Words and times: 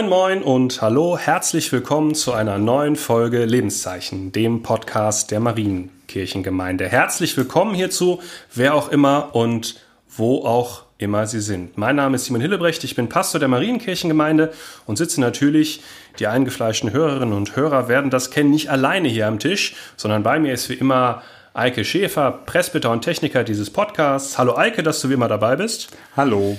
Moin 0.00 0.08
moin 0.08 0.42
und 0.42 0.80
hallo, 0.80 1.18
herzlich 1.18 1.70
willkommen 1.72 2.14
zu 2.14 2.32
einer 2.32 2.56
neuen 2.56 2.96
Folge 2.96 3.44
Lebenszeichen, 3.44 4.32
dem 4.32 4.62
Podcast 4.62 5.30
der 5.30 5.40
Marienkirchengemeinde. 5.40 6.88
Herzlich 6.88 7.36
willkommen 7.36 7.74
hierzu, 7.74 8.22
wer 8.54 8.74
auch 8.74 8.88
immer 8.88 9.34
und 9.34 9.78
wo 10.08 10.46
auch 10.46 10.84
immer 10.96 11.26
Sie 11.26 11.42
sind. 11.42 11.76
Mein 11.76 11.96
Name 11.96 12.16
ist 12.16 12.24
Simon 12.24 12.40
Hillebrecht, 12.40 12.82
ich 12.82 12.94
bin 12.94 13.10
Pastor 13.10 13.40
der 13.40 13.48
Marienkirchengemeinde 13.48 14.54
und 14.86 14.96
sitze 14.96 15.20
natürlich, 15.20 15.82
die 16.18 16.26
eingefleischten 16.26 16.94
Hörerinnen 16.94 17.34
und 17.34 17.54
Hörer 17.54 17.88
werden 17.88 18.08
das 18.08 18.30
kennen, 18.30 18.48
nicht 18.48 18.70
alleine 18.70 19.08
hier 19.08 19.26
am 19.26 19.38
Tisch, 19.38 19.76
sondern 19.98 20.22
bei 20.22 20.38
mir 20.38 20.54
ist 20.54 20.70
wie 20.70 20.74
immer 20.74 21.20
Eike 21.52 21.84
Schäfer, 21.84 22.30
Presbyter 22.46 22.90
und 22.90 23.02
Techniker 23.02 23.44
dieses 23.44 23.68
Podcasts. 23.68 24.38
Hallo 24.38 24.56
Eike, 24.56 24.82
dass 24.82 25.02
du 25.02 25.10
wie 25.10 25.14
immer 25.14 25.28
dabei 25.28 25.56
bist. 25.56 25.90
Hallo. 26.16 26.56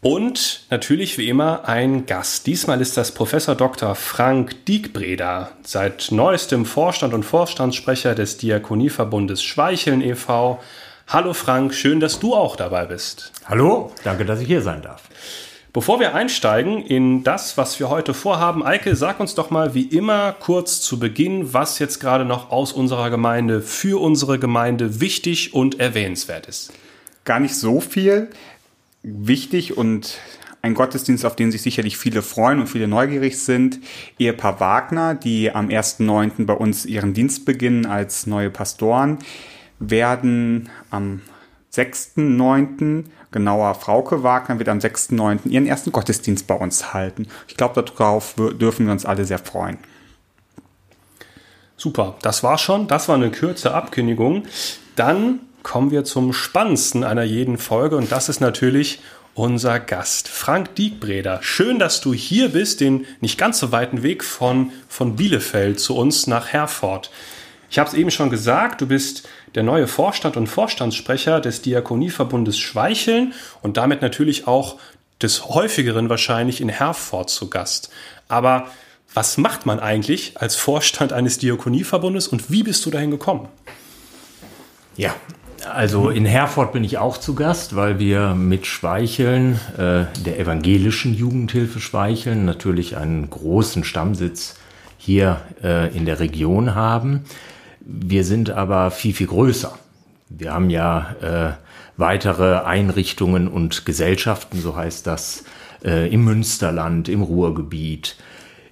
Und 0.00 0.60
natürlich 0.70 1.18
wie 1.18 1.28
immer 1.28 1.68
ein 1.68 2.06
Gast. 2.06 2.46
Diesmal 2.46 2.80
ist 2.80 2.96
das 2.96 3.10
Professor 3.10 3.56
Dr. 3.56 3.96
Frank 3.96 4.64
Diekbreder, 4.66 5.50
seit 5.64 6.12
neuestem 6.12 6.66
Vorstand 6.66 7.14
und 7.14 7.24
Vorstandssprecher 7.24 8.14
des 8.14 8.36
Diakonieverbundes 8.36 9.42
Schweicheln 9.42 10.00
e.V. 10.00 10.60
Hallo 11.08 11.34
Frank, 11.34 11.74
schön, 11.74 11.98
dass 11.98 12.20
du 12.20 12.36
auch 12.36 12.54
dabei 12.54 12.84
bist. 12.86 13.32
Hallo, 13.46 13.90
danke, 14.04 14.24
dass 14.24 14.40
ich 14.40 14.46
hier 14.46 14.62
sein 14.62 14.82
darf. 14.82 15.02
Bevor 15.72 15.98
wir 15.98 16.14
einsteigen 16.14 16.80
in 16.80 17.24
das, 17.24 17.56
was 17.56 17.80
wir 17.80 17.90
heute 17.90 18.14
vorhaben, 18.14 18.64
Eike, 18.64 18.94
sag 18.94 19.18
uns 19.18 19.34
doch 19.34 19.50
mal 19.50 19.74
wie 19.74 19.82
immer 19.82 20.32
kurz 20.32 20.80
zu 20.80 21.00
Beginn, 21.00 21.52
was 21.52 21.80
jetzt 21.80 21.98
gerade 21.98 22.24
noch 22.24 22.52
aus 22.52 22.72
unserer 22.72 23.10
Gemeinde 23.10 23.62
für 23.62 24.00
unsere 24.00 24.38
Gemeinde 24.38 25.00
wichtig 25.00 25.54
und 25.54 25.80
erwähnenswert 25.80 26.46
ist. 26.46 26.72
Gar 27.24 27.40
nicht 27.40 27.56
so 27.56 27.80
viel 27.80 28.30
wichtig 29.02 29.76
und 29.76 30.18
ein 30.60 30.74
Gottesdienst, 30.74 31.24
auf 31.24 31.36
den 31.36 31.52
sich 31.52 31.62
sicherlich 31.62 31.96
viele 31.96 32.22
freuen 32.22 32.60
und 32.60 32.66
viele 32.66 32.88
neugierig 32.88 33.38
sind. 33.38 33.78
Ehepaar 34.18 34.60
Wagner, 34.60 35.14
die 35.14 35.52
am 35.52 35.68
1.9. 35.68 36.46
bei 36.46 36.54
uns 36.54 36.84
ihren 36.84 37.14
Dienst 37.14 37.44
beginnen 37.44 37.86
als 37.86 38.26
neue 38.26 38.50
Pastoren, 38.50 39.18
werden 39.78 40.68
am 40.90 41.22
6.9., 41.72 43.04
genauer 43.30 43.74
Frauke 43.74 44.22
Wagner, 44.22 44.58
wird 44.58 44.68
am 44.68 44.78
6.9. 44.78 45.48
ihren 45.48 45.66
ersten 45.66 45.92
Gottesdienst 45.92 46.46
bei 46.46 46.54
uns 46.54 46.92
halten. 46.92 47.28
Ich 47.46 47.56
glaube, 47.56 47.82
darauf 47.82 48.34
dürfen 48.34 48.86
wir 48.86 48.92
uns 48.92 49.04
alle 49.04 49.24
sehr 49.24 49.38
freuen. 49.38 49.78
Super, 51.76 52.16
das 52.22 52.42
war 52.42 52.58
schon. 52.58 52.88
Das 52.88 53.08
war 53.08 53.14
eine 53.14 53.30
kürze 53.30 53.72
Abkündigung. 53.72 54.44
Dann 54.96 55.40
kommen 55.68 55.90
wir 55.90 56.02
zum 56.02 56.32
spannendsten 56.32 57.04
einer 57.04 57.24
jeden 57.24 57.58
Folge 57.58 57.96
und 57.96 58.10
das 58.10 58.30
ist 58.30 58.40
natürlich 58.40 59.00
unser 59.34 59.78
Gast, 59.78 60.26
Frank 60.26 60.74
Diekbreder. 60.76 61.40
Schön, 61.42 61.78
dass 61.78 62.00
du 62.00 62.14
hier 62.14 62.48
bist, 62.52 62.80
den 62.80 63.04
nicht 63.20 63.36
ganz 63.36 63.58
so 63.58 63.70
weiten 63.70 64.02
Weg 64.02 64.24
von, 64.24 64.72
von 64.88 65.16
Bielefeld 65.16 65.78
zu 65.78 65.94
uns 65.94 66.26
nach 66.26 66.48
Herford. 66.48 67.10
Ich 67.68 67.78
habe 67.78 67.86
es 67.86 67.94
eben 67.94 68.10
schon 68.10 68.30
gesagt, 68.30 68.80
du 68.80 68.86
bist 68.86 69.28
der 69.56 69.62
neue 69.62 69.88
Vorstand 69.88 70.38
und 70.38 70.46
Vorstandssprecher 70.46 71.38
des 71.38 71.60
Diakonieverbundes 71.60 72.58
Schweicheln 72.58 73.34
und 73.60 73.76
damit 73.76 74.00
natürlich 74.00 74.46
auch 74.46 74.78
des 75.20 75.50
häufigeren 75.50 76.08
wahrscheinlich 76.08 76.62
in 76.62 76.70
Herford 76.70 77.28
zu 77.28 77.50
Gast. 77.50 77.90
Aber 78.26 78.70
was 79.12 79.36
macht 79.36 79.66
man 79.66 79.80
eigentlich 79.80 80.32
als 80.40 80.56
Vorstand 80.56 81.12
eines 81.12 81.36
Diakonieverbundes 81.36 82.26
und 82.26 82.50
wie 82.50 82.62
bist 82.62 82.86
du 82.86 82.90
dahin 82.90 83.10
gekommen? 83.10 83.48
Ja, 84.96 85.14
also 85.66 86.10
in 86.10 86.24
Herford 86.24 86.72
bin 86.72 86.84
ich 86.84 86.98
auch 86.98 87.18
zu 87.18 87.34
Gast, 87.34 87.76
weil 87.76 87.98
wir 87.98 88.34
mit 88.34 88.66
Schweicheln, 88.66 89.60
äh, 89.76 90.04
der 90.24 90.38
evangelischen 90.38 91.14
Jugendhilfe 91.14 91.80
Schweicheln, 91.80 92.44
natürlich 92.44 92.96
einen 92.96 93.28
großen 93.30 93.84
Stammsitz 93.84 94.56
hier 94.98 95.40
äh, 95.62 95.94
in 95.96 96.06
der 96.06 96.20
Region 96.20 96.74
haben. 96.74 97.24
Wir 97.80 98.24
sind 98.24 98.50
aber 98.50 98.90
viel, 98.90 99.14
viel 99.14 99.28
größer. 99.28 99.78
Wir 100.28 100.52
haben 100.52 100.70
ja 100.70 101.14
äh, 101.22 101.52
weitere 101.96 102.58
Einrichtungen 102.58 103.48
und 103.48 103.86
Gesellschaften, 103.86 104.60
so 104.60 104.76
heißt 104.76 105.06
das, 105.06 105.44
äh, 105.84 106.12
im 106.12 106.24
Münsterland, 106.24 107.08
im 107.08 107.22
Ruhrgebiet, 107.22 108.16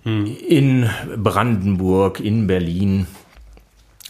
hm. 0.03 0.27
in 0.49 0.91
Brandenburg, 1.17 2.21
in 2.21 2.47
Berlin 2.47 3.07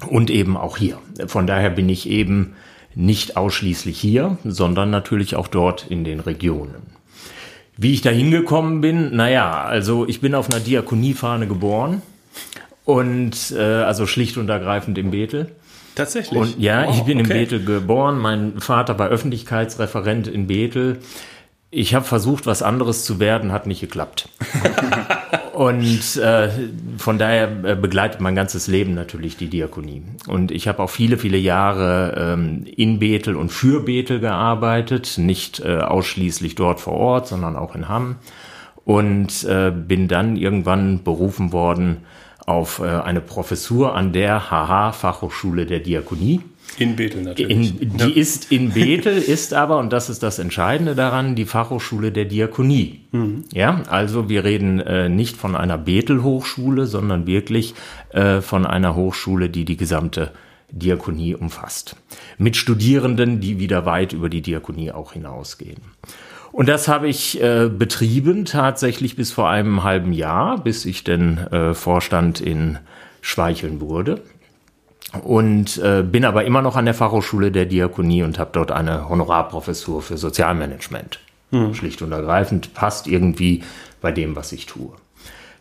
und 0.08 0.30
eben 0.30 0.56
auch 0.56 0.76
hier. 0.76 0.98
Von 1.26 1.46
daher 1.46 1.70
bin 1.70 1.88
ich 1.88 2.08
eben 2.08 2.54
nicht 2.96 3.36
ausschließlich 3.36 4.00
hier, 4.00 4.38
sondern 4.42 4.90
natürlich 4.90 5.36
auch 5.36 5.48
dort 5.48 5.86
in 5.88 6.02
den 6.02 6.18
Regionen. 6.18 6.74
Wie 7.76 7.92
ich 7.92 8.00
da 8.00 8.08
hingekommen 8.08 8.80
bin, 8.80 9.14
naja, 9.14 9.62
also 9.64 10.08
ich 10.08 10.22
bin 10.22 10.34
auf 10.34 10.50
einer 10.50 10.60
Diakoniefahne 10.60 11.46
geboren 11.46 12.00
und 12.86 13.52
äh, 13.54 13.60
also 13.60 14.06
schlicht 14.06 14.38
und 14.38 14.48
ergreifend 14.48 14.96
im 14.96 15.10
Bethel. 15.10 15.52
Tatsächlich? 15.94 16.40
Und 16.40 16.58
ja, 16.58 16.86
wow, 16.86 16.96
ich 16.96 17.02
bin 17.02 17.20
okay. 17.20 17.30
in 17.30 17.38
Bethel 17.38 17.64
geboren. 17.64 18.18
Mein 18.18 18.60
Vater 18.60 18.98
war 18.98 19.08
Öffentlichkeitsreferent 19.08 20.26
in 20.26 20.46
Bethel. 20.46 20.98
Ich 21.70 21.94
habe 21.94 22.06
versucht, 22.06 22.46
was 22.46 22.62
anderes 22.62 23.04
zu 23.04 23.20
werden, 23.20 23.52
hat 23.52 23.66
nicht 23.66 23.80
geklappt. 23.80 24.30
Und 25.56 26.16
äh, 26.16 26.50
von 26.98 27.16
daher 27.16 27.50
äh, 27.64 27.76
begleitet 27.76 28.20
mein 28.20 28.34
ganzes 28.34 28.66
Leben 28.66 28.92
natürlich 28.92 29.38
die 29.38 29.48
Diakonie. 29.48 30.02
Und 30.26 30.50
ich 30.50 30.68
habe 30.68 30.82
auch 30.82 30.90
viele, 30.90 31.16
viele 31.16 31.38
Jahre 31.38 32.34
ähm, 32.34 32.66
in 32.76 32.98
Bethel 32.98 33.36
und 33.36 33.48
für 33.48 33.82
Bethel 33.82 34.20
gearbeitet, 34.20 35.16
nicht 35.16 35.60
äh, 35.60 35.78
ausschließlich 35.78 36.56
dort 36.56 36.78
vor 36.78 36.92
Ort, 36.92 37.28
sondern 37.28 37.56
auch 37.56 37.74
in 37.74 37.88
Hamm. 37.88 38.16
Und 38.84 39.44
äh, 39.44 39.70
bin 39.70 40.08
dann 40.08 40.36
irgendwann 40.36 41.02
berufen 41.02 41.52
worden 41.52 42.04
auf 42.44 42.80
äh, 42.80 42.88
eine 42.88 43.22
Professur 43.22 43.94
an 43.94 44.12
der 44.12 44.50
HH 44.50 44.92
Fachhochschule 44.92 45.64
der 45.64 45.80
Diakonie 45.80 46.42
in 46.78 46.96
Bethel 46.96 47.22
natürlich. 47.22 47.80
In, 47.80 47.96
die 47.96 48.18
ist 48.18 48.52
in 48.52 48.70
Bethel, 48.70 49.16
ist 49.16 49.54
aber, 49.54 49.78
und 49.78 49.92
das 49.92 50.10
ist 50.10 50.22
das 50.22 50.38
Entscheidende 50.38 50.94
daran, 50.94 51.34
die 51.34 51.46
Fachhochschule 51.46 52.12
der 52.12 52.26
Diakonie. 52.26 53.00
Mhm. 53.12 53.44
Ja, 53.52 53.82
also 53.88 54.28
wir 54.28 54.44
reden 54.44 54.80
äh, 54.80 55.08
nicht 55.08 55.36
von 55.36 55.56
einer 55.56 55.78
Bethel-Hochschule, 55.78 56.86
sondern 56.86 57.26
wirklich 57.26 57.74
äh, 58.10 58.40
von 58.40 58.66
einer 58.66 58.94
Hochschule, 58.94 59.48
die 59.48 59.64
die 59.64 59.76
gesamte 59.76 60.32
Diakonie 60.70 61.34
umfasst. 61.34 61.96
Mit 62.38 62.56
Studierenden, 62.56 63.40
die 63.40 63.58
wieder 63.58 63.86
weit 63.86 64.12
über 64.12 64.28
die 64.28 64.42
Diakonie 64.42 64.92
auch 64.92 65.12
hinausgehen. 65.12 65.80
Und 66.52 66.68
das 66.68 66.88
habe 66.88 67.08
ich 67.08 67.40
äh, 67.42 67.68
betrieben 67.68 68.44
tatsächlich 68.44 69.16
bis 69.16 69.30
vor 69.32 69.48
einem 69.48 69.84
halben 69.84 70.12
Jahr, 70.12 70.62
bis 70.62 70.84
ich 70.84 71.04
denn 71.04 71.38
äh, 71.38 71.74
Vorstand 71.74 72.40
in 72.40 72.78
Schweicheln 73.20 73.80
wurde 73.80 74.22
und 75.22 75.78
äh, 75.78 76.02
bin 76.02 76.24
aber 76.24 76.44
immer 76.44 76.62
noch 76.62 76.76
an 76.76 76.84
der 76.84 76.94
Fachhochschule 76.94 77.50
der 77.50 77.66
Diakonie 77.66 78.22
und 78.22 78.38
habe 78.38 78.50
dort 78.52 78.72
eine 78.72 79.08
Honorarprofessur 79.08 80.02
für 80.02 80.18
Sozialmanagement. 80.18 81.20
Mhm. 81.50 81.74
Schlicht 81.74 82.02
und 82.02 82.12
ergreifend 82.12 82.74
passt 82.74 83.06
irgendwie 83.06 83.62
bei 84.00 84.12
dem, 84.12 84.36
was 84.36 84.52
ich 84.52 84.66
tue. 84.66 84.92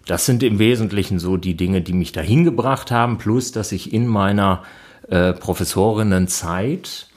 Das 0.05 0.25
sind 0.25 0.43
im 0.43 0.59
Wesentlichen 0.59 1.19
so 1.19 1.37
die 1.37 1.55
Dinge, 1.55 1.81
die 1.81 1.93
mich 1.93 2.11
dahin 2.11 2.43
gebracht 2.43 2.91
haben, 2.91 3.17
plus 3.17 3.51
dass 3.51 3.71
ich 3.71 3.93
in 3.93 4.07
meiner 4.07 4.63
äh, 5.09 5.33
Professorinnenzeit 5.33 7.07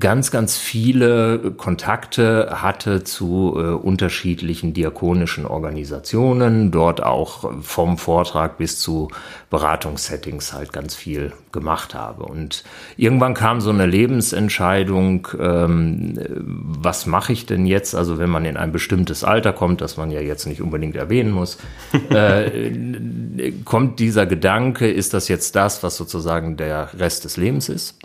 ganz, 0.00 0.30
ganz 0.30 0.56
viele 0.56 1.52
Kontakte 1.52 2.62
hatte 2.62 3.04
zu 3.04 3.54
äh, 3.56 3.60
unterschiedlichen 3.72 4.72
diakonischen 4.72 5.44
Organisationen, 5.44 6.70
dort 6.70 7.02
auch 7.02 7.52
vom 7.60 7.98
Vortrag 7.98 8.56
bis 8.56 8.78
zu 8.78 9.08
Beratungssettings 9.50 10.54
halt 10.54 10.72
ganz 10.72 10.94
viel 10.94 11.32
gemacht 11.52 11.94
habe. 11.94 12.24
Und 12.24 12.64
irgendwann 12.96 13.34
kam 13.34 13.60
so 13.60 13.68
eine 13.70 13.84
Lebensentscheidung, 13.84 15.28
ähm, 15.38 16.18
was 16.30 17.04
mache 17.04 17.34
ich 17.34 17.44
denn 17.44 17.66
jetzt? 17.66 17.94
Also 17.94 18.18
wenn 18.18 18.30
man 18.30 18.46
in 18.46 18.56
ein 18.56 18.72
bestimmtes 18.72 19.22
Alter 19.22 19.52
kommt, 19.52 19.82
das 19.82 19.98
man 19.98 20.10
ja 20.10 20.20
jetzt 20.20 20.46
nicht 20.46 20.62
unbedingt 20.62 20.96
erwähnen 20.96 21.30
muss, 21.30 21.58
äh, 22.08 23.52
kommt 23.66 24.00
dieser 24.00 24.24
Gedanke, 24.24 24.90
ist 24.90 25.12
das 25.12 25.28
jetzt 25.28 25.56
das, 25.56 25.82
was 25.82 25.96
sozusagen 25.96 26.56
der 26.56 26.88
Rest 26.98 27.26
des 27.26 27.36
Lebens 27.36 27.68
ist? 27.68 27.98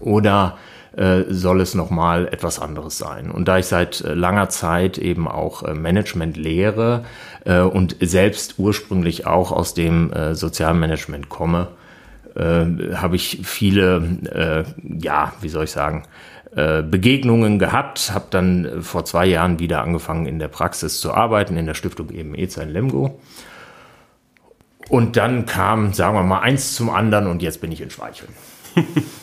Oder 0.00 0.58
äh, 0.96 1.24
soll 1.28 1.62
es 1.62 1.74
nochmal 1.74 2.28
etwas 2.28 2.58
anderes 2.58 2.98
sein. 2.98 3.30
Und 3.30 3.48
da 3.48 3.56
ich 3.56 3.64
seit 3.64 4.02
äh, 4.02 4.12
langer 4.12 4.50
Zeit 4.50 4.98
eben 4.98 5.26
auch 5.26 5.62
äh, 5.62 5.72
Management 5.74 6.36
lehre 6.36 7.04
und 7.44 7.96
selbst 7.98 8.54
ursprünglich 8.58 9.26
auch 9.26 9.50
aus 9.50 9.74
dem 9.74 10.12
Sozialmanagement 10.30 11.28
komme, 11.28 11.66
habe 12.36 13.16
ich 13.16 13.40
viele, 13.42 14.68
ja, 14.80 15.32
wie 15.40 15.48
soll 15.48 15.64
ich 15.64 15.72
sagen, 15.72 16.04
Begegnungen 16.54 17.58
gehabt, 17.58 18.12
habe 18.14 18.26
dann 18.30 18.82
vor 18.82 19.04
zwei 19.06 19.26
Jahren 19.26 19.58
wieder 19.58 19.82
angefangen 19.82 20.26
in 20.26 20.38
der 20.38 20.46
Praxis 20.46 21.00
zu 21.00 21.12
arbeiten, 21.12 21.56
in 21.56 21.66
der 21.66 21.74
Stiftung 21.74 22.10
eben 22.10 22.36
EZA 22.36 22.62
in 22.62 22.70
Lemgo. 22.70 23.18
Und 24.88 25.16
dann 25.16 25.44
kam, 25.44 25.92
sagen 25.94 26.14
wir 26.14 26.22
mal, 26.22 26.42
eins 26.42 26.76
zum 26.76 26.90
anderen 26.90 27.26
und 27.26 27.42
jetzt 27.42 27.60
bin 27.60 27.72
ich 27.72 27.80
in 27.80 27.90
Schweicheln. 27.90 28.32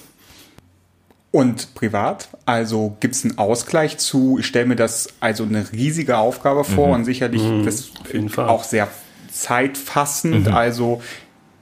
Und 1.31 1.75
privat, 1.75 2.27
also 2.45 2.97
gibt 2.99 3.13
es 3.13 3.23
einen 3.23 3.37
Ausgleich 3.37 3.99
zu, 3.99 4.37
ich 4.39 4.47
stelle 4.47 4.65
mir 4.65 4.75
das 4.75 5.09
also 5.19 5.43
eine 5.43 5.71
riesige 5.71 6.17
Aufgabe 6.17 6.63
vor 6.63 6.87
Mhm. 6.87 6.93
und 6.93 7.05
sicherlich 7.05 7.43
das 7.63 7.89
jeden 8.11 8.29
Fall. 8.29 8.47
auch 8.49 8.63
sehr 8.63 8.87
zeitfassend, 9.31 10.47
Mhm. 10.47 10.53
also 10.53 11.01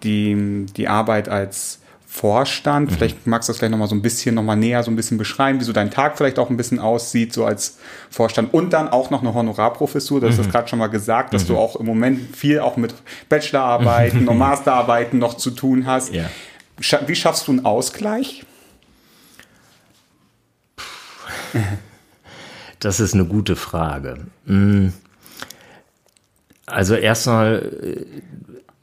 die, 0.04 0.66
die 0.78 0.88
Arbeit 0.88 1.28
als 1.30 1.80
Vorstand. 2.10 2.90
Mhm. 2.90 2.96
Vielleicht 2.96 3.28
magst 3.28 3.50
du 3.50 3.52
das 3.52 3.58
vielleicht 3.60 3.72
nochmal 3.72 3.90
so 3.90 3.96
ein 3.96 4.02
bisschen 4.02 4.36
nochmal 4.36 4.56
näher 4.56 4.82
so 4.84 4.90
ein 4.90 4.96
bisschen 4.96 5.18
beschreiben, 5.18 5.60
wie 5.60 5.66
so 5.66 5.74
dein 5.74 5.92
Tag 5.92 6.18
vielleicht 6.18 6.40
auch 6.40 6.50
ein 6.50 6.56
bisschen 6.58 6.80
aussieht, 6.80 7.34
so 7.34 7.44
als 7.46 7.78
Vorstand. 8.10 8.54
Und 8.54 8.72
dann 8.72 8.88
auch 8.88 9.10
noch 9.12 9.22
eine 9.22 9.34
Honorarprofessur, 9.34 10.22
du 10.22 10.28
hast 10.28 10.38
Mhm. 10.38 10.44
das 10.44 10.50
gerade 10.52 10.68
schon 10.70 10.80
mal 10.80 10.88
gesagt, 10.88 11.34
dass 11.34 11.46
du 11.46 11.58
auch 11.58 11.76
im 11.76 11.86
Moment 11.86 12.36
viel 12.36 12.60
auch 12.62 12.78
mit 12.78 12.94
Bachelorarbeiten 13.28 14.28
und 14.30 14.38
Masterarbeiten 14.38 15.20
noch 15.20 15.36
zu 15.36 15.52
tun 15.52 15.86
hast. 15.86 16.14
Ja. 16.14 16.30
Wie 17.06 17.16
schaffst 17.16 17.48
du 17.48 17.52
einen 17.52 17.66
Ausgleich? 17.66 18.46
Das 22.80 23.00
ist 23.00 23.16
eine 23.16 23.26
gute 23.26 23.56
Frage. 23.56 24.28
Mm. 24.46 24.90
Also 26.68 26.94
erstmal 26.96 27.72
äh, 27.82 28.06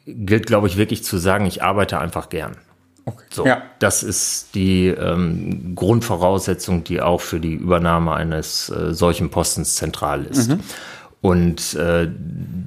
gilt, 0.07 0.47
glaube 0.47 0.67
ich, 0.67 0.77
wirklich 0.77 1.05
zu 1.05 1.19
sagen, 1.19 1.47
ich 1.47 1.63
arbeite 1.63 2.01
einfach 2.01 2.29
gern. 2.29 2.57
Okay. 3.05 3.25
So, 3.31 3.47
Ja. 3.47 3.63
das 3.79 4.03
ist 4.03 4.55
die 4.55 4.89
ähm, 4.89 5.75
Grundvoraussetzung, 5.75 6.85
die 6.85 7.01
auch 7.03 7.21
für 7.21 7.39
die 7.39 7.55
Übernahme 7.55 8.15
eines 8.15 8.71
äh, 8.71 8.95
solchen 8.95 9.31
Postens 9.31 9.77
zentral 9.77 10.25
ist. 10.25 10.51
Mhm. 10.51 10.61
Und 11.21 11.75
äh, 11.75 12.11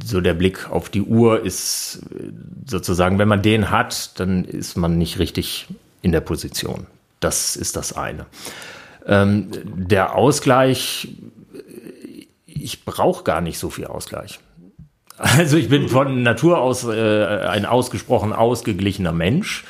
so 0.06 0.22
der 0.22 0.34
Blick 0.34 0.70
auf 0.72 0.90
die 0.90 1.02
Uhr 1.02 1.44
ist 1.44 2.02
äh, 2.12 2.32
sozusagen, 2.66 3.20
wenn 3.20 3.28
man 3.28 3.42
den 3.42 3.70
hat, 3.72 4.20
dann 4.20 4.46
ist 4.46 4.78
man 4.78 4.98
nicht 4.98 5.20
richtig 5.20 5.68
in 6.02 6.12
der 6.12 6.22
Position. 6.22 6.88
Das 7.20 7.56
ist 7.56 7.76
das 7.76 7.94
eine. 7.94 8.26
Ähm, 9.08 9.50
der 9.66 10.16
Ausgleich, 10.16 11.08
ich 12.46 12.84
brauche 12.86 13.24
gar 13.24 13.42
nicht 13.42 13.58
so 13.58 13.70
viel 13.70 13.86
Ausgleich. 13.86 14.40
Also 15.18 15.58
ich 15.58 15.70
bin 15.70 15.90
von 15.90 16.22
Natur 16.22 16.60
aus 16.60 16.84
äh, 16.84 17.40
ein 17.48 17.66
ausgesprochen 17.66 18.34
ausgeglichener 18.34 19.14
Mensch. 19.14 19.64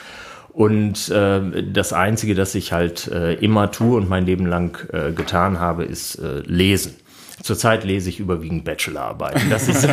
Und 0.50 1.10
äh, 1.10 1.64
das 1.72 1.94
Einzige, 1.94 2.34
das 2.34 2.56
ich 2.56 2.74
halt 2.74 3.08
äh, 3.08 3.36
immer 3.36 3.72
tue 3.72 3.96
und 3.96 4.10
mein 4.10 4.26
Leben 4.26 4.48
lang 4.48 4.92
äh, 4.92 5.12
getan 5.12 5.60
habe, 5.60 5.86
ist 5.86 6.16
äh, 6.16 6.40
lesen. 6.40 6.96
Zurzeit 7.44 7.84
lese 7.84 8.10
ich 8.10 8.20
überwiegend 8.20 8.64
Bachelorarbeiten. 8.66 9.50
Das 9.50 9.68
ist 9.68 9.88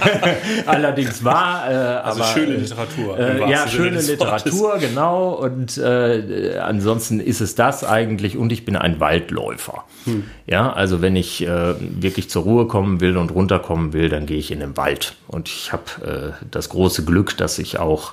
allerdings 0.66 1.24
wahr. 1.24 1.70
Äh, 1.70 1.74
Also 1.74 2.22
aber, 2.22 2.32
schöne 2.32 2.54
äh, 2.54 2.58
Literatur. 2.58 3.18
Äh, 3.18 3.50
ja, 3.50 3.66
schöne. 3.66 4.00
Literatur, 4.00 4.78
genau. 4.78 5.30
Und 5.30 5.78
äh, 5.78 6.58
ansonsten 6.58 7.18
ist 7.20 7.40
es 7.40 7.54
das 7.54 7.82
eigentlich. 7.82 8.36
Und 8.36 8.52
ich 8.52 8.64
bin 8.64 8.76
ein 8.76 9.00
Waldläufer. 9.00 9.84
Hm. 10.04 10.24
Ja, 10.46 10.72
also 10.72 11.00
wenn 11.00 11.16
ich 11.16 11.42
äh, 11.46 11.74
wirklich 11.78 12.28
zur 12.28 12.42
Ruhe 12.42 12.66
kommen 12.66 13.00
will 13.00 13.16
und 13.16 13.30
runterkommen 13.30 13.92
will, 13.94 14.08
dann 14.10 14.26
gehe 14.26 14.38
ich 14.38 14.50
in 14.50 14.60
den 14.60 14.76
Wald. 14.76 15.14
Und 15.28 15.48
ich 15.48 15.72
habe 15.72 16.34
äh, 16.42 16.46
das 16.50 16.68
große 16.68 17.04
Glück, 17.04 17.36
dass 17.38 17.58
ich 17.58 17.78
auch 17.78 18.12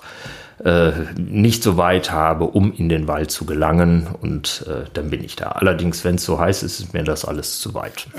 äh, 0.63 0.91
nicht 1.17 1.63
so 1.63 1.77
weit 1.77 2.11
habe, 2.11 2.45
um 2.45 2.73
in 2.73 2.89
den 2.89 3.07
Wald 3.07 3.31
zu 3.31 3.45
gelangen. 3.45 4.07
Und 4.21 4.65
äh, 4.67 4.85
dann 4.93 5.09
bin 5.09 5.23
ich 5.23 5.35
da. 5.35 5.49
Allerdings, 5.49 6.03
wenn 6.03 6.15
es 6.15 6.23
so 6.25 6.39
heiß 6.39 6.63
ist, 6.63 6.79
ist 6.79 6.93
mir 6.93 7.03
das 7.03 7.25
alles 7.25 7.59
zu 7.59 7.73
weit. 7.73 8.07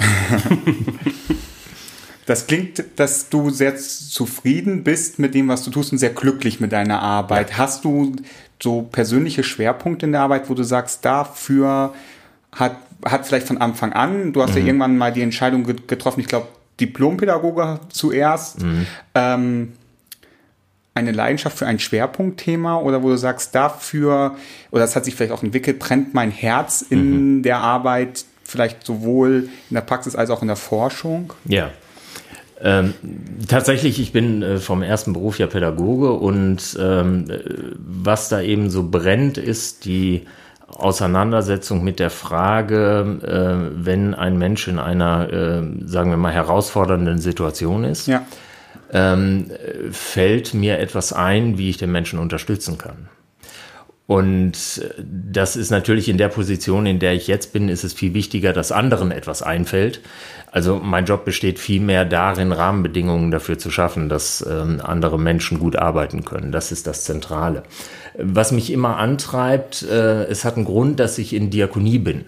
Das 2.26 2.46
klingt, 2.46 2.84
dass 2.96 3.28
du 3.28 3.50
sehr 3.50 3.76
zufrieden 3.76 4.84
bist 4.84 5.18
mit 5.18 5.34
dem, 5.34 5.48
was 5.48 5.64
du 5.64 5.70
tust 5.72 5.90
und 5.90 5.98
sehr 5.98 6.10
glücklich 6.10 6.60
mit 6.60 6.70
deiner 6.70 7.02
Arbeit. 7.02 7.58
Hast 7.58 7.84
du 7.84 8.14
so 8.62 8.82
persönliche 8.82 9.42
Schwerpunkte 9.42 10.06
in 10.06 10.12
der 10.12 10.20
Arbeit, 10.20 10.48
wo 10.48 10.54
du 10.54 10.62
sagst, 10.62 11.04
dafür 11.04 11.92
hat, 12.52 12.76
hat 13.04 13.26
vielleicht 13.26 13.48
von 13.48 13.58
Anfang 13.58 13.92
an, 13.94 14.32
du 14.32 14.42
hast 14.42 14.54
ja 14.54 14.62
irgendwann 14.64 14.96
mal 14.96 15.12
die 15.12 15.22
Entscheidung 15.22 15.64
ge- 15.64 15.74
getroffen, 15.86 16.20
ich 16.20 16.26
glaube, 16.28 16.46
Diplompädagoge 16.78 17.80
zuerst, 17.88 18.58
ähm, 19.16 19.72
eine 21.00 21.12
Leidenschaft 21.12 21.58
für 21.58 21.66
ein 21.66 21.78
Schwerpunktthema 21.78 22.78
oder 22.78 23.02
wo 23.02 23.08
du 23.08 23.16
sagst, 23.16 23.54
dafür, 23.54 24.36
oder 24.70 24.82
das 24.82 24.94
hat 24.94 25.04
sich 25.04 25.14
vielleicht 25.14 25.32
auch 25.32 25.42
entwickelt, 25.42 25.78
brennt 25.78 26.14
mein 26.14 26.30
Herz 26.30 26.82
in 26.88 27.42
der 27.42 27.58
Arbeit, 27.58 28.24
vielleicht 28.44 28.86
sowohl 28.86 29.48
in 29.68 29.74
der 29.74 29.80
Praxis 29.80 30.14
als 30.14 30.30
auch 30.30 30.42
in 30.42 30.48
der 30.48 30.56
Forschung? 30.56 31.32
Ja. 31.44 31.70
Ähm, 32.62 32.94
tatsächlich, 33.48 33.98
ich 34.00 34.12
bin 34.12 34.42
äh, 34.42 34.58
vom 34.58 34.82
ersten 34.82 35.14
Beruf 35.14 35.38
ja 35.38 35.46
Pädagoge 35.46 36.12
und 36.12 36.78
ähm, 36.78 37.30
äh, 37.30 37.38
was 37.78 38.28
da 38.28 38.42
eben 38.42 38.68
so 38.68 38.88
brennt, 38.88 39.38
ist 39.38 39.86
die 39.86 40.26
Auseinandersetzung 40.68 41.82
mit 41.82 41.98
der 41.98 42.10
Frage, 42.10 43.18
äh, 43.22 43.84
wenn 43.84 44.14
ein 44.14 44.38
Mensch 44.38 44.68
in 44.68 44.78
einer, 44.78 45.32
äh, 45.32 45.62
sagen 45.86 46.10
wir 46.10 46.18
mal, 46.18 46.32
herausfordernden 46.32 47.18
Situation 47.18 47.84
ist, 47.84 48.06
Ja. 48.06 48.26
Ähm, 48.92 49.50
äh, 49.50 49.92
fällt 49.92 50.54
mir 50.54 50.78
etwas 50.78 51.12
ein, 51.12 51.58
wie 51.58 51.70
ich 51.70 51.78
den 51.78 51.92
Menschen 51.92 52.18
unterstützen 52.18 52.78
kann. 52.78 53.08
Und 54.10 54.82
äh, 54.82 55.02
das 55.04 55.54
ist 55.54 55.70
natürlich 55.70 56.08
in 56.08 56.18
der 56.18 56.28
Position, 56.28 56.84
in 56.86 56.98
der 56.98 57.14
ich 57.14 57.28
jetzt 57.28 57.52
bin, 57.52 57.68
ist 57.68 57.84
es 57.84 57.92
viel 57.92 58.12
wichtiger, 58.12 58.52
dass 58.52 58.72
anderen 58.72 59.12
etwas 59.12 59.40
einfällt. 59.42 60.00
Also 60.50 60.80
mein 60.82 61.04
Job 61.04 61.24
besteht 61.24 61.60
vielmehr 61.60 62.04
darin, 62.04 62.50
Rahmenbedingungen 62.50 63.30
dafür 63.30 63.58
zu 63.58 63.70
schaffen, 63.70 64.08
dass 64.08 64.44
ähm, 64.50 64.80
andere 64.82 65.16
Menschen 65.16 65.60
gut 65.60 65.76
arbeiten 65.76 66.24
können. 66.24 66.50
Das 66.50 66.72
ist 66.72 66.88
das 66.88 67.04
Zentrale. 67.04 67.62
Was 68.18 68.50
mich 68.50 68.72
immer 68.72 68.96
antreibt, 68.96 69.82
äh, 69.82 70.24
es 70.24 70.44
hat 70.44 70.56
einen 70.56 70.64
Grund, 70.64 70.98
dass 70.98 71.18
ich 71.18 71.32
in 71.32 71.50
Diakonie 71.50 72.00
bin. 72.00 72.24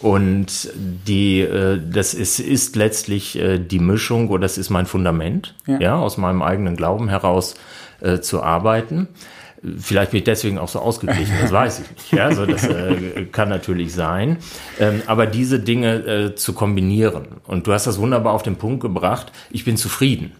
Und 0.00 0.70
die, 1.06 1.40
äh, 1.40 1.80
das 1.90 2.14
ist, 2.14 2.38
ist 2.40 2.76
letztlich 2.76 3.38
äh, 3.38 3.58
die 3.58 3.78
Mischung 3.78 4.28
oder 4.28 4.42
das 4.42 4.58
ist 4.58 4.70
mein 4.70 4.86
Fundament, 4.86 5.54
Ja. 5.66 5.80
ja, 5.80 5.96
aus 5.96 6.16
meinem 6.18 6.42
eigenen 6.42 6.76
Glauben 6.76 7.08
heraus 7.08 7.54
äh, 8.00 8.20
zu 8.20 8.42
arbeiten. 8.42 9.08
Vielleicht 9.80 10.12
bin 10.12 10.18
ich 10.18 10.24
deswegen 10.24 10.56
auch 10.58 10.68
so 10.68 10.78
ausgeglichen, 10.78 11.34
das 11.42 11.50
weiß 11.50 11.80
ich 11.80 11.90
nicht. 11.90 12.12
Ja, 12.12 12.26
also 12.26 12.46
das 12.46 12.64
äh, 12.64 13.24
kann 13.32 13.48
natürlich 13.48 13.92
sein. 13.92 14.36
Ähm, 14.78 15.02
aber 15.06 15.26
diese 15.26 15.58
Dinge 15.58 15.94
äh, 16.06 16.34
zu 16.36 16.52
kombinieren. 16.52 17.26
Und 17.46 17.66
du 17.66 17.72
hast 17.72 17.86
das 17.86 17.98
wunderbar 17.98 18.34
auf 18.34 18.44
den 18.44 18.56
Punkt 18.56 18.80
gebracht. 18.80 19.32
Ich 19.50 19.64
bin 19.64 19.76
zufrieden. 19.76 20.32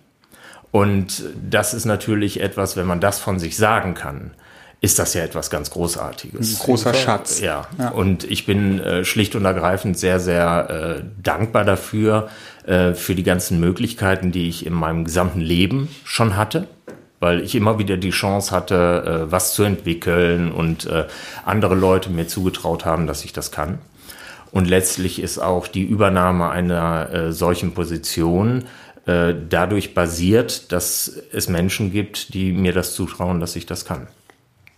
Und 0.71 1.25
das 1.51 1.75
ist 1.75 1.85
natürlich 1.87 2.41
etwas, 2.41 2.77
wenn 2.77 2.87
man 2.87 3.01
das 3.01 3.19
von 3.19 3.39
sich 3.39 3.57
sagen 3.57 3.95
kann, 3.95 4.33
ist 4.81 4.99
das 4.99 5.15
ja 5.15 5.25
etwas 5.25 5.51
ganz 5.51 5.71
Großartiges. 5.71 6.61
Ein 6.61 6.65
großer 6.65 6.95
Schatz. 6.95 7.41
Ja, 7.41 7.67
und 7.95 8.25
ich 8.25 8.47
bin 8.47 8.79
äh, 8.79 9.05
schlicht 9.05 9.35
und 9.35 9.45
ergreifend 9.45 9.99
sehr, 9.99 10.21
sehr 10.21 11.01
äh, 11.01 11.03
dankbar 11.21 11.65
dafür, 11.65 12.29
äh, 12.65 12.95
für 12.95 13.17
die 13.17 13.25
ganzen 13.25 13.59
Möglichkeiten, 13.59 14.31
die 14.31 14.49
ich 14.49 14.67
in 14.67 14.73
meinem 14.73 15.05
gesamten 15.05 15.41
Leben 15.41 15.89
schon 16.05 16.37
hatte, 16.37 16.69
weil 17.19 17.41
ich 17.41 17.57
immer 17.57 17.81
wieder 17.81 17.97
die 17.97 18.11
Chance 18.11 18.53
hatte, 18.53 19.25
äh, 19.27 19.33
was 19.33 19.55
zu 19.55 19.65
entwickeln 19.65 20.53
und 20.53 20.87
äh, 20.87 21.07
andere 21.45 21.75
Leute 21.75 22.11
mir 22.11 22.29
zugetraut 22.29 22.85
haben, 22.85 23.09
dass 23.09 23.25
ich 23.25 23.33
das 23.33 23.51
kann. 23.51 23.81
Und 24.53 24.69
letztlich 24.69 25.21
ist 25.21 25.39
auch 25.39 25.67
die 25.67 25.83
Übernahme 25.83 26.51
einer 26.51 27.13
äh, 27.13 27.33
solchen 27.33 27.73
Position 27.75 28.65
dadurch 29.11 29.95
basiert, 29.95 30.71
dass 30.71 31.11
es 31.33 31.49
Menschen 31.49 31.93
gibt, 31.93 32.35
die 32.35 32.53
mir 32.53 32.75
das 32.75 32.93
zutrauen, 32.93 33.41
dass 33.41 33.57
ich 33.57 33.65
das 33.65 33.87
kann. 33.87 34.07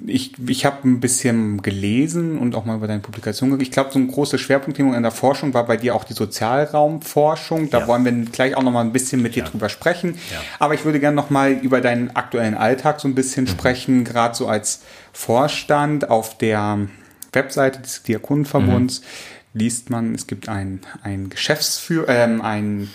Ich, 0.06 0.32
ich 0.48 0.64
habe 0.64 0.88
ein 0.88 1.00
bisschen 1.00 1.60
gelesen 1.62 2.38
und 2.38 2.54
auch 2.54 2.64
mal 2.64 2.76
über 2.76 2.86
deine 2.86 3.00
Publikation. 3.00 3.60
Ich 3.60 3.70
glaube, 3.70 3.90
so 3.92 3.98
ein 3.98 4.08
großes 4.08 4.40
Schwerpunktthema 4.40 4.96
in 4.96 5.02
der 5.02 5.12
Forschung 5.12 5.52
war 5.54 5.66
bei 5.66 5.76
dir 5.76 5.94
auch 5.94 6.04
die 6.04 6.14
Sozialraumforschung. 6.14 7.70
Da 7.70 7.80
Ja. 7.80 7.86
wollen 7.86 8.04
wir 8.04 8.12
gleich 8.30 8.54
auch 8.56 8.62
noch 8.62 8.72
mal 8.72 8.80
ein 8.80 8.92
bisschen 8.92 9.22
mit 9.22 9.34
dir 9.36 9.44
drüber 9.44 9.68
sprechen. 9.68 10.16
Aber 10.58 10.74
ich 10.74 10.84
würde 10.84 11.00
gerne 11.00 11.16
noch 11.16 11.30
mal 11.30 11.52
über 11.52 11.80
deinen 11.80 12.10
aktuellen 12.16 12.54
Alltag 12.54 13.00
so 13.00 13.08
ein 13.08 13.14
bisschen 13.14 13.46
sprechen, 13.46 14.04
gerade 14.04 14.34
so 14.34 14.46
als 14.48 14.82
Vorstand 15.12 16.08
auf 16.10 16.38
der 16.38 16.78
Webseite 17.32 17.80
des 17.80 18.02
Diakonenverbunds 18.02 19.02
liest 19.52 19.90
man, 19.90 20.14
es 20.14 20.26
gibt 20.26 20.48
ein, 20.48 20.80
ein 21.02 21.28
Geschäftsführer, 21.28 22.08
ähm, 22.08 22.40
ein 22.40 22.88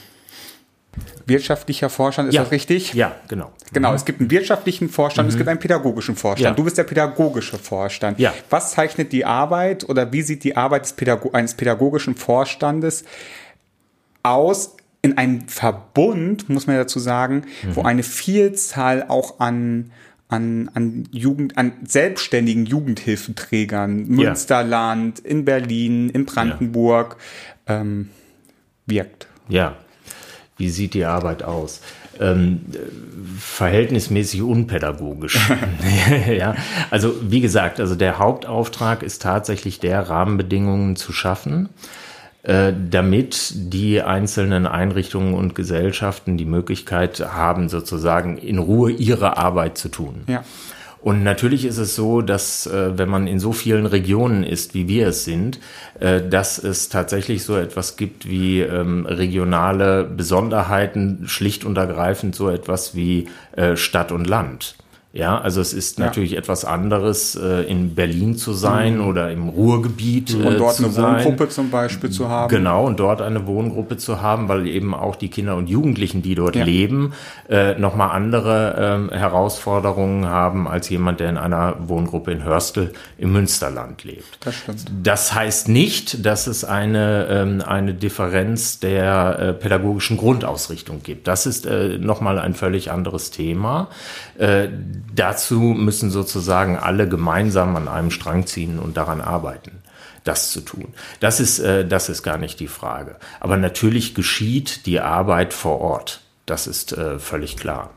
wirtschaftlicher 1.26 1.90
Vorstand, 1.90 2.30
ist 2.30 2.38
das 2.38 2.52
richtig? 2.52 2.94
Ja, 2.94 3.16
genau. 3.28 3.52
Genau, 3.74 3.94
es 3.94 4.06
gibt 4.06 4.20
einen 4.20 4.32
wirtschaftlichen 4.32 4.90
Vorstand, 4.90 5.30
es 5.30 5.38
gibt 5.38 5.50
einen 5.50 5.60
pädagogischen 5.60 6.16
Vorstand. 6.16 6.52
Ja. 6.52 6.56
Du 6.56 6.64
bist 6.64 6.78
der 6.78 6.84
pädagogische 6.84 7.58
Vorstand. 7.58 8.20
Ja. 8.20 8.34
Was 8.50 8.72
zeichnet 8.72 9.12
die 9.12 9.26
Arbeit 9.26 9.88
oder 9.90 10.12
wie 10.12 10.22
sieht 10.22 10.44
die 10.44 10.56
Arbeit 10.56 10.84
des 10.86 10.94
Pädago 10.94 11.32
eines 11.32 11.56
pädagogischen 11.56 12.16
Vorstandes 12.16 13.06
aus 14.24 14.76
in 15.02 15.18
einem 15.18 15.48
Verbund, 15.48 16.50
muss 16.50 16.68
man 16.68 16.78
dazu 16.78 17.00
sagen, 17.00 17.46
wo 17.74 17.84
eine 17.84 18.02
Vielzahl 18.02 19.06
auch 19.08 19.40
an 19.40 19.92
an, 20.28 20.72
an 20.74 21.08
Jugend, 21.12 21.58
an 21.58 21.74
selbstständigen 21.86 22.66
Jugendhilfenträgern, 22.66 24.00
Ja. 24.00 24.30
Münsterland, 24.30 25.20
in 25.20 25.46
Berlin, 25.46 26.10
in 26.10 26.26
Brandenburg, 26.26 27.18
ähm, 27.68 28.10
wirkt. 28.86 29.28
Ja. 29.50 29.78
Wie 30.58 30.70
sieht 30.70 30.94
die 30.94 31.06
Arbeit 31.06 31.44
aus? 31.44 31.82
Ähm, 32.20 32.62
verhältnismäßig 33.38 34.42
unpädagogisch. 34.42 35.50
ja, 36.28 36.56
also 36.90 37.14
wie 37.22 37.42
gesagt, 37.42 37.80
also 37.80 37.96
der 37.96 38.20
Hauptauftrag 38.20 39.04
ist 39.04 39.22
tatsächlich 39.22 39.80
der, 39.80 40.10
Rahmenbedingungen 40.10 40.96
zu 40.96 41.12
schaffen, 41.12 41.70
äh, 42.44 42.72
damit 42.90 43.54
die 43.56 44.02
einzelnen 44.02 44.68
Einrichtungen 44.68 45.34
und 45.34 45.56
Gesellschaften 45.56 46.38
die 46.38 46.46
Möglichkeit 46.46 47.20
haben, 47.20 47.70
sozusagen 47.70 48.38
in 48.38 48.60
Ruhe 48.60 48.92
ihre 48.92 49.38
Arbeit 49.38 49.78
zu 49.78 49.90
tun. 49.90 50.24
Ja. 50.28 50.44
Und 51.06 51.22
natürlich 51.22 51.66
ist 51.66 51.78
es 51.78 51.94
so, 51.94 52.24
dass 52.24 52.66
äh, 52.66 52.98
wenn 52.98 53.10
man 53.10 53.28
in 53.28 53.40
so 53.40 53.52
vielen 53.52 53.86
Regionen 53.86 54.44
ist, 54.44 54.74
wie 54.74 54.88
wir 54.88 55.10
es 55.10 55.24
sind, 55.24 55.60
äh, 56.00 56.20
dass 56.28 56.58
es 56.58 56.90
tatsächlich 56.90 57.44
so 57.44 57.56
etwas 57.56 57.96
gibt 57.96 58.28
wie 58.28 58.62
ähm, 58.62 59.06
regionale 59.06 60.04
Besonderheiten, 60.04 61.28
schlicht 61.28 61.64
und 61.64 61.78
ergreifend 61.78 62.34
so 62.34 62.50
etwas 62.50 62.96
wie 62.96 63.30
äh, 63.56 63.76
Stadt 63.76 64.12
und 64.12 64.26
Land. 64.26 64.78
Ja, 65.16 65.40
also 65.40 65.62
es 65.62 65.72
ist 65.72 65.98
ja. 65.98 66.06
natürlich 66.06 66.36
etwas 66.36 66.66
anderes, 66.66 67.36
äh, 67.36 67.62
in 67.72 67.96
Berlin 67.96 68.36
zu 68.36 68.52
sein 68.52 68.98
mhm. 68.98 69.08
oder 69.08 69.32
im 69.32 69.48
Ruhrgebiet 69.48 70.34
äh, 70.34 70.46
und 70.46 70.58
dort 70.60 70.78
eine 70.78 70.90
sein. 70.90 71.24
Wohngruppe 71.24 71.48
zum 71.48 71.70
Beispiel 71.70 72.10
zu 72.10 72.28
haben. 72.28 72.50
Genau, 72.50 72.86
und 72.86 73.00
dort 73.00 73.22
eine 73.22 73.48
Wohngruppe 73.48 73.96
zu 73.96 74.22
haben, 74.22 74.50
weil 74.50 74.68
eben 74.68 74.94
auch 74.94 75.16
die 75.16 75.30
Kinder 75.30 75.56
und 75.56 75.70
Jugendlichen, 75.70 76.22
die 76.22 76.36
dort 76.36 76.58
ja. 76.58 76.66
leben, 76.66 77.14
äh, 77.50 77.80
nochmal 77.80 78.12
andere 78.12 79.10
äh, 79.10 79.16
Herausforderungen 79.16 80.26
haben 80.26 80.68
als 80.68 80.90
jemand, 80.90 81.22
der 81.22 81.30
in 81.30 81.38
einer 81.38 81.78
Wohngruppe 81.88 82.34
in 82.34 82.44
Hörstel 82.44 82.92
im 83.18 83.32
Münsterland 83.32 84.04
lebt. 84.04 84.38
Das 84.44 84.56
stimmt. 84.56 84.84
Das 85.02 85.34
heißt 85.34 85.70
nicht, 85.70 86.26
dass 86.26 86.46
es 86.46 86.66
eine, 86.66 87.28
ähm, 87.30 87.64
eine 87.66 87.94
Differenz 87.94 88.82
der 88.82 89.40
äh, 89.40 89.54
pädagogischen 89.54 90.18
Grundausrichtung 90.18 91.04
gibt. 91.04 91.30
Das 91.30 91.46
ist 91.46 91.66
äh, 91.66 92.00
nochmal 92.00 92.38
ein 92.38 92.54
völlig 92.54 92.92
anderes 92.92 93.32
Thema. 93.32 93.88
Äh, 94.38 94.68
dazu 95.14 95.60
müssen 95.60 96.12
sozusagen 96.12 96.78
alle 96.78 97.08
gemeinsam 97.10 97.76
an 97.76 97.88
einem 97.88 98.12
Strang 98.12 98.46
ziehen 98.48 98.80
und 98.80 98.98
daran 98.98 99.22
arbeiten 99.22 99.84
das 100.26 100.52
zu 100.52 100.62
tun. 100.62 100.88
Das 101.20 101.40
ist, 101.40 101.60
äh, 101.60 101.88
das 101.88 102.10
ist 102.10 102.24
gar 102.24 102.38
nicht 102.38 102.60
die 102.60 102.68
Frage. 102.68 103.18
Aber 103.40 103.58
natürlich 103.58 104.16
geschieht 104.16 104.86
die 104.86 105.00
Arbeit 105.00 105.54
vor 105.54 105.80
Ort. 105.80 106.22
Das 106.46 106.68
ist 106.68 106.94
äh, 106.94 107.20
völlig 107.20 107.58
klar. 107.58 107.92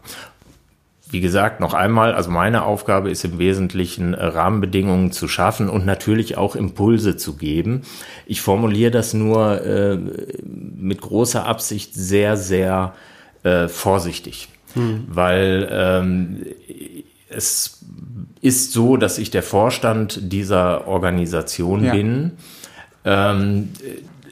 Wie 1.10 1.20
gesagt, 1.20 1.60
noch 1.60 1.72
einmal, 1.72 2.14
also 2.14 2.30
meine 2.30 2.64
Aufgabe 2.64 3.10
ist 3.10 3.24
im 3.24 3.38
Wesentlichen 3.38 4.12
äh, 4.12 4.24
Rahmenbedingungen 4.24 5.10
zu 5.10 5.26
schaffen 5.26 5.70
und 5.70 5.86
natürlich 5.86 6.36
auch 6.36 6.54
Impulse 6.54 7.16
zu 7.16 7.36
geben. 7.36 7.82
Ich 8.26 8.42
formuliere 8.42 8.90
das 8.90 9.14
nur 9.14 9.64
äh, 9.64 9.96
mit 9.96 11.00
großer 11.00 11.46
Absicht 11.46 11.94
sehr, 11.94 12.36
sehr 12.36 12.94
äh, 13.42 13.68
vorsichtig, 13.68 14.48
hm. 14.74 15.04
weil 15.08 15.68
ähm, 15.70 16.46
es 17.28 17.84
ist 18.40 18.72
so, 18.72 18.96
dass 18.96 19.18
ich 19.18 19.30
der 19.30 19.42
Vorstand 19.42 20.32
dieser 20.32 20.86
Organisation 20.86 21.84
ja. 21.84 21.92
bin. 21.92 22.32
Ähm, 23.04 23.70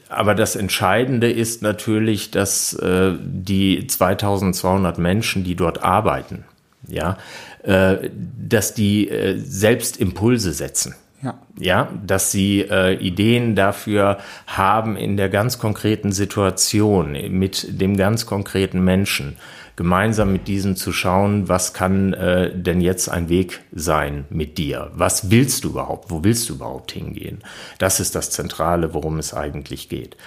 aber 0.09 0.35
das 0.35 0.55
Entscheidende 0.55 1.29
ist 1.29 1.61
natürlich, 1.61 2.31
dass 2.31 2.73
äh, 2.73 3.13
die 3.19 3.85
2200 3.87 4.97
Menschen, 4.97 5.43
die 5.43 5.55
dort 5.55 5.83
arbeiten, 5.83 6.45
ja, 6.87 7.17
äh, 7.63 8.09
dass 8.39 8.73
die 8.73 9.09
äh, 9.09 9.37
selbst 9.39 9.97
Impulse 9.97 10.53
setzen. 10.53 10.95
Ja. 11.19 11.39
ja, 11.57 11.91
dass 12.05 12.31
sie 12.31 12.61
äh, 12.61 12.93
Ideen 12.93 13.55
dafür 13.55 14.19
haben 14.45 14.95
in 14.95 15.17
der 15.17 15.29
ganz 15.29 15.57
konkreten 15.57 16.11
Situation, 16.11 17.17
mit 17.31 17.81
dem 17.81 17.97
ganz 17.97 18.27
konkreten 18.27 18.83
Menschen 18.83 19.35
gemeinsam 19.77 20.33
mit 20.33 20.47
diesen 20.49 20.75
zu 20.75 20.91
schauen, 20.91 21.47
was 21.47 21.73
kann 21.73 22.13
äh, 22.13 22.53
denn 22.53 22.81
jetzt 22.81 23.09
ein 23.09 23.29
Weg 23.29 23.61
sein 23.71 24.25
mit 24.29 24.57
dir? 24.57 24.91
Was 24.95 25.31
willst 25.31 25.63
du 25.63 25.69
überhaupt? 25.69 26.11
Wo 26.11 26.23
willst 26.23 26.49
du 26.49 26.55
überhaupt 26.55 26.91
hingehen? 26.91 27.39
Das 27.77 28.01
ist 28.01 28.15
das 28.15 28.31
Zentrale, 28.31 28.93
worum 28.93 29.19
es 29.19 29.33
eigentlich 29.33 29.87
geht. 29.87 30.17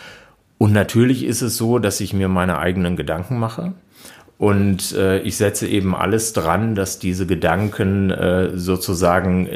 Und 0.57 0.73
natürlich 0.73 1.25
ist 1.25 1.43
es 1.43 1.57
so, 1.57 1.79
dass 1.79 2.01
ich 2.01 2.13
mir 2.13 2.29
meine 2.29 2.59
eigenen 2.59 2.97
Gedanken 2.97 3.39
mache. 3.39 3.73
Und 4.41 4.93
äh, 4.93 5.21
ich 5.21 5.37
setze 5.37 5.69
eben 5.69 5.95
alles 5.95 6.33
dran, 6.33 6.75
dass 6.75 6.99
diese 6.99 7.27
Gedanken 7.27 8.11
äh, 8.11 8.57
sozusagen 8.57 9.47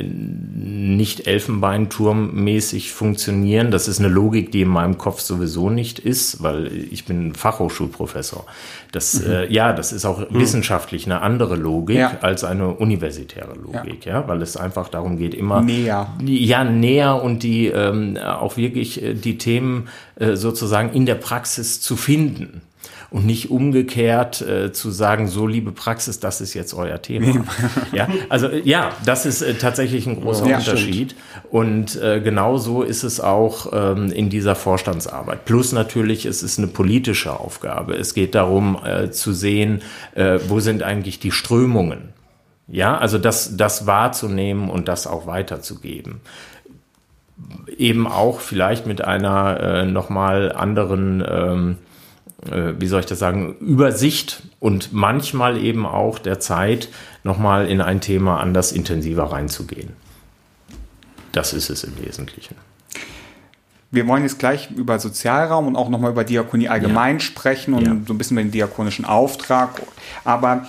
nicht 0.52 1.26
Elfenbeinturmmäßig 1.26 2.92
funktionieren. 2.92 3.70
Das 3.70 3.88
ist 3.88 3.98
eine 3.98 4.08
Logik, 4.08 4.52
die 4.52 4.60
in 4.60 4.68
meinem 4.68 4.98
Kopf 4.98 5.20
sowieso 5.20 5.70
nicht 5.70 6.00
ist, 6.00 6.42
weil 6.42 6.70
ich 6.90 7.06
bin 7.06 7.34
Fachhochschulprofessor. 7.34 8.44
Das, 8.92 9.24
mhm. 9.24 9.30
äh, 9.30 9.50
ja, 9.50 9.72
das 9.72 9.90
ist 9.90 10.04
auch 10.04 10.18
mhm. 10.18 10.38
wissenschaftlich 10.38 11.06
eine 11.06 11.22
andere 11.22 11.56
Logik 11.56 11.96
ja. 11.96 12.18
als 12.20 12.44
eine 12.44 12.68
universitäre 12.68 13.54
Logik, 13.54 14.04
ja. 14.04 14.20
ja. 14.20 14.28
weil 14.28 14.42
es 14.42 14.58
einfach 14.58 14.90
darum 14.90 15.16
geht, 15.16 15.32
immer 15.32 15.62
näher. 15.62 16.08
Ja, 16.22 16.62
näher 16.62 17.22
und 17.22 17.42
die 17.42 17.68
ähm, 17.68 18.18
auch 18.18 18.58
wirklich 18.58 19.02
äh, 19.02 19.14
die 19.14 19.38
Themen 19.38 19.88
äh, 20.16 20.36
sozusagen 20.36 20.92
in 20.92 21.06
der 21.06 21.14
Praxis 21.14 21.80
zu 21.80 21.96
finden 21.96 22.60
und 23.10 23.26
nicht 23.26 23.50
umgekehrt 23.50 24.40
äh, 24.40 24.72
zu 24.72 24.90
sagen, 24.90 25.28
so 25.28 25.46
liebe 25.46 25.72
Praxis, 25.72 26.20
das 26.20 26.40
ist 26.40 26.54
jetzt 26.54 26.74
euer 26.74 27.00
Thema. 27.02 27.44
ja, 27.92 28.08
also 28.28 28.48
ja, 28.48 28.90
das 29.04 29.26
ist 29.26 29.42
äh, 29.42 29.54
tatsächlich 29.54 30.06
ein 30.06 30.20
großer 30.20 30.46
ja, 30.46 30.58
Unterschied. 30.58 31.12
Stimmt. 31.12 31.52
Und 31.52 31.96
äh, 31.96 32.20
genau 32.20 32.58
so 32.58 32.82
ist 32.82 33.04
es 33.04 33.20
auch 33.20 33.72
ähm, 33.72 34.10
in 34.12 34.30
dieser 34.30 34.54
Vorstandsarbeit. 34.54 35.44
Plus 35.44 35.72
natürlich, 35.72 36.26
es 36.26 36.42
ist 36.42 36.58
eine 36.58 36.68
politische 36.68 37.38
Aufgabe. 37.38 37.94
Es 37.94 38.14
geht 38.14 38.34
darum 38.34 38.78
äh, 38.84 39.10
zu 39.10 39.32
sehen, 39.32 39.82
äh, 40.14 40.38
wo 40.48 40.60
sind 40.60 40.82
eigentlich 40.82 41.20
die 41.20 41.30
Strömungen. 41.30 42.12
Ja, 42.66 42.96
also 42.96 43.18
das, 43.18 43.56
das 43.56 43.86
wahrzunehmen 43.86 44.70
und 44.70 44.88
das 44.88 45.06
auch 45.06 45.26
weiterzugeben 45.26 46.20
eben 47.76 48.06
auch 48.06 48.40
vielleicht 48.40 48.86
mit 48.86 49.02
einer 49.02 49.60
äh, 49.60 49.86
nochmal 49.86 50.52
anderen 50.52 51.24
ähm, 51.26 51.72
äh, 51.72 51.93
wie 52.50 52.86
soll 52.86 53.00
ich 53.00 53.06
das 53.06 53.18
sagen, 53.18 53.56
Übersicht 53.58 54.42
und 54.60 54.92
manchmal 54.92 55.62
eben 55.62 55.86
auch 55.86 56.18
der 56.18 56.40
Zeit, 56.40 56.88
nochmal 57.22 57.68
in 57.68 57.80
ein 57.80 58.00
Thema 58.00 58.40
anders 58.40 58.72
intensiver 58.72 59.24
reinzugehen. 59.24 59.90
Das 61.32 61.52
ist 61.52 61.70
es 61.70 61.84
im 61.84 61.98
Wesentlichen. 62.04 62.54
Wir 63.90 64.08
wollen 64.08 64.24
jetzt 64.24 64.38
gleich 64.38 64.70
über 64.72 64.98
Sozialraum 64.98 65.68
und 65.68 65.76
auch 65.76 65.88
nochmal 65.88 66.10
über 66.10 66.24
Diakonie 66.24 66.68
allgemein 66.68 67.16
ja. 67.16 67.20
sprechen 67.20 67.74
und 67.74 67.84
ja. 67.84 67.96
so 68.06 68.12
ein 68.12 68.18
bisschen 68.18 68.36
über 68.36 68.44
den 68.44 68.50
diakonischen 68.50 69.04
Auftrag. 69.04 69.80
Aber 70.24 70.66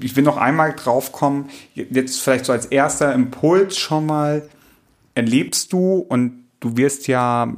ich 0.00 0.14
will 0.16 0.24
noch 0.24 0.36
einmal 0.36 0.74
drauf 0.74 1.12
kommen, 1.12 1.48
jetzt 1.74 2.20
vielleicht 2.20 2.44
so 2.44 2.52
als 2.52 2.66
erster 2.66 3.14
Impuls 3.14 3.78
schon 3.78 4.06
mal, 4.06 4.48
erlebst 5.14 5.72
du 5.72 5.98
und 5.98 6.44
du 6.60 6.76
wirst 6.76 7.06
ja 7.08 7.52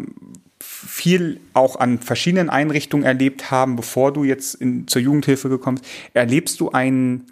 viel 0.86 1.40
auch 1.52 1.76
an 1.76 1.98
verschiedenen 1.98 2.50
Einrichtungen 2.50 3.04
erlebt 3.04 3.50
haben, 3.50 3.76
bevor 3.76 4.12
du 4.12 4.24
jetzt 4.24 4.54
in, 4.54 4.88
zur 4.88 5.00
Jugendhilfe 5.00 5.48
gekommen 5.48 5.78
bist, 5.78 5.90
erlebst 6.14 6.60
du 6.60 6.70
einen, 6.70 7.26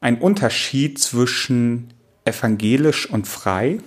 einen 0.00 0.18
Unterschied 0.18 0.98
zwischen 0.98 1.92
evangelisch 2.24 3.08
und 3.10 3.26
frei? 3.26 3.78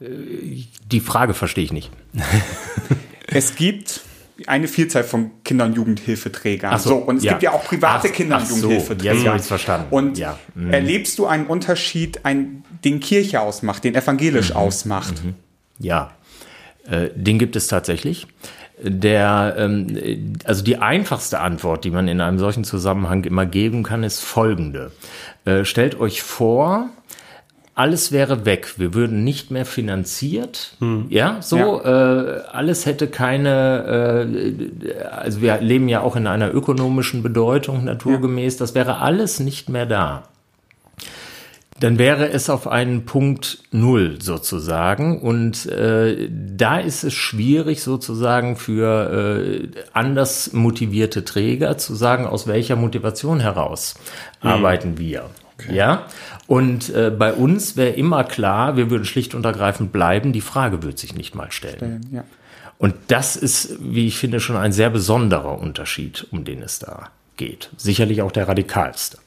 Die 0.00 1.00
Frage 1.00 1.34
verstehe 1.34 1.64
ich 1.64 1.72
nicht. 1.72 1.90
es 3.26 3.54
gibt 3.54 4.00
eine 4.46 4.66
Vielzahl 4.66 5.04
von 5.04 5.30
Kinder- 5.44 5.66
und 5.66 5.76
Jugendhilfeträgern. 5.76 6.78
So, 6.78 6.88
so, 6.90 6.96
und 6.96 7.18
es 7.18 7.24
ja. 7.24 7.32
gibt 7.32 7.44
ja 7.44 7.52
auch 7.52 7.64
private 7.64 8.08
ach, 8.10 8.14
Kinder- 8.14 8.38
und 8.38 8.48
Jugendhilfeträger. 8.48 9.20
So, 9.20 9.32
jetzt 9.32 9.46
verstanden. 9.46 9.86
Und 9.90 10.18
ja. 10.18 10.38
mhm. 10.54 10.72
erlebst 10.72 11.18
du 11.18 11.26
einen 11.26 11.46
Unterschied, 11.46 12.24
einen, 12.24 12.64
den 12.84 13.00
Kirche 13.00 13.40
ausmacht, 13.40 13.84
den 13.84 13.94
evangelisch 13.94 14.50
mhm. 14.50 14.56
ausmacht? 14.56 15.24
Mhm. 15.24 15.34
Ja, 15.78 16.10
äh, 16.10 16.23
den 16.86 17.38
gibt 17.38 17.56
es 17.56 17.66
tatsächlich. 17.66 18.26
Der, 18.82 19.54
ähm, 19.56 20.34
also 20.44 20.64
die 20.64 20.78
einfachste 20.78 21.40
Antwort, 21.40 21.84
die 21.84 21.90
man 21.90 22.08
in 22.08 22.20
einem 22.20 22.38
solchen 22.38 22.64
Zusammenhang 22.64 23.24
immer 23.24 23.46
geben 23.46 23.82
kann, 23.82 24.02
ist 24.02 24.20
folgende. 24.20 24.90
Äh, 25.44 25.64
stellt 25.64 25.98
euch 26.00 26.22
vor, 26.22 26.90
alles 27.76 28.12
wäre 28.12 28.44
weg. 28.44 28.74
Wir 28.76 28.92
würden 28.92 29.24
nicht 29.24 29.50
mehr 29.50 29.64
finanziert. 29.64 30.76
Hm. 30.80 31.06
Ja, 31.08 31.38
so 31.40 31.56
ja. 31.56 32.40
Äh, 32.40 32.42
alles 32.52 32.84
hätte 32.84 33.06
keine. 33.06 34.26
Äh, 34.28 35.04
also 35.08 35.40
wir 35.40 35.60
leben 35.60 35.88
ja 35.88 36.00
auch 36.00 36.16
in 36.16 36.26
einer 36.26 36.52
ökonomischen 36.52 37.22
Bedeutung 37.22 37.84
naturgemäß. 37.84 38.54
Ja. 38.54 38.58
Das 38.58 38.74
wäre 38.74 38.98
alles 38.98 39.40
nicht 39.40 39.68
mehr 39.68 39.86
da 39.86 40.24
dann 41.84 41.98
wäre 41.98 42.30
es 42.30 42.48
auf 42.48 42.66
einen 42.66 43.04
Punkt 43.04 43.58
Null 43.70 44.16
sozusagen. 44.22 45.20
Und 45.20 45.66
äh, 45.66 46.30
da 46.30 46.78
ist 46.78 47.04
es 47.04 47.12
schwierig 47.12 47.82
sozusagen 47.82 48.56
für 48.56 49.42
äh, 49.44 49.68
anders 49.92 50.54
motivierte 50.54 51.26
Träger 51.26 51.76
zu 51.76 51.94
sagen, 51.94 52.26
aus 52.26 52.46
welcher 52.46 52.76
Motivation 52.76 53.38
heraus 53.38 53.96
mhm. 54.42 54.48
arbeiten 54.48 54.96
wir. 54.96 55.28
Okay. 55.58 55.74
Ja, 55.76 56.06
und 56.46 56.88
äh, 56.94 57.10
bei 57.10 57.34
uns 57.34 57.76
wäre 57.76 57.90
immer 57.90 58.24
klar, 58.24 58.78
wir 58.78 58.88
würden 58.88 59.04
schlicht 59.04 59.34
und 59.34 59.44
ergreifend 59.44 59.92
bleiben, 59.92 60.32
die 60.32 60.40
Frage 60.40 60.82
wird 60.82 60.98
sich 60.98 61.14
nicht 61.14 61.34
mal 61.34 61.52
stellen. 61.52 61.76
stellen 61.76 62.08
ja. 62.12 62.24
Und 62.78 62.94
das 63.08 63.36
ist, 63.36 63.76
wie 63.80 64.06
ich 64.06 64.16
finde, 64.16 64.40
schon 64.40 64.56
ein 64.56 64.72
sehr 64.72 64.88
besonderer 64.88 65.58
Unterschied, 65.58 66.26
um 66.30 66.44
den 66.44 66.62
es 66.62 66.78
da 66.78 67.10
geht. 67.36 67.68
Sicherlich 67.76 68.22
auch 68.22 68.32
der 68.32 68.48
radikalste. 68.48 69.18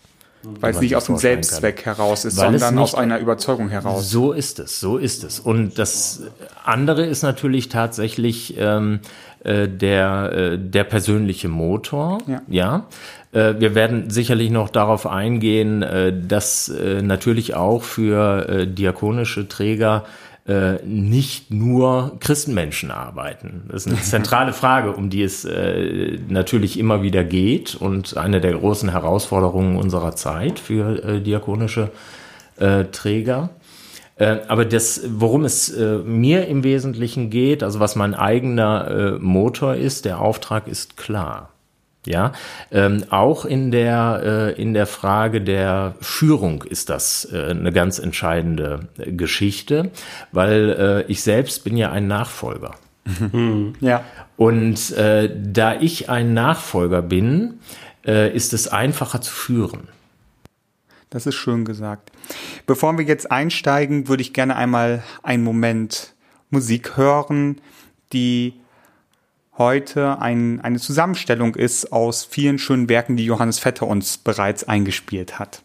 Weil 0.59 0.73
es 0.73 0.81
nicht 0.81 0.95
aus 0.95 1.05
dem 1.05 1.17
Selbstzweck 1.17 1.83
kann. 1.83 1.95
heraus 1.95 2.25
ist, 2.25 2.37
Weil 2.37 2.57
sondern 2.57 2.79
aus 2.79 2.95
einer 2.95 3.19
Überzeugung 3.19 3.69
heraus. 3.69 4.09
So 4.09 4.31
ist 4.31 4.59
es, 4.59 4.79
so 4.79 4.97
ist 4.97 5.23
es. 5.23 5.39
Und 5.39 5.77
das 5.79 6.23
andere 6.63 7.05
ist 7.05 7.23
natürlich 7.23 7.69
tatsächlich 7.69 8.55
ähm, 8.57 8.99
äh, 9.43 9.67
der, 9.67 10.31
äh, 10.33 10.57
der 10.59 10.83
persönliche 10.83 11.47
Motor. 11.47 12.19
Ja. 12.27 12.41
ja. 12.47 12.85
Äh, 13.31 13.55
wir 13.59 13.75
werden 13.75 14.09
sicherlich 14.09 14.49
noch 14.49 14.69
darauf 14.69 15.05
eingehen, 15.05 15.83
äh, 15.83 16.13
dass 16.13 16.69
äh, 16.69 17.01
natürlich 17.01 17.55
auch 17.55 17.83
für 17.83 18.65
diakonische 18.65 19.47
Träger 19.47 20.05
äh, 20.47 20.81
nicht 20.85 21.51
nur 21.51 22.17
Christenmenschen 22.21 22.89
arbeiten. 22.89 23.65
Das 23.67 23.85
ist 23.85 23.91
eine 23.91 24.01
zentrale 24.01 24.53
Frage, 24.53 24.93
um 24.93 25.09
die 25.09 25.23
es 25.23 25.43
äh, 25.43 26.17
natürlich 26.29 26.79
immer 26.79 27.01
wieder 27.01 27.25
geht 27.25 27.75
und 27.75 28.15
eine 28.15 28.39
der 28.39 28.53
großen 28.53 28.89
Herausforderungen 28.89 29.75
unserer 29.75 30.15
Zeit 30.15 30.59
für 30.59 31.03
äh, 31.03 31.21
diakonische 31.21 31.91
äh, 32.57 32.85
Träger. 32.85 33.49
Äh, 34.15 34.37
aber 34.47 34.63
das, 34.63 35.01
worum 35.09 35.43
es 35.43 35.75
mir 36.05 36.47
im 36.47 36.63
Wesentlichen 36.63 37.29
geht, 37.29 37.61
also 37.61 37.81
was 37.81 37.97
mein 37.97 38.15
eigener 38.15 39.17
Motor 39.19 39.75
ist, 39.75 40.05
der 40.05 40.21
Auftrag 40.21 40.67
ist 40.69 40.95
klar. 40.95 41.49
Ja, 42.07 42.31
ähm, 42.71 43.03
auch 43.09 43.45
in 43.45 43.71
der, 43.71 44.53
äh, 44.57 44.61
in 44.61 44.73
der 44.73 44.87
Frage 44.87 45.41
der 45.41 45.95
Führung 45.99 46.63
ist 46.63 46.89
das 46.89 47.27
äh, 47.31 47.49
eine 47.49 47.71
ganz 47.71 47.99
entscheidende 47.99 48.87
äh, 48.97 49.11
Geschichte, 49.11 49.91
weil 50.31 51.05
äh, 51.07 51.11
ich 51.11 51.21
selbst 51.21 51.63
bin 51.63 51.75
ja 51.75 51.91
ein 51.91 52.07
Nachfolger. 52.07 52.75
Mhm. 53.05 53.73
Ja. 53.81 54.03
Und 54.37 54.91
äh, 54.91 55.29
da 55.35 55.75
ich 55.75 56.09
ein 56.09 56.33
Nachfolger 56.33 57.01
bin, 57.01 57.59
äh, 58.05 58.33
ist 58.33 58.53
es 58.53 58.67
einfacher 58.67 59.21
zu 59.21 59.33
führen. 59.33 59.89
Das 61.09 61.25
ist 61.25 61.35
schön 61.35 61.65
gesagt. 61.65 62.11
Bevor 62.65 62.97
wir 62.97 63.05
jetzt 63.05 63.31
einsteigen, 63.31 64.07
würde 64.07 64.21
ich 64.21 64.33
gerne 64.33 64.55
einmal 64.55 65.03
einen 65.23 65.43
Moment 65.43 66.13
Musik 66.49 66.97
hören, 66.97 67.61
die 68.13 68.53
heute 69.57 70.19
ein, 70.21 70.61
eine 70.61 70.79
Zusammenstellung 70.79 71.55
ist 71.55 71.91
aus 71.91 72.25
vielen 72.25 72.59
schönen 72.59 72.89
Werken, 72.89 73.17
die 73.17 73.25
Johannes 73.25 73.59
Vetter 73.59 73.87
uns 73.87 74.17
bereits 74.17 74.63
eingespielt 74.63 75.39
hat. 75.39 75.61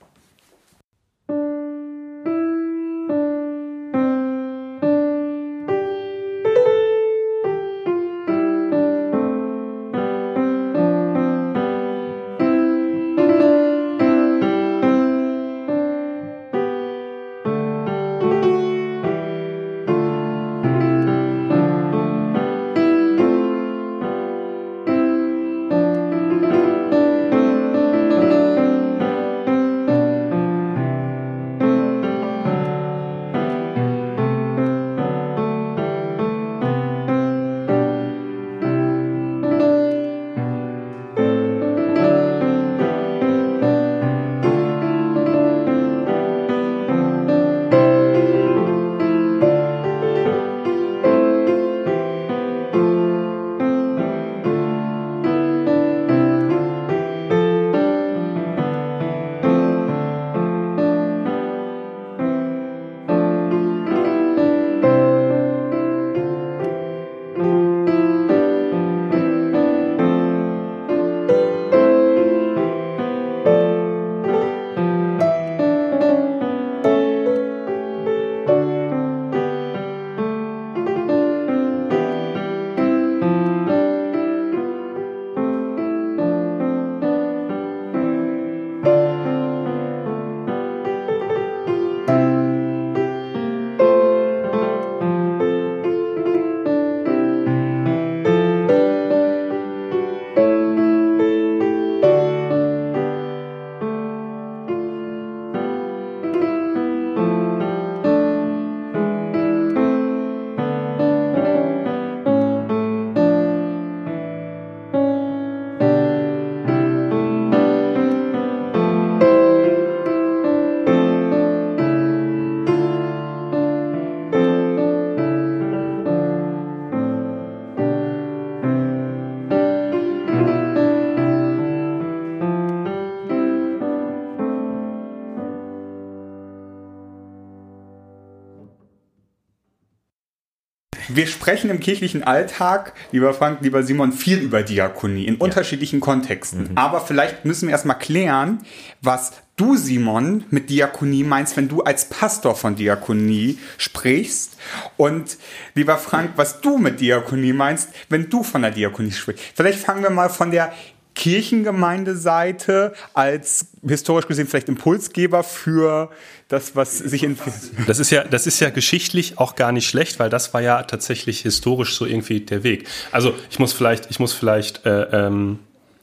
Wir 141.15 141.27
sprechen 141.27 141.69
im 141.69 141.79
kirchlichen 141.79 142.23
Alltag, 142.23 142.95
lieber 143.11 143.35
Frank, 143.35 143.59
lieber 143.61 143.83
Simon, 143.83 144.13
viel 144.13 144.39
über 144.39 144.63
Diakonie 144.63 145.27
in 145.27 145.35
ja. 145.35 145.41
unterschiedlichen 145.41 146.01
Kontexten. 146.01 146.71
Mhm. 146.71 146.79
Aber 146.79 147.03
vielleicht 147.03 147.45
müssen 147.45 147.69
wir 147.69 147.73
erstmal 147.73 147.99
klären, 147.99 148.65
was 149.03 149.33
du, 149.57 149.77
Simon, 149.77 150.45
mit 150.51 150.71
Diakonie 150.71 151.25
meinst, 151.25 151.57
wenn 151.57 151.69
du 151.69 151.83
als 151.83 152.09
Pastor 152.09 152.55
von 152.55 152.77
Diakonie 152.77 153.59
sprichst. 153.77 154.57
Und 154.97 155.37
lieber 155.75 155.99
Frank, 155.99 156.33
was 156.37 156.61
du 156.63 156.79
mit 156.79 157.01
Diakonie 157.01 157.53
meinst, 157.53 157.91
wenn 158.09 158.31
du 158.31 158.43
von 158.43 158.63
der 158.63 158.71
Diakonie 158.71 159.13
sprichst. 159.13 159.43
Vielleicht 159.55 159.81
fangen 159.81 160.03
wir 160.03 160.11
mal 160.11 160.31
von 160.31 160.51
der 160.51 160.73
Kirchengemeindeseite 161.15 162.95
als 163.15 163.67
historisch 163.87 164.27
gesehen 164.27 164.47
vielleicht 164.47 164.69
Impulsgeber 164.69 165.43
für 165.43 166.11
das, 166.49 166.77
was 166.77 166.99
sich 166.99 167.23
in 167.23 167.39
das 167.87 167.99
ist 167.99 168.11
ja 168.11 168.25
das 168.25 168.47
ist 168.47 168.61
ja 168.61 168.71
geschichtlich 168.71 169.39
auch 169.39 169.55
gar 169.55 169.73
nicht 169.73 169.89
schlecht, 169.89 170.19
weil 170.19 170.31
das 170.31 170.55
war 170.55 170.61
ja 170.63 170.83
tatsächlich 170.83 171.41
historisch 171.41 171.95
so 171.95 172.07
irgendwie 172.07 172.41
der 172.41 172.63
Weg. 172.63 172.87
Also 173.11 173.35
ich 173.51 173.59
muss 173.59 173.73
vielleicht 173.73 174.11
ich 174.11 174.21
muss 174.21 174.33
vielleicht 174.33 174.85
äh, 174.87 175.27
ähm, 175.27 175.59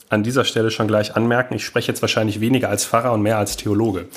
an 0.09 0.23
dieser 0.23 0.43
Stelle 0.43 0.71
schon 0.71 0.87
gleich 0.87 1.15
anmerken, 1.15 1.55
ich 1.55 1.63
spreche 1.63 1.89
jetzt 1.89 2.01
wahrscheinlich 2.01 2.41
weniger 2.41 2.69
als 2.69 2.85
Pfarrer 2.85 3.13
und 3.13 3.21
mehr 3.21 3.37
als 3.37 3.57
Theologe. 3.57 4.07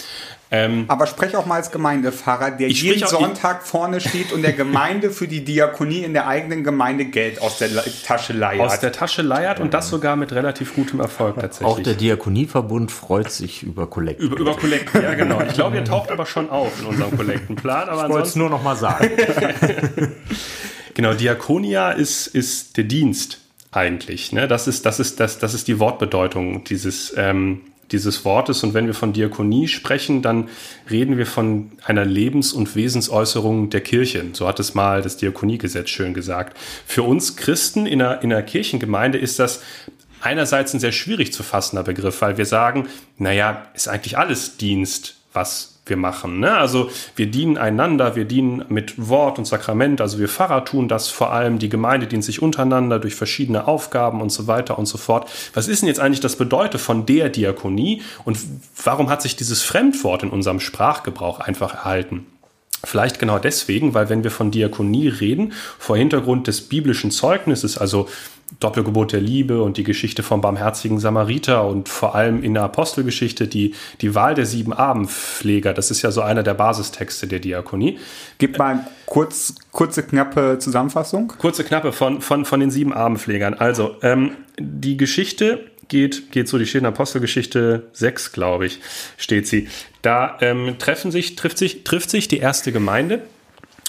Ähm, 0.51 0.85
Aber 0.89 1.07
sprech 1.07 1.35
auch 1.35 1.47
mal 1.47 1.57
als 1.57 1.71
Gemeindepfarrer, 1.71 2.51
der 2.51 2.69
jeden 2.69 3.07
Sonntag 3.07 3.63
vorne 3.67 4.03
steht 4.03 4.33
und 4.33 4.43
der 4.43 4.53
Gemeinde 4.53 5.11
für 5.11 5.27
die 5.27 5.45
Diakonie 5.45 6.03
in 6.03 6.13
der 6.13 6.27
eigenen 6.27 6.63
Gemeinde 6.63 7.07
Geld 7.07 7.41
aus 7.41 7.57
der 7.57 7.71
Tasche 8.07 8.35
leiert. 8.35 8.61
Aus 8.61 8.81
der 8.81 8.93
Tasche 8.93 9.23
leiert 9.23 9.61
und 9.61 9.73
das 9.73 9.89
sogar 9.89 10.15
mit 10.17 10.33
relativ 10.33 10.75
gutem 10.75 11.01
Erfolg 11.01 11.37
tatsächlich. 11.41 11.67
Auch 11.67 11.81
der 11.81 11.95
Diakonieverbund 11.95 12.93
freut 12.93 13.31
sich 13.31 13.63
über 13.63 13.87
Kollekten. 13.87 14.27
Über, 14.27 14.39
über 14.39 14.57
Kollekten, 14.57 15.03
ja 15.03 15.15
genau. 15.15 15.41
Ich 15.41 15.55
glaube, 15.55 15.77
ihr 15.77 15.85
taucht 15.85 16.11
aber 16.11 16.27
schon 16.27 16.51
auf 16.51 16.81
in 16.81 16.87
unserem 16.87 17.17
Kollektenplan. 17.17 17.89
Aber 17.89 18.05
ich 18.05 18.11
wollte 18.11 18.29
es 18.29 18.37
nur 18.37 18.51
noch 18.51 18.63
mal 18.63 18.77
sagen. 18.77 19.09
genau, 20.95 21.15
Diakonia 21.15 21.93
ist, 21.93 22.27
ist 22.27 22.77
der 22.77 22.85
Dienst 22.85 23.42
eigentlich. 23.73 24.33
Ne? 24.33 24.47
Das, 24.47 24.69
ist, 24.69 24.87
das, 24.87 25.01
ist, 25.01 25.19
das, 25.19 25.39
das 25.39 25.55
ist 25.55 25.67
die 25.67 25.81
Wortbedeutung 25.81 26.63
dieses, 26.65 27.15
ähm, 27.17 27.63
dieses 27.91 28.25
Wortes. 28.25 28.63
Und 28.63 28.75
wenn 28.75 28.87
wir 28.87 28.95
von 28.95 29.13
Diakonie 29.13 29.67
sprechen, 29.67 30.23
dann 30.23 30.49
reden 30.91 31.19
wir 31.19 31.27
von 31.27 31.73
einer 31.85 32.05
Lebens- 32.05 32.53
und 32.53 32.77
Wesensäußerung 32.77 33.71
der 33.71 33.81
Kirche. 33.81 34.25
So 34.35 34.47
hat 34.47 34.61
es 34.61 34.75
mal 34.75 35.03
das 35.03 35.17
Diakoniegesetz 35.17 35.89
schön 35.89 36.15
gesagt. 36.15 36.57
Für 36.87 37.03
uns 37.03 37.37
Christen 37.37 37.87
in 37.87 38.01
einer, 38.01 38.23
in 38.23 38.33
einer 38.33 38.43
Kirchengemeinde 38.43 39.19
ist 39.19 39.39
das 39.39 39.63
einerseits 40.21 40.73
ein 40.75 40.81
sehr 40.81 40.93
schwierig 40.93 41.33
zu 41.33 41.43
fassender 41.43 41.83
Begriff, 41.83 42.21
weil 42.23 42.37
wir 42.37 42.47
sagen, 42.47 42.89
naja, 43.19 43.67
ist 43.75 43.89
eigentlich 43.89 44.19
alles 44.19 44.57
Dienst, 44.57 45.17
was 45.33 45.72
wir 45.87 45.97
machen. 45.97 46.39
Ne? 46.39 46.57
Also 46.57 46.91
wir 47.17 47.27
dienen 47.27 47.59
einander, 47.59 48.15
wir 48.15 48.25
dienen 48.25 48.65
mit 48.69 49.09
Wort 49.09 49.39
und 49.39 49.47
Sakrament, 49.47 50.01
also 50.01 50.19
wir 50.19 50.29
Pfarrer 50.29 50.65
tun 50.65 50.87
das 50.87 51.09
vor 51.09 51.33
allem, 51.33 51.59
die 51.59 51.69
Gemeinde 51.69 52.07
dient 52.07 52.25
sich 52.25 52.41
untereinander 52.41 53.01
durch 53.01 53.15
verschiedene 53.15 53.67
Aufgaben 53.67 54.21
und 54.21 54.31
so 54.31 54.47
weiter 54.47 54.79
und 54.79 54.87
so 54.87 54.97
fort. 54.97 55.29
Was 55.55 55.67
ist 55.67 55.83
denn 55.83 55.89
jetzt 55.89 56.01
eigentlich 56.01 56.21
das 56.21 56.37
Bedeutet 56.37 56.81
von 56.81 57.05
der 57.07 57.31
Diakonie 57.31 58.03
und 58.25 58.39
warum 58.85 59.11
hat 59.11 59.23
sich 59.23 59.35
dieses 59.35 59.63
Fremdwort 59.63 60.23
in 60.23 60.31
unserem 60.31 60.61
Sprachgebrauch 60.61 61.41
einfach 61.41 61.75
erhalten? 61.75 62.27
Vielleicht 62.85 63.21
genau 63.21 63.39
deswegen, 63.39 63.95
weil 63.95 64.09
wenn 64.09 64.25
wir 64.25 64.33
von 64.33 64.51
Diakonie 64.51 65.07
reden, 65.07 65.53
vor 65.79 65.97
Hintergrund 65.97 66.49
des 66.49 66.63
biblischen 66.63 67.13
Zeugnisses, 67.13 67.79
also 67.79 68.09
Doppelgebot 68.61 69.13
der 69.13 69.21
Liebe 69.21 69.63
und 69.63 69.77
die 69.77 69.85
Geschichte 69.85 70.23
vom 70.23 70.41
barmherzigen 70.41 70.99
Samariter 70.99 71.67
und 71.67 71.89
vor 71.89 72.15
allem 72.15 72.43
in 72.43 72.55
der 72.55 72.65
Apostelgeschichte 72.65 73.49
die, 73.49 73.75
die 74.01 74.15
Wahl 74.15 74.35
der 74.35 74.47
sieben 74.47 74.73
Abendpfleger. 74.73 75.73
Das 75.73 75.91
ist 75.91 76.03
ja 76.03 76.11
so 76.11 76.23
einer 76.23 76.43
der 76.43 76.55
Basistexte 76.55 77.27
der 77.27 77.41
Diakonie. 77.41 77.99
Gib 78.39 78.59
mal 78.59 78.87
kurz, 79.07 79.55
kurze, 79.73 80.03
knappe 80.03 80.59
Zusammenfassung. 80.59 81.33
Kurze, 81.39 81.65
knappe 81.65 81.93
von, 81.93 82.21
von, 82.21 82.45
von 82.45 82.61
den 82.61 82.71
sieben 82.71 82.93
Abendpflegern. 82.93 83.55
Also, 83.55 83.97
ähm, 84.03 84.33
die 84.59 84.97
Geschichte 84.97 85.61
geht, 85.89 86.33
geht 86.33 86.49
so, 86.49 86.59
die 86.59 86.67
steht 86.67 86.83
in 86.83 86.87
Apostelgeschichte 86.87 87.89
6, 87.93 88.33
glaube 88.33 88.67
ich, 88.67 88.81
steht 89.17 89.47
sie. 89.47 89.69
Da 90.01 90.39
ähm, 90.41 90.77
treffen 90.79 91.11
sich, 91.11 91.37
trifft, 91.37 91.59
sich, 91.59 91.85
trifft 91.85 92.11
sich 92.11 92.29
die 92.29 92.39
erste 92.39 92.73
Gemeinde 92.73 93.23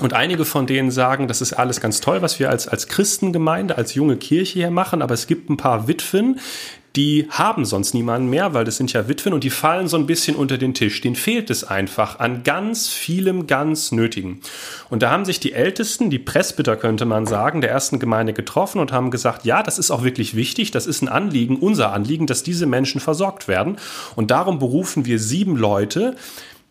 und 0.01 0.13
einige 0.13 0.45
von 0.45 0.65
denen 0.65 0.91
sagen, 0.91 1.27
das 1.27 1.41
ist 1.41 1.53
alles 1.53 1.79
ganz 1.79 2.01
toll, 2.01 2.21
was 2.21 2.39
wir 2.39 2.49
als, 2.49 2.67
als 2.67 2.88
Christengemeinde, 2.88 3.77
als 3.77 3.93
junge 3.93 4.17
Kirche 4.17 4.60
hier 4.60 4.71
machen, 4.71 5.01
aber 5.01 5.13
es 5.13 5.27
gibt 5.27 5.49
ein 5.49 5.58
paar 5.58 5.88
Witwen, 5.88 6.39
die 6.95 7.27
haben 7.32 7.65
sonst 7.65 7.95
niemanden 7.95 8.29
mehr, 8.29 8.53
weil 8.53 8.65
das 8.65 8.77
sind 8.77 8.93
ja 8.93 9.08
Witwen 9.08 9.34
und 9.34 9.43
die 9.43 9.49
fallen 9.49 9.88
so 9.88 9.97
ein 9.97 10.06
bisschen 10.06 10.36
unter 10.36 10.60
den 10.60 10.75
Tisch. 10.75 11.01
Den 11.01 11.15
fehlt 11.15 11.49
es 11.49 11.63
einfach 11.63 12.19
an 12.19 12.43
ganz 12.43 12.88
vielem 12.89 13.47
ganz 13.47 13.91
Nötigen. 13.91 14.41
Und 14.91 15.01
da 15.01 15.10
haben 15.10 15.25
sich 15.25 15.39
die 15.39 15.53
Ältesten, 15.53 16.12
die 16.12 16.19
Presbyter 16.19 16.75
könnte 16.75 17.06
man 17.06 17.25
sagen, 17.25 17.62
der 17.62 17.71
ersten 17.71 17.97
Gemeinde 17.97 18.34
getroffen 18.34 18.79
und 18.79 18.91
haben 18.91 19.10
gesagt, 19.10 19.43
ja, 19.43 19.63
das 19.63 19.79
ist 19.79 19.89
auch 19.89 20.03
wirklich 20.03 20.36
wichtig, 20.36 20.69
das 20.69 20.86
ist 20.86 21.01
ein 21.01 21.08
Anliegen, 21.08 21.58
unser 21.58 21.93
Anliegen, 21.93 22.27
dass 22.27 22.43
diese 22.43 22.67
Menschen 22.67 23.01
versorgt 23.01 23.47
werden. 23.47 23.77
Und 24.15 24.29
darum 24.29 24.60
berufen 24.60 25.06
wir 25.06 25.17
sieben 25.17 25.56
Leute, 25.58 26.15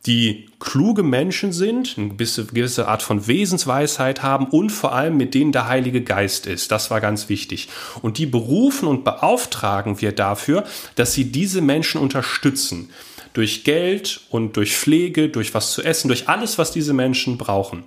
die 0.06 0.48
kluge 0.58 1.04
Menschen 1.04 1.52
sind, 1.52 1.96
eine 1.96 2.08
gewisse 2.14 2.88
Art 2.88 3.02
von 3.02 3.26
Wesensweisheit 3.26 4.22
haben 4.22 4.46
und 4.46 4.70
vor 4.70 4.92
allem 4.92 5.16
mit 5.16 5.34
denen 5.34 5.52
der 5.52 5.68
Heilige 5.68 6.02
Geist 6.02 6.46
ist. 6.46 6.72
Das 6.72 6.90
war 6.90 7.00
ganz 7.00 7.28
wichtig. 7.28 7.68
Und 8.00 8.18
die 8.18 8.26
berufen 8.26 8.88
und 8.88 9.04
beauftragen 9.04 10.00
wir 10.00 10.12
dafür, 10.12 10.64
dass 10.96 11.14
sie 11.14 11.30
diese 11.30 11.60
Menschen 11.60 12.00
unterstützen. 12.00 12.90
Durch 13.32 13.64
Geld 13.64 14.20
und 14.28 14.56
durch 14.56 14.76
Pflege, 14.76 15.28
durch 15.28 15.54
was 15.54 15.72
zu 15.72 15.82
essen, 15.82 16.08
durch 16.08 16.28
alles, 16.28 16.58
was 16.58 16.72
diese 16.72 16.92
Menschen 16.92 17.38
brauchen. 17.38 17.84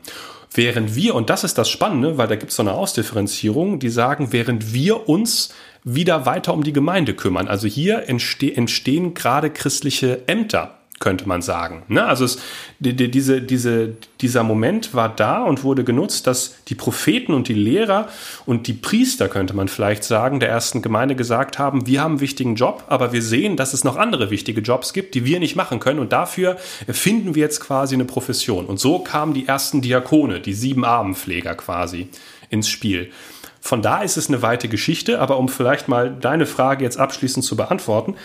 Während 0.53 0.95
wir, 0.95 1.15
und 1.15 1.29
das 1.29 1.43
ist 1.43 1.57
das 1.57 1.69
Spannende, 1.69 2.17
weil 2.17 2.27
da 2.27 2.35
gibt 2.35 2.51
es 2.51 2.55
so 2.55 2.63
eine 2.63 2.71
Ausdifferenzierung, 2.71 3.77
die 3.79 3.89
sagen, 3.89 4.31
während 4.31 4.73
wir 4.73 5.09
uns 5.09 5.49
wieder 5.83 6.25
weiter 6.25 6.53
um 6.53 6.63
die 6.63 6.73
Gemeinde 6.73 7.13
kümmern. 7.13 7.49
Also 7.49 7.67
hier 7.67 8.07
entste 8.07 8.55
entstehen 8.55 9.13
gerade 9.13 9.49
christliche 9.49 10.27
Ämter 10.27 10.79
könnte 10.99 11.27
man 11.27 11.41
sagen. 11.41 11.83
Ne? 11.89 12.05
Also 12.05 12.23
es, 12.23 12.39
die, 12.79 12.95
die, 12.95 13.11
diese, 13.11 13.41
diese, 13.41 13.95
dieser 14.21 14.43
Moment 14.43 14.93
war 14.93 15.09
da 15.09 15.43
und 15.43 15.63
wurde 15.63 15.83
genutzt, 15.83 16.25
dass 16.25 16.63
die 16.65 16.75
Propheten 16.75 17.33
und 17.33 17.49
die 17.49 17.53
Lehrer 17.53 18.07
und 18.45 18.67
die 18.67 18.73
Priester, 18.73 19.27
könnte 19.27 19.53
man 19.53 19.67
vielleicht 19.67 20.05
sagen, 20.05 20.39
der 20.39 20.49
ersten 20.49 20.81
Gemeinde 20.81 21.15
gesagt 21.15 21.59
haben, 21.59 21.85
wir 21.85 22.01
haben 22.01 22.13
einen 22.13 22.21
wichtigen 22.21 22.55
Job, 22.55 22.85
aber 22.87 23.11
wir 23.11 23.21
sehen, 23.21 23.57
dass 23.57 23.73
es 23.73 23.83
noch 23.83 23.97
andere 23.97 24.29
wichtige 24.29 24.61
Jobs 24.61 24.93
gibt, 24.93 25.15
die 25.15 25.25
wir 25.25 25.39
nicht 25.39 25.57
machen 25.57 25.79
können 25.79 25.99
und 25.99 26.13
dafür 26.13 26.55
finden 26.87 27.35
wir 27.35 27.43
jetzt 27.43 27.59
quasi 27.59 27.95
eine 27.95 28.05
Profession. 28.05 28.65
Und 28.65 28.79
so 28.79 28.99
kamen 28.99 29.33
die 29.33 29.47
ersten 29.47 29.81
Diakone, 29.81 30.39
die 30.39 30.53
sieben 30.53 30.85
Armenpfleger 30.85 31.55
quasi 31.55 32.07
ins 32.49 32.69
Spiel. 32.69 33.11
Von 33.59 33.81
da 33.81 34.01
ist 34.01 34.15
es 34.15 34.29
eine 34.29 34.41
weite 34.41 34.69
Geschichte, 34.69 35.19
aber 35.19 35.37
um 35.39 35.49
vielleicht 35.49 35.87
mal 35.87 36.15
deine 36.21 36.45
Frage 36.45 36.83
jetzt 36.83 36.97
abschließend 36.97 37.43
zu 37.43 37.55
beantworten, 37.55 38.15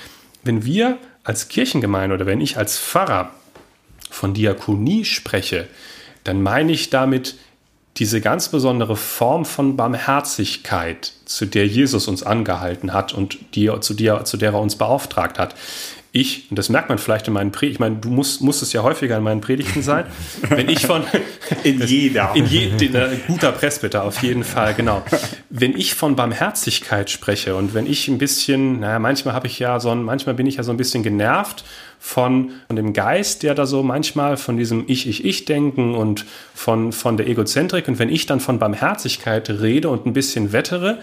wenn 0.44 0.64
wir 0.64 0.98
als 1.24 1.48
Kirchengemeinde 1.48 2.14
oder 2.14 2.26
wenn 2.26 2.40
ich 2.40 2.56
als 2.56 2.78
Pfarrer 2.78 3.30
von 4.11 4.35
Diakonie 4.35 5.04
spreche, 5.04 5.68
dann 6.24 6.42
meine 6.42 6.72
ich 6.72 6.90
damit 6.90 7.37
diese 7.96 8.20
ganz 8.20 8.48
besondere 8.48 8.96
Form 8.96 9.44
von 9.44 9.76
Barmherzigkeit, 9.76 11.12
zu 11.24 11.44
der 11.44 11.66
Jesus 11.66 12.09
uns 12.09 12.22
angehalten 12.22 12.92
hat 12.92 13.12
und 13.12 13.38
die, 13.54 13.70
zu, 13.80 13.94
der, 13.94 14.24
zu 14.24 14.37
der 14.37 14.52
er 14.52 14.61
uns 14.61 14.76
beauftragt 14.76 15.38
hat 15.38 15.54
ich, 16.12 16.50
und 16.50 16.58
das 16.58 16.68
merkt 16.68 16.88
man 16.88 16.98
vielleicht 16.98 17.28
in 17.28 17.34
meinen 17.34 17.52
Predigten, 17.52 17.74
ich 17.76 17.80
meine, 17.80 17.96
du 17.96 18.08
musst, 18.08 18.40
musst 18.42 18.62
es 18.62 18.72
ja 18.72 18.82
häufiger 18.82 19.16
in 19.16 19.22
meinen 19.22 19.40
Predigten 19.40 19.80
sein, 19.80 20.06
wenn 20.48 20.68
ich 20.68 20.84
von... 20.84 21.04
in 21.62 21.80
jeder. 21.82 22.32
In 22.34 22.46
je, 22.46 22.66
in, 22.66 22.94
äh, 22.94 23.16
guter 23.28 23.52
Presbyter, 23.52 24.02
auf 24.02 24.20
jeden 24.22 24.42
Fall, 24.42 24.74
genau. 24.74 25.04
Wenn 25.50 25.76
ich 25.76 25.94
von 25.94 26.16
Barmherzigkeit 26.16 27.10
spreche 27.10 27.54
und 27.54 27.74
wenn 27.74 27.86
ich 27.86 28.08
ein 28.08 28.18
bisschen, 28.18 28.80
naja, 28.80 28.98
manchmal 28.98 29.34
habe 29.34 29.46
ich 29.46 29.60
ja 29.60 29.78
so 29.78 29.90
ein, 29.90 30.02
manchmal 30.02 30.34
bin 30.34 30.46
ich 30.46 30.56
ja 30.56 30.64
so 30.64 30.72
ein 30.72 30.76
bisschen 30.76 31.04
genervt 31.04 31.64
von, 32.00 32.50
von 32.66 32.74
dem 32.74 32.92
Geist, 32.92 33.44
der 33.44 33.54
da 33.54 33.66
so 33.66 33.84
manchmal 33.84 34.36
von 34.36 34.56
diesem 34.56 34.84
Ich-Ich-Ich-Denken 34.88 35.94
und 35.94 36.24
von, 36.54 36.90
von 36.92 37.18
der 37.18 37.28
Egozentrik 37.28 37.86
und 37.86 38.00
wenn 38.00 38.08
ich 38.08 38.26
dann 38.26 38.40
von 38.40 38.58
Barmherzigkeit 38.58 39.48
rede 39.48 39.88
und 39.88 40.06
ein 40.06 40.12
bisschen 40.12 40.52
wettere, 40.52 40.98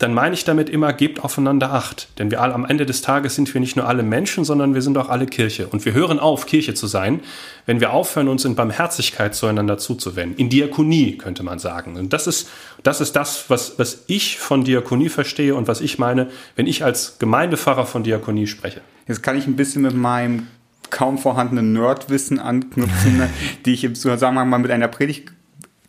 dann 0.00 0.14
meine 0.14 0.32
ich 0.32 0.44
damit 0.44 0.70
immer, 0.70 0.94
gebt 0.94 1.22
aufeinander 1.22 1.74
Acht. 1.74 2.08
Denn 2.18 2.30
wir 2.30 2.40
alle, 2.40 2.54
am 2.54 2.64
Ende 2.64 2.86
des 2.86 3.02
Tages 3.02 3.34
sind 3.34 3.52
wir 3.52 3.60
nicht 3.60 3.76
nur 3.76 3.86
alle 3.86 4.02
Menschen, 4.02 4.46
sondern 4.46 4.72
wir 4.72 4.80
sind 4.80 4.96
auch 4.96 5.10
alle 5.10 5.26
Kirche. 5.26 5.68
Und 5.68 5.84
wir 5.84 5.92
hören 5.92 6.18
auf, 6.18 6.46
Kirche 6.46 6.72
zu 6.72 6.86
sein, 6.86 7.20
wenn 7.66 7.80
wir 7.80 7.92
aufhören, 7.92 8.28
uns 8.28 8.46
in 8.46 8.54
Barmherzigkeit 8.54 9.34
zueinander 9.34 9.76
zuzuwenden. 9.76 10.38
In 10.38 10.48
Diakonie, 10.48 11.18
könnte 11.18 11.42
man 11.42 11.58
sagen. 11.58 11.96
Und 11.96 12.14
das 12.14 12.26
ist 12.26 12.48
das, 12.82 13.02
ist 13.02 13.14
das 13.14 13.50
was, 13.50 13.78
was 13.78 14.04
ich 14.06 14.38
von 14.38 14.64
Diakonie 14.64 15.10
verstehe 15.10 15.54
und 15.54 15.68
was 15.68 15.82
ich 15.82 15.98
meine, 15.98 16.30
wenn 16.56 16.66
ich 16.66 16.82
als 16.82 17.18
Gemeindepfarrer 17.18 17.84
von 17.84 18.02
Diakonie 18.02 18.46
spreche. 18.46 18.80
Jetzt 19.06 19.22
kann 19.22 19.36
ich 19.36 19.46
ein 19.46 19.56
bisschen 19.56 19.82
mit 19.82 19.94
meinem 19.94 20.46
kaum 20.88 21.18
vorhandenen 21.18 21.74
Nerdwissen 21.74 22.38
anknüpfen, 22.38 23.24
die 23.66 23.74
ich 23.74 23.84
im 23.84 23.94
Zusammenhang 23.94 24.48
mal 24.48 24.58
mit 24.58 24.70
einer 24.70 24.88
Predigt 24.88 25.30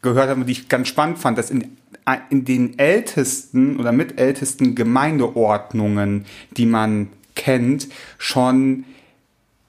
gehört 0.02 0.28
habe, 0.28 0.43
die 0.43 0.52
ich 0.52 0.67
ganz 0.67 0.89
spannend 0.89 1.17
fand, 1.17 1.38
dass 1.38 1.50
in 1.50 1.78
in 2.30 2.46
den 2.46 2.80
ältesten 2.80 3.80
oder 3.80 3.92
mitältesten 3.92 4.76
Gemeindeordnungen, 4.76 6.26
die 6.58 6.66
man 6.66 7.10
kennt, 7.36 7.88
schon 8.18 8.86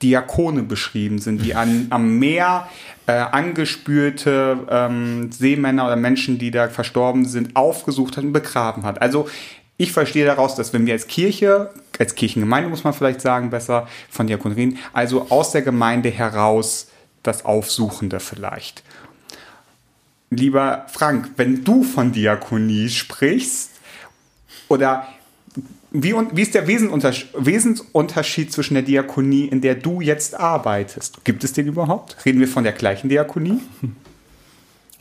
Diakone 0.02 0.62
beschrieben 0.62 1.18
sind, 1.18 1.44
die 1.44 1.54
an, 1.54 1.86
am 1.90 2.18
Meer 2.18 2.68
äh, 3.06 3.12
angespürte 3.12 4.58
ähm, 4.68 5.30
Seemänner 5.30 5.86
oder 5.86 5.96
Menschen, 5.96 6.38
die 6.38 6.50
da 6.50 6.68
verstorben 6.68 7.24
sind, 7.24 7.54
aufgesucht 7.54 8.16
hat 8.16 8.24
und 8.24 8.32
begraben 8.32 8.82
hat. 8.82 9.00
Also 9.00 9.28
ich 9.76 9.92
verstehe 9.92 10.26
daraus, 10.26 10.54
dass 10.54 10.72
wenn 10.72 10.86
wir 10.86 10.94
als 10.94 11.06
Kirche, 11.06 11.70
als 11.98 12.14
Kirchengemeinde 12.14 12.68
muss 12.68 12.84
man 12.84 12.92
vielleicht 12.92 13.20
sagen, 13.20 13.50
besser 13.50 13.86
von 14.10 14.26
Diakonerien, 14.26 14.78
also 14.92 15.26
aus 15.30 15.52
der 15.52 15.62
Gemeinde 15.62 16.10
heraus 16.10 16.88
das 17.22 17.44
Aufsuchende 17.44 18.18
vielleicht 18.18 18.82
lieber 20.36 20.86
Frank, 20.88 21.32
wenn 21.36 21.64
du 21.64 21.82
von 21.82 22.12
Diakonie 22.12 22.88
sprichst, 22.88 23.70
oder 24.68 25.06
wie, 25.90 26.14
wie 26.14 26.42
ist 26.42 26.54
der 26.54 26.66
Wesensunterschied 26.66 28.52
zwischen 28.52 28.74
der 28.74 28.82
Diakonie, 28.82 29.46
in 29.46 29.60
der 29.60 29.74
du 29.74 30.00
jetzt 30.00 30.38
arbeitest? 30.38 31.24
Gibt 31.24 31.44
es 31.44 31.52
den 31.52 31.66
überhaupt? 31.66 32.16
Reden 32.24 32.40
wir 32.40 32.48
von 32.48 32.64
der 32.64 32.72
gleichen 32.72 33.10
Diakonie? 33.10 33.60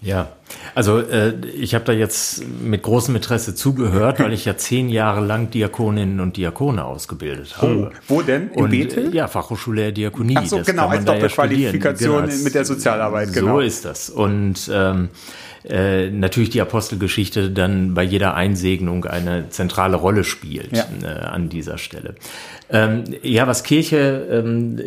Ja, 0.03 0.29
also 0.73 0.97
äh, 0.97 1.33
ich 1.45 1.75
habe 1.75 1.85
da 1.85 1.91
jetzt 1.93 2.43
mit 2.59 2.81
großem 2.81 3.15
Interesse 3.15 3.53
zugehört, 3.53 4.19
weil 4.19 4.33
ich 4.33 4.45
ja 4.45 4.57
zehn 4.57 4.89
Jahre 4.89 5.23
lang 5.23 5.51
Diakoninnen 5.51 6.19
und 6.19 6.37
Diakone 6.37 6.83
ausgebildet 6.83 7.61
habe. 7.61 7.91
Oh, 7.91 7.97
wo 8.07 8.21
denn? 8.23 8.49
In 8.49 8.63
und, 8.63 8.71
Bethel? 8.71 9.13
Ja, 9.13 9.27
Fachhochschule 9.27 9.81
der 9.83 9.91
Diakonie. 9.91 10.35
Ach 10.37 10.45
so, 10.45 10.57
das 10.57 10.65
genau, 10.65 10.87
als 10.87 11.05
Doppelqualifikation 11.05 12.21
ja 12.21 12.25
genau, 12.25 12.43
mit 12.43 12.55
der 12.55 12.65
Sozialarbeit. 12.65 13.31
Genau. 13.31 13.57
So 13.57 13.59
ist 13.59 13.85
das. 13.85 14.09
Und 14.09 14.71
ähm, 14.73 15.09
äh, 15.63 16.09
natürlich 16.09 16.49
die 16.49 16.61
Apostelgeschichte 16.61 17.51
dann 17.51 17.93
bei 17.93 18.01
jeder 18.01 18.33
Einsegnung 18.33 19.05
eine 19.05 19.49
zentrale 19.49 19.97
Rolle 19.97 20.23
spielt 20.23 20.75
ja. 20.75 20.85
äh, 21.03 21.25
an 21.25 21.49
dieser 21.49 21.77
Stelle. 21.77 22.15
Ähm, 22.71 23.03
ja, 23.21 23.47
was 23.47 23.63
Kirche, 23.63 24.27
ähm, 24.31 24.79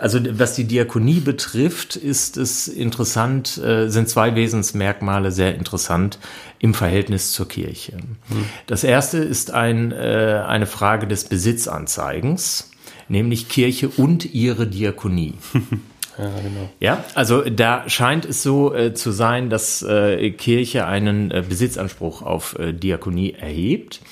also 0.00 0.20
was 0.38 0.54
die 0.54 0.64
Diakonie 0.64 1.20
betrifft, 1.20 1.96
ist 1.96 2.36
es 2.36 2.68
interessant, 2.68 3.58
äh, 3.58 3.88
sind 3.88 4.08
zwei 4.08 4.34
Wesensmerkmale 4.34 5.32
sehr 5.32 5.54
interessant 5.54 6.18
im 6.60 6.74
Verhältnis 6.74 7.32
zur 7.32 7.48
Kirche. 7.48 7.92
Hm. 7.92 8.44
Das 8.66 8.84
erste 8.84 9.18
ist 9.18 9.50
ein, 9.50 9.90
äh, 9.92 10.42
eine 10.46 10.66
Frage 10.66 11.06
des 11.06 11.24
Besitzanzeigens 11.24 12.68
nämlich 13.12 13.48
Kirche 13.48 13.88
und 13.88 14.34
ihre 14.34 14.66
Diakonie. 14.66 15.34
Ja, 16.18 16.26
genau. 16.26 16.68
Ja, 16.78 17.04
also 17.14 17.40
da 17.40 17.88
scheint 17.88 18.26
es 18.26 18.42
so 18.42 18.74
äh, 18.74 18.92
zu 18.92 19.12
sein, 19.12 19.48
dass 19.48 19.80
äh, 19.80 20.30
Kirche 20.32 20.86
einen 20.86 21.30
äh, 21.30 21.42
Besitzanspruch 21.48 22.20
auf 22.20 22.58
äh, 22.58 22.74
Diakonie 22.74 23.32
erhebt. 23.32 24.02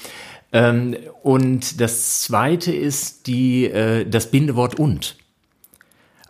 Ähm, 0.52 0.96
und 1.22 1.80
das 1.80 2.22
zweite 2.22 2.72
ist 2.72 3.26
die, 3.26 3.66
äh, 3.66 4.04
das 4.08 4.30
Bindewort 4.30 4.78
und. 4.78 5.16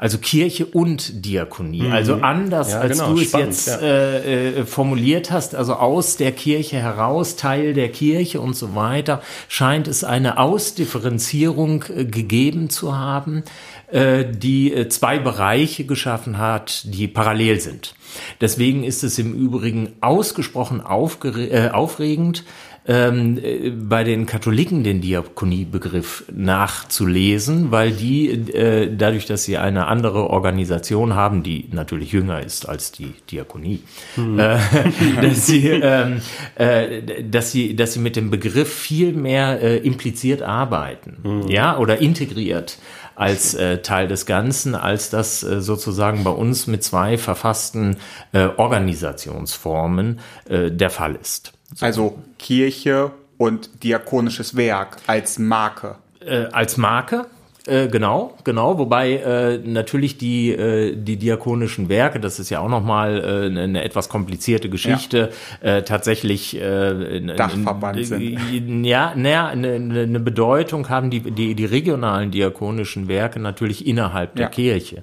Also 0.00 0.16
Kirche 0.16 0.64
und 0.64 1.26
Diakonie. 1.26 1.82
Mhm. 1.82 1.92
Also 1.92 2.14
anders, 2.14 2.72
ja, 2.72 2.80
als 2.80 2.96
genau, 2.96 3.12
du 3.12 3.20
es 3.20 3.28
spannend, 3.28 3.48
jetzt 3.48 3.66
ja. 3.66 3.76
äh, 3.80 4.60
äh, 4.60 4.64
formuliert 4.64 5.30
hast, 5.30 5.54
also 5.54 5.74
aus 5.74 6.16
der 6.16 6.32
Kirche 6.32 6.78
heraus, 6.78 7.36
Teil 7.36 7.74
der 7.74 7.90
Kirche 7.90 8.40
und 8.40 8.56
so 8.56 8.74
weiter, 8.74 9.20
scheint 9.48 9.88
es 9.88 10.02
eine 10.02 10.38
Ausdifferenzierung 10.38 11.84
äh, 11.94 12.06
gegeben 12.06 12.70
zu 12.70 12.96
haben, 12.96 13.42
äh, 13.88 14.24
die 14.24 14.72
äh, 14.72 14.88
zwei 14.88 15.18
Bereiche 15.18 15.84
geschaffen 15.84 16.38
hat, 16.38 16.82
die 16.86 17.06
parallel 17.06 17.60
sind. 17.60 17.94
Deswegen 18.40 18.84
ist 18.84 19.04
es 19.04 19.18
im 19.18 19.34
Übrigen 19.34 19.92
ausgesprochen 20.00 20.80
äh, 20.80 21.68
aufregend, 21.72 22.44
ähm, 22.86 23.38
äh, 23.42 23.70
bei 23.70 24.04
den 24.04 24.26
Katholiken 24.26 24.82
den 24.84 25.00
Diakoniebegriff 25.00 26.24
nachzulesen, 26.32 27.70
weil 27.70 27.92
die 27.92 28.30
äh, 28.30 28.94
dadurch, 28.94 29.26
dass 29.26 29.44
sie 29.44 29.58
eine 29.58 29.86
andere 29.86 30.30
Organisation 30.30 31.14
haben, 31.14 31.42
die 31.42 31.68
natürlich 31.72 32.12
jünger 32.12 32.40
ist 32.40 32.68
als 32.68 32.92
die 32.92 33.14
Diakonie, 33.30 33.80
mhm. 34.16 34.38
äh, 34.38 34.58
dass 35.22 35.46
sie, 35.46 35.68
ähm, 35.68 36.20
äh, 36.56 37.22
dass 37.22 37.52
sie, 37.52 37.76
dass 37.76 37.92
sie 37.92 38.00
mit 38.00 38.16
dem 38.16 38.30
Begriff 38.30 38.72
viel 38.72 39.12
mehr 39.12 39.60
äh, 39.62 39.76
impliziert 39.78 40.42
arbeiten, 40.42 41.18
mhm. 41.22 41.48
ja, 41.48 41.78
oder 41.78 41.98
integriert 41.98 42.78
als 43.14 43.52
äh, 43.52 43.82
Teil 43.82 44.08
des 44.08 44.24
Ganzen, 44.24 44.74
als 44.74 45.10
das 45.10 45.42
äh, 45.42 45.60
sozusagen 45.60 46.24
bei 46.24 46.30
uns 46.30 46.66
mit 46.66 46.82
zwei 46.82 47.18
verfassten 47.18 47.96
äh, 48.32 48.46
Organisationsformen 48.56 50.20
äh, 50.48 50.70
der 50.70 50.88
Fall 50.88 51.16
ist. 51.20 51.52
So. 51.74 51.86
Also 51.86 52.18
Kirche 52.38 53.12
und 53.38 53.82
diakonisches 53.82 54.56
Werk 54.56 54.98
als 55.06 55.38
Marke. 55.38 55.96
Äh, 56.20 56.46
als 56.52 56.76
Marke, 56.76 57.26
äh, 57.66 57.88
genau, 57.88 58.34
genau. 58.44 58.78
Wobei 58.78 59.16
äh, 59.16 59.58
natürlich 59.58 60.16
die, 60.16 60.50
äh, 60.50 60.96
die 60.96 61.16
diakonischen 61.16 61.88
Werke, 61.88 62.18
das 62.18 62.38
ist 62.38 62.48
ja 62.48 62.60
auch 62.60 62.68
nochmal 62.68 63.22
äh, 63.22 63.60
eine 63.60 63.84
etwas 63.84 64.08
komplizierte 64.08 64.70
Geschichte, 64.70 65.30
ja. 65.62 65.76
äh, 65.76 65.82
tatsächlich 65.82 66.58
äh, 66.60 67.20
Dachverband 67.20 68.06
sind. 68.06 68.84
Ja, 68.84 69.12
naja, 69.14 69.48
eine, 69.48 69.74
eine 69.74 70.20
Bedeutung 70.20 70.88
haben 70.88 71.10
die, 71.10 71.20
die, 71.20 71.54
die 71.54 71.64
regionalen 71.66 72.30
diakonischen 72.30 73.08
Werke 73.08 73.40
natürlich 73.40 73.86
innerhalb 73.86 74.36
der 74.36 74.46
ja. 74.46 74.50
Kirche. 74.50 75.02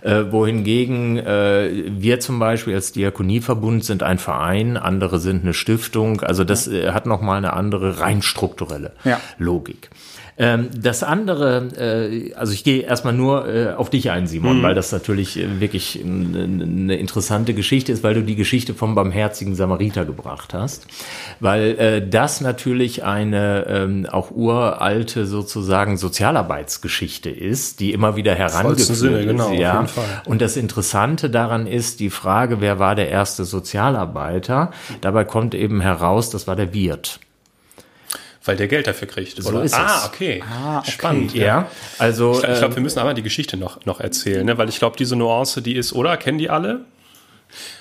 Äh, 0.00 0.24
wohingegen 0.30 1.18
äh, 1.18 1.70
wir 1.88 2.20
zum 2.20 2.38
Beispiel 2.38 2.74
als 2.74 2.92
Diakonieverbund 2.92 3.84
sind 3.84 4.02
ein 4.02 4.18
Verein, 4.18 4.76
andere 4.76 5.18
sind 5.18 5.42
eine 5.42 5.52
Stiftung. 5.52 6.22
Also 6.22 6.44
das 6.44 6.68
äh, 6.68 6.92
hat 6.92 7.04
nochmal 7.04 7.36
eine 7.36 7.52
andere 7.52 8.00
rein 8.00 8.22
strukturelle 8.22 8.92
ja. 9.04 9.20
Logik. 9.38 9.90
Ähm, 10.38 10.68
das 10.80 11.02
andere, 11.02 11.68
äh, 11.76 12.32
also 12.34 12.52
ich 12.52 12.62
gehe 12.62 12.82
erstmal 12.82 13.12
nur 13.12 13.48
äh, 13.48 13.72
auf 13.72 13.90
dich 13.90 14.10
ein, 14.12 14.28
Simon, 14.28 14.58
mhm. 14.58 14.62
weil 14.62 14.74
das 14.74 14.92
natürlich 14.92 15.36
äh, 15.36 15.60
wirklich 15.60 16.00
eine 16.04 16.94
interessante 16.96 17.54
Geschichte 17.54 17.90
ist, 17.90 18.04
weil 18.04 18.14
du 18.14 18.22
die 18.22 18.36
Geschichte 18.36 18.72
vom 18.72 18.94
barmherzigen 18.94 19.56
Samariter 19.56 20.04
gebracht 20.04 20.54
hast. 20.54 20.86
Weil 21.40 21.78
äh, 21.78 22.08
das 22.08 22.40
natürlich 22.40 23.02
eine 23.02 23.66
ähm, 23.68 24.06
auch 24.06 24.30
uralte 24.30 25.26
sozusagen 25.26 25.96
Sozialarbeitsgeschichte 25.96 27.30
ist, 27.30 27.80
die 27.80 27.92
immer 27.92 28.14
wieder 28.14 28.34
herangeführt 28.34 28.96
Sinne, 28.96 29.26
genau. 29.26 29.52
Ja. 29.52 29.86
Und 30.24 30.40
das 30.40 30.56
Interessante 30.56 31.30
daran 31.30 31.66
ist 31.66 31.98
die 31.98 32.10
Frage, 32.10 32.60
wer 32.60 32.78
war 32.78 32.94
der 32.94 33.08
erste 33.08 33.44
Sozialarbeiter? 33.44 34.70
Dabei 35.00 35.24
kommt 35.24 35.54
eben 35.54 35.80
heraus, 35.80 36.30
das 36.30 36.46
war 36.46 36.54
der 36.54 36.72
Wirt 36.72 37.18
weil 38.48 38.56
der 38.56 38.66
Geld 38.66 38.86
dafür 38.86 39.06
kriegt. 39.06 39.40
So 39.40 39.50
oder? 39.50 39.62
ist 39.62 39.74
ah, 39.74 40.06
okay. 40.06 40.42
Ah, 40.42 40.78
okay. 40.78 40.90
Spannend. 40.90 41.34
Ja. 41.34 41.46
ja. 41.46 41.70
Also 41.98 42.32
ich, 42.32 42.48
ich 42.48 42.58
glaube, 42.58 42.74
wir 42.74 42.78
ähm, 42.78 42.82
müssen 42.82 42.98
aber 42.98 43.14
die 43.14 43.22
Geschichte 43.22 43.56
noch 43.56 43.84
noch 43.84 44.00
erzählen, 44.00 44.44
ne? 44.44 44.58
weil 44.58 44.68
ich 44.68 44.78
glaube, 44.78 44.96
diese 44.96 45.14
Nuance, 45.14 45.62
die 45.62 45.74
ist, 45.74 45.92
oder 45.92 46.16
kennen 46.16 46.38
die 46.38 46.50
alle? 46.50 46.86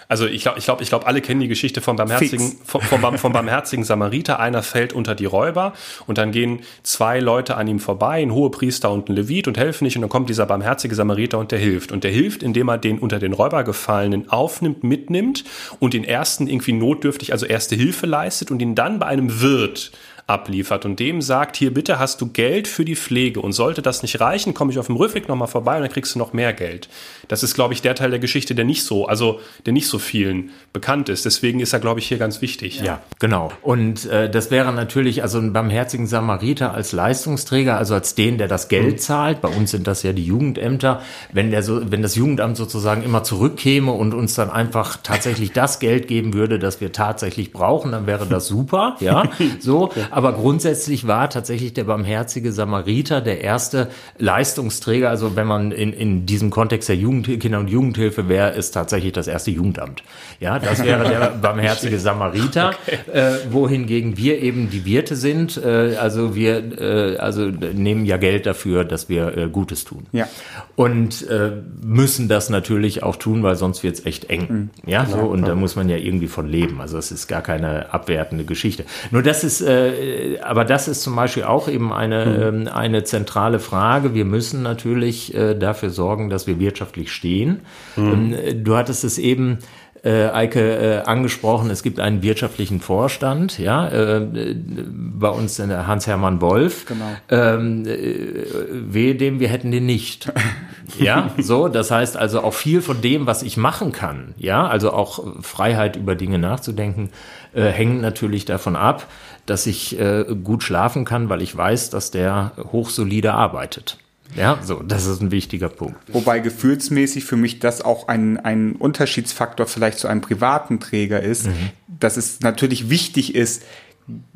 Also 0.10 0.26
ich 0.26 0.42
glaube, 0.42 0.60
ich 0.60 0.66
glaube, 0.66 0.84
ich 0.84 0.90
glaube, 0.90 1.06
alle 1.06 1.22
kennen 1.22 1.42
die 1.42 1.50
Geschichte 1.50 1.82
vom 1.82 1.98
barmherzigen, 1.98 2.58
vom, 2.64 2.82
vom, 2.82 3.18
vom, 3.18 3.34
barmherzigen 3.34 3.84
Samariter. 3.84 4.40
Einer 4.40 4.64
fällt 4.64 4.94
unter 4.94 5.16
die 5.16 5.26
Räuber 5.26 5.74
und 6.06 6.18
dann 6.18 6.32
gehen 6.32 6.62
zwei 6.84 7.20
Leute 7.20 7.58
an 7.58 7.68
ihm 7.68 7.80
vorbei, 7.80 8.22
ein 8.22 8.32
Hohepriester 8.32 8.92
und 8.92 9.10
ein 9.10 9.16
Levit 9.16 9.48
und 9.48 9.58
helfen 9.58 9.84
nicht 9.84 9.98
und 9.98 10.02
dann 10.02 10.10
kommt 10.10 10.30
dieser 10.30 10.46
barmherzige 10.46 10.96
Samariter 10.96 11.40
und 11.40 11.52
der 11.52 11.60
hilft. 11.60 11.92
Und 11.92 12.06
der 12.06 12.12
hilft, 12.12 12.42
indem 12.42 12.70
er 12.70 12.78
den 12.78 13.00
unter 13.00 13.20
den 13.20 13.34
Räuber 13.34 13.64
gefallenen 13.66 14.30
aufnimmt, 14.30 14.84
mitnimmt 14.84 15.44
und 15.80 15.94
den 15.94 16.06
ersten 16.06 16.48
irgendwie 16.48 16.74
notdürftig, 16.74 17.34
also 17.34 17.46
erste 17.46 17.76
Hilfe 17.76 18.06
leistet 18.06 18.50
und 18.50 18.62
ihn 18.62 18.76
dann 18.76 19.00
bei 19.00 19.08
einem 19.08 19.42
Wirt 19.42 19.92
abliefert 20.28 20.86
und 20.86 21.00
dem 21.00 21.22
sagt, 21.22 21.56
hier 21.56 21.74
bitte 21.74 22.00
hast 22.00 22.20
du 22.20 22.28
Geld 22.28 22.68
für 22.68 22.84
die 22.84 22.98
Pflege 22.98 23.40
und 23.40 23.54
sollte 23.54 23.82
das 23.82 24.02
nicht 24.02 24.20
reichen, 24.20 24.54
komme 24.54 24.74
ich 24.74 24.78
auf 24.78 24.88
dem 24.88 24.98
Rückweg 24.98 25.30
nochmal 25.30 25.48
vorbei 25.48 25.78
und 25.78 25.84
dann 25.84 25.92
kriegst 25.92 26.14
du 26.16 26.20
noch 26.20 26.34
mehr 26.34 26.52
Geld. 26.52 26.90
Das 27.30 27.44
ist, 27.44 27.54
glaube 27.56 27.74
ich, 27.74 27.82
der 27.82 27.96
Teil 27.96 28.10
der 28.10 28.20
Geschichte, 28.20 28.54
der 28.54 28.66
nicht 28.66 28.84
so, 28.84 29.08
also 29.08 29.40
der 29.66 29.72
nicht 29.72 29.88
so 29.88 30.00
vielen 30.00 30.52
bekannt 30.74 31.08
ist. 31.08 31.24
Deswegen 31.24 31.62
ist 31.62 31.72
er, 31.72 31.80
glaube 31.80 32.02
ich, 32.02 32.08
hier 32.08 32.18
ganz 32.18 32.42
wichtig. 32.42 32.82
Ja, 32.82 33.02
genau. 33.20 33.54
Und 33.62 34.06
äh, 34.06 34.30
das 34.30 34.52
wäre 34.52 34.74
natürlich 34.74 35.22
also 35.22 35.40
ein 35.40 35.54
barmherzigen 35.54 36.08
Samariter 36.08 36.74
als 36.74 36.92
Leistungsträger, 36.92 37.78
also 37.78 37.94
als 37.94 38.14
den, 38.16 38.38
der 38.38 38.50
das 38.50 38.68
Geld 38.68 38.96
mhm. 38.96 38.98
zahlt. 38.98 39.42
Bei 39.42 39.50
uns 39.50 39.72
sind 39.72 39.88
das 39.88 40.04
ja 40.04 40.12
die 40.12 40.26
Jugendämter. 40.26 41.02
Wenn 41.32 41.52
der 41.52 41.64
so, 41.64 41.90
wenn 41.90 42.02
das 42.02 42.16
Jugendamt 42.16 42.58
sozusagen 42.58 43.02
immer 43.02 43.24
zurückkäme 43.24 43.94
und 43.94 44.14
uns 44.14 44.36
dann 44.36 44.50
einfach 44.50 44.98
tatsächlich 45.02 45.54
das 45.54 45.80
Geld 45.80 46.10
geben 46.10 46.34
würde, 46.34 46.60
das 46.60 46.82
wir 46.82 46.92
tatsächlich 46.92 47.54
brauchen, 47.54 47.94
dann 47.94 48.08
wäre 48.08 48.26
das 48.26 48.48
super. 48.48 48.98
Ja, 49.00 49.30
so. 49.62 49.90
Aber 50.18 50.34
grundsätzlich 50.34 51.06
war 51.06 51.30
tatsächlich 51.30 51.74
der 51.74 51.84
barmherzige 51.84 52.52
Samariter 52.52 53.22
der 53.22 53.42
erste 53.42 53.88
Leistungsträger. 54.18 55.12
Also 55.12 55.36
wenn 55.36 55.46
man 55.46 55.72
in, 55.72 55.94
in 55.94 56.26
diesem 56.26 56.50
Kontext 56.50 56.90
der 56.90 56.96
Jugend, 56.96 57.40
Kinder- 57.40 57.60
und 57.60 57.70
Jugendhilfe 57.70 58.28
wäre, 58.28 58.56
ist 58.56 58.72
tatsächlich 58.72 59.14
das 59.14 59.28
erste 59.28 59.52
Jugendamt. 59.52 60.02
Ja, 60.40 60.58
das 60.58 60.84
wäre 60.84 61.08
der 61.08 61.20
barmherzige 61.42 62.00
Samariter, 62.00 62.72
okay. 62.82 62.98
äh, 63.14 63.34
wohingegen 63.52 64.18
wir 64.18 64.42
eben 64.42 64.72
die 64.72 64.86
Wirte 64.86 65.16
sind. 65.16 65.56
Äh, 65.64 65.98
also 66.02 66.34
wir 66.34 66.82
äh, 66.82 67.18
also 67.18 67.46
nehmen 67.46 68.08
ja 68.08 68.18
Geld 68.18 68.48
dafür, 68.48 68.86
dass 68.86 69.10
wir 69.10 69.38
äh, 69.38 69.50
Gutes 69.50 69.86
tun. 69.86 70.08
Ja. 70.14 70.28
Und 70.76 71.30
äh, 71.30 71.52
müssen 71.84 72.28
das 72.28 72.50
natürlich 72.50 73.04
auch 73.04 73.18
tun, 73.18 73.44
weil 73.44 73.56
sonst 73.56 73.84
wird 73.84 74.00
es 74.00 74.06
echt 74.08 74.32
eng. 74.32 74.48
Mhm. 74.50 74.90
Ja, 74.90 75.06
so, 75.06 75.20
und 75.20 75.48
da 75.48 75.54
muss 75.54 75.76
man 75.76 75.90
ja 75.90 75.98
irgendwie 75.98 76.28
von 76.28 76.50
leben. 76.50 76.82
Also 76.82 76.98
es 76.98 77.12
ist 77.12 77.28
gar 77.28 77.44
keine 77.44 77.94
abwertende 77.94 78.46
Geschichte. 78.46 78.84
Nur 79.12 79.22
das 79.22 79.44
ist 79.44 79.62
äh, 79.62 80.07
äh, 80.07 80.07
aber 80.44 80.66
das 80.66 80.88
ist 80.88 81.02
zum 81.02 81.16
Beispiel 81.16 81.44
auch 81.44 81.68
eben 81.68 81.94
eine, 81.94 82.52
mhm. 82.52 82.68
eine 82.68 83.04
zentrale 83.04 83.60
Frage. 83.60 84.14
Wir 84.14 84.26
müssen 84.26 84.62
natürlich 84.62 85.34
äh, 85.34 85.56
dafür 85.56 85.90
sorgen, 85.90 86.30
dass 86.30 86.48
wir 86.48 86.60
wirtschaftlich 86.60 87.12
stehen. 87.12 87.62
Mhm. 87.96 88.34
Ähm, 88.34 88.64
du 88.64 88.76
hattest 88.76 89.04
es 89.04 89.18
eben 89.18 89.60
äh, 90.04 90.30
Eike 90.30 90.78
äh, 90.78 90.98
angesprochen, 91.06 91.70
es 91.70 91.84
gibt 91.84 92.00
einen 92.00 92.22
wirtschaftlichen 92.22 92.80
Vorstand, 92.80 93.60
ja, 93.60 93.88
äh, 93.88 94.56
bei 94.96 95.30
uns 95.30 95.60
in 95.60 95.70
der 95.70 95.88
Hans-Hermann 95.88 96.40
Wolf. 96.42 96.86
Genau. 96.86 97.06
Ähm, 97.30 97.86
äh, 97.86 98.46
wehe 98.72 99.16
dem, 99.16 99.40
wir 99.40 99.50
hätten 99.50 99.72
den 99.72 99.86
nicht. 99.86 100.32
ja, 101.00 101.32
so, 101.40 101.68
das 101.68 101.92
heißt 101.92 102.16
also 102.16 102.42
auch 102.42 102.54
viel 102.54 102.82
von 102.82 103.02
dem, 103.02 103.28
was 103.28 103.44
ich 103.44 103.58
machen 103.58 103.92
kann, 103.92 104.34
ja, 104.38 104.68
also 104.68 104.92
auch 104.94 105.42
Freiheit 105.42 105.96
über 105.96 106.16
Dinge 106.16 106.38
nachzudenken, 106.38 107.10
äh, 107.54 107.66
hängt 107.66 108.02
natürlich 108.02 108.46
davon 108.46 108.76
ab, 108.76 109.08
dass 109.48 109.66
ich 109.66 110.00
äh, 110.00 110.26
gut 110.44 110.62
schlafen 110.62 111.06
kann, 111.06 111.30
weil 111.30 111.42
ich 111.42 111.56
weiß, 111.56 111.90
dass 111.90 112.12
der 112.12 112.52
hochsolide 112.72 113.34
arbeitet. 113.34 113.98
Ja, 114.36 114.60
so, 114.62 114.84
das 114.84 115.06
ist 115.06 115.22
ein 115.22 115.32
wichtiger 115.32 115.70
Punkt. 115.70 115.98
Wobei 116.14 116.40
gefühlsmäßig 116.40 117.24
für 117.24 117.38
mich 117.38 117.60
das 117.60 117.82
auch 117.82 118.08
ein, 118.08 118.38
ein 118.38 118.74
Unterschiedsfaktor 118.74 119.66
vielleicht 119.66 120.00
zu 120.00 120.08
einem 120.08 120.22
privaten 120.22 120.80
Träger 120.80 121.22
ist, 121.22 121.48
mhm. 121.48 121.70
dass 121.88 122.18
es 122.18 122.42
natürlich 122.42 122.90
wichtig 122.90 123.36
ist, 123.36 123.64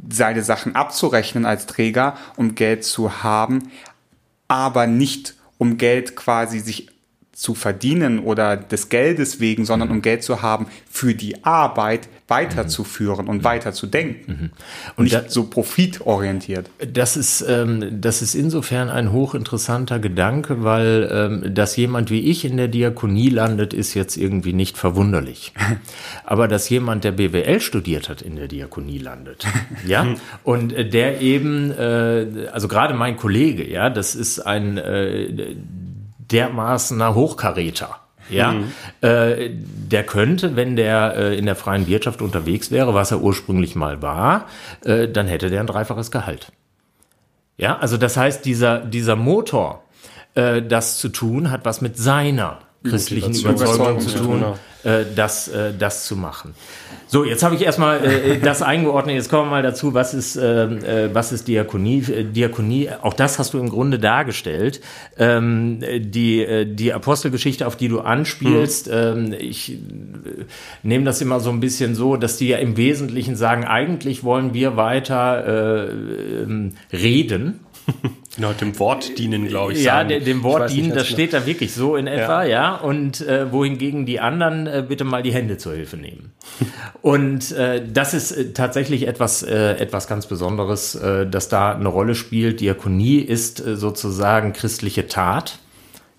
seine 0.10 0.44
Sachen 0.44 0.76
abzurechnen 0.76 1.46
als 1.46 1.66
Träger, 1.66 2.18
um 2.36 2.56
Geld 2.56 2.84
zu 2.84 3.24
haben, 3.24 3.70
aber 4.48 4.88
nicht 4.88 5.36
um 5.58 5.78
Geld 5.78 6.16
quasi 6.16 6.60
sich 6.60 6.88
zu 7.42 7.56
verdienen 7.56 8.20
oder 8.20 8.56
des 8.56 8.90
Geldes 8.90 9.40
wegen, 9.40 9.66
sondern 9.66 9.90
um 9.90 10.04
Geld 10.04 10.22
zu 10.24 10.44
haben 10.44 10.68
für 10.88 11.16
die 11.16 11.44
Arbeit 11.44 12.08
weiterzuführen 12.28 13.28
und 13.28 13.44
weiterzudenken. 13.44 14.52
Und 14.96 15.06
nicht 15.06 15.16
da- 15.16 15.28
so 15.28 15.46
profitorientiert. 15.46 16.70
Das 16.94 17.18
ist, 17.18 17.44
ähm, 17.50 18.00
das 18.00 18.22
ist 18.22 18.36
insofern 18.36 18.90
ein 18.92 19.12
hochinteressanter 19.12 19.98
Gedanke, 19.98 20.64
weil 20.64 21.10
ähm, 21.12 21.56
dass 21.56 21.76
jemand 21.78 22.12
wie 22.12 22.20
ich 22.30 22.46
in 22.46 22.58
der 22.58 22.68
Diakonie 22.68 23.30
landet, 23.30 23.74
ist 23.74 23.96
jetzt 23.96 24.18
irgendwie 24.18 24.54
nicht 24.54 24.78
verwunderlich. 24.78 25.52
Aber 26.24 26.48
dass 26.48 26.70
jemand, 26.70 27.04
der 27.06 27.14
BWL 27.14 27.60
studiert 27.60 28.08
hat, 28.08 28.22
in 28.22 28.36
der 28.36 28.48
Diakonie 28.50 29.00
landet, 29.00 29.48
ja, 29.88 30.06
und 30.44 30.74
äh, 30.74 30.88
der 30.88 31.22
eben, 31.22 31.72
äh, 31.72 32.48
also 32.52 32.68
gerade 32.68 32.94
mein 32.94 33.18
Kollege, 33.18 33.68
ja, 33.68 33.90
das 33.90 34.14
ist 34.14 34.42
ein 34.42 34.78
äh, 34.78 35.56
dermaßener 36.32 37.16
Hochkaräter. 37.16 37.98
Ja, 38.30 38.56
äh, 39.02 39.50
der 39.52 40.06
könnte, 40.06 40.56
wenn 40.56 40.78
der 40.78 41.16
äh, 41.18 41.38
in 41.38 41.46
der 41.46 41.56
freien 41.56 41.88
Wirtschaft 41.88 42.22
unterwegs 42.22 42.72
wäre, 42.72 42.94
was 42.94 43.12
er 43.12 43.20
ursprünglich 43.22 43.76
mal 43.76 44.02
war, 44.02 44.46
äh, 44.86 45.10
dann 45.10 45.28
hätte 45.28 45.50
der 45.50 45.60
ein 45.60 45.68
dreifaches 45.68 46.12
Gehalt. 46.12 46.52
Ja, 47.58 47.78
also 47.78 47.98
das 47.98 48.16
heißt, 48.16 48.46
dieser, 48.46 48.80
dieser 48.80 49.18
Motor, 49.18 49.84
äh, 50.36 50.62
das 50.62 50.98
zu 50.98 51.10
tun, 51.10 51.52
hat 51.52 51.66
was 51.66 51.82
mit 51.82 51.98
seiner 51.98 52.60
christlichen 52.84 53.32
Motivation, 53.32 53.76
Überzeugung 53.76 54.00
zu 54.00 54.10
ja, 54.10 54.24
tun, 54.24 54.40
genau. 54.84 54.98
äh, 54.98 55.06
das, 55.16 55.48
äh, 55.50 55.74
das 55.78 56.06
zu 56.06 56.16
machen. 56.16 56.56
So, 57.14 57.26
jetzt 57.26 57.44
habe 57.44 57.56
ich 57.56 57.62
erstmal 57.62 58.06
äh, 58.06 58.40
das 58.40 58.62
eingeordnet. 58.62 59.16
Jetzt 59.16 59.30
kommen 59.30 59.48
wir 59.48 59.52
mal 59.52 59.62
dazu, 59.62 59.94
was 59.94 60.14
ist, 60.14 60.38
äh, 60.38 61.08
äh, 61.08 61.14
was 61.14 61.34
ist 61.34 61.46
Diakonie? 61.50 62.06
Äh, 62.10 62.24
Diakonie, 62.24 62.88
auch 63.02 63.14
das 63.14 63.38
hast 63.38 63.54
du 63.54 63.60
im 63.60 63.68
Grunde 63.68 64.00
dargestellt. 64.00 64.80
Ähm, 65.18 65.82
die, 65.82 66.42
äh, 66.42 66.66
die 66.66 66.94
Apostelgeschichte, 66.94 67.68
auf 67.68 67.76
die 67.76 67.90
du 67.90 68.00
anspielst, 68.00 68.90
ähm, 68.90 69.36
ich 69.38 69.74
äh, 69.74 69.76
nehme 70.84 71.04
das 71.04 71.20
immer 71.20 71.42
so 71.42 71.50
ein 71.50 71.60
bisschen 71.60 71.96
so, 71.96 72.16
dass 72.16 72.38
die 72.38 72.48
ja 72.48 72.60
im 72.60 72.78
Wesentlichen 72.78 73.36
sagen, 73.36 73.66
eigentlich 73.66 74.24
wollen 74.24 74.54
wir 74.54 74.78
weiter 74.78 75.90
äh, 75.90 76.44
ähm, 76.44 76.76
reden. 76.94 77.60
Genau, 78.36 78.54
dem 78.54 78.80
Wort 78.80 79.18
dienen, 79.18 79.48
glaube 79.48 79.74
ich. 79.74 79.84
Ja, 79.84 79.96
sagen. 79.98 80.10
de- 80.10 80.20
dem 80.22 80.44
Wort 80.44 80.70
dienen, 80.72 80.90
das 80.90 81.08
genau. 81.08 81.14
steht 81.16 81.34
da 81.34 81.46
wirklich 81.46 81.74
so 81.74 81.98
in 81.98 82.08
etwa, 82.08 82.44
ja. 82.46 82.76
Und 82.76 83.20
äh, 83.28 83.52
wohingegen 83.52 84.06
die 84.06 84.20
anderen 84.22 84.68
äh, 84.68 84.86
bitte 84.88 85.04
mal 85.04 85.22
die 85.22 85.34
Hände 85.34 85.58
zur 85.58 85.74
Hilfe 85.74 85.98
nehmen. 85.98 86.32
Und 87.02 87.52
äh, 87.52 87.84
das 87.92 88.14
ist 88.14 88.32
äh, 88.32 88.54
tatsächlich 88.54 89.06
etwas, 89.08 89.44
äh, 89.44 89.74
etwas 89.78 90.08
ganz 90.08 90.28
Besonderes, 90.28 90.96
äh, 90.96 91.28
das 91.28 91.50
da 91.50 91.74
eine 91.76 91.90
Rolle 91.90 92.16
spielt. 92.16 92.62
Diakonie 92.62 93.18
ist 93.20 93.66
äh, 93.66 93.76
sozusagen 93.76 94.54
christliche 94.54 95.08
Tat. 95.08 95.60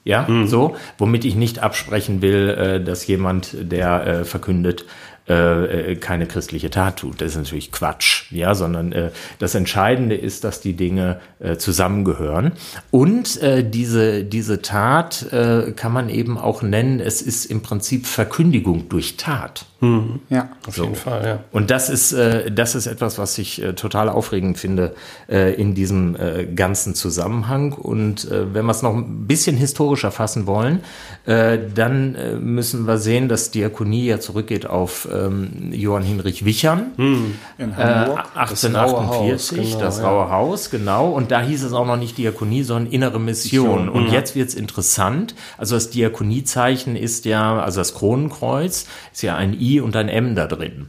Ja, 0.05 0.27
so, 0.47 0.75
womit 0.99 1.25
ich 1.25 1.37
nicht 1.37 1.61
absprechen 1.61 2.23
will, 2.23 2.49
äh, 2.49 2.83
dass 2.83 3.07
jemand, 3.07 3.55
der 3.57 4.05
äh, 4.05 4.25
verkündet, 4.25 4.85
äh, 5.33 5.93
äh, 5.93 5.97
keine 5.97 6.27
christliche 6.27 6.69
Tat 6.69 6.99
tut. 6.99 7.21
Das 7.21 7.31
ist 7.31 7.37
natürlich 7.37 7.73
Quatsch, 7.73 8.31
ja, 8.31 8.55
sondern 8.55 8.93
äh, 8.93 9.11
das 9.39 9.55
Entscheidende 9.55 10.15
ist, 10.15 10.45
dass 10.45 10.61
die 10.61 10.75
Dinge 10.75 11.21
äh, 11.39 11.57
zusammengehören. 11.57 12.53
Und 12.91 13.41
äh, 13.41 13.65
diese, 13.69 14.25
diese 14.25 14.61
Tat 14.61 15.33
äh, 15.33 15.73
kann 15.75 15.93
man 15.93 16.11
eben 16.11 16.37
auch 16.37 16.63
nennen, 16.63 17.01
es 17.01 17.23
ist 17.23 17.47
im 17.47 17.63
Prinzip 17.63 18.07
Verkündigung 18.07 18.91
durch 18.91 19.17
Tat. 19.17 19.65
Ja. 20.29 20.49
Auf 20.69 20.77
jeden 20.77 20.95
Fall, 20.95 21.27
ja. 21.27 21.39
Und 21.51 21.71
das 21.73 21.91
ist, 21.91 22.13
äh, 22.13 22.53
das 22.53 22.77
ist 22.77 22.87
etwas, 22.87 23.19
was 23.19 23.37
ich 23.39 23.61
äh, 23.61 23.73
total 23.73 24.09
aufregend 24.09 24.57
finde 24.57 24.95
äh, 25.29 25.55
in 25.55 25.75
diesem 25.75 26.15
äh, 26.15 26.47
ganzen 26.47 26.95
Zusammenhang. 26.95 27.73
Und 27.73 28.31
äh, 28.31 28.55
wenn 28.55 28.65
wir 28.65 28.71
es 28.71 28.83
noch 28.83 28.95
ein 28.95 29.27
bisschen 29.27 29.57
historischer 29.57 30.13
fassen 30.13 30.47
wollen, 30.47 30.83
äh, 31.27 31.59
dann 31.75 32.15
äh, 32.15 32.35
müssen 32.37 32.87
wir 32.87 32.99
sehen, 32.99 33.29
dass 33.29 33.51
Diakonie 33.51 34.07
ja 34.07 34.21
zurückgeht 34.21 34.67
auf 34.67 35.09
ähm, 35.13 35.73
Johann 35.73 36.05
Hinrich 36.05 36.45
Wichern. 36.45 36.93
In 37.59 37.73
Äh, 37.73 37.75
Hamburg. 37.75 38.25
1848, 38.37 39.59
Raue 39.59 39.73
Haus, 39.73 39.79
das 39.81 39.97
genau, 39.97 40.09
Raue 40.09 40.31
Haus, 40.31 40.71
genau. 40.71 41.11
Und 41.11 41.33
da 41.33 41.41
hieß 41.43 41.65
es 41.65 41.73
auch 41.73 41.87
noch 41.87 41.97
nicht 41.97 42.19
Diakonie, 42.19 42.63
sondern 42.63 42.93
innere 42.93 43.19
Mission. 43.19 43.89
Und 43.89 44.13
jetzt 44.13 44.37
wird's 44.37 44.55
interessant. 44.55 45.35
Also 45.59 45.75
das 45.75 45.91
Diakoniezeichen 45.91 46.95
ist 46.95 47.25
ja, 47.25 47.59
also 47.61 47.81
das 47.81 47.95
Kronenkreuz 47.95 48.87
ist 49.13 49.23
ja 49.23 49.35
ein 49.35 49.61
I 49.61 49.72
und 49.81 49.97
ein 49.97 50.09
M 50.09 50.35
da 50.35 50.47
drin. 50.47 50.89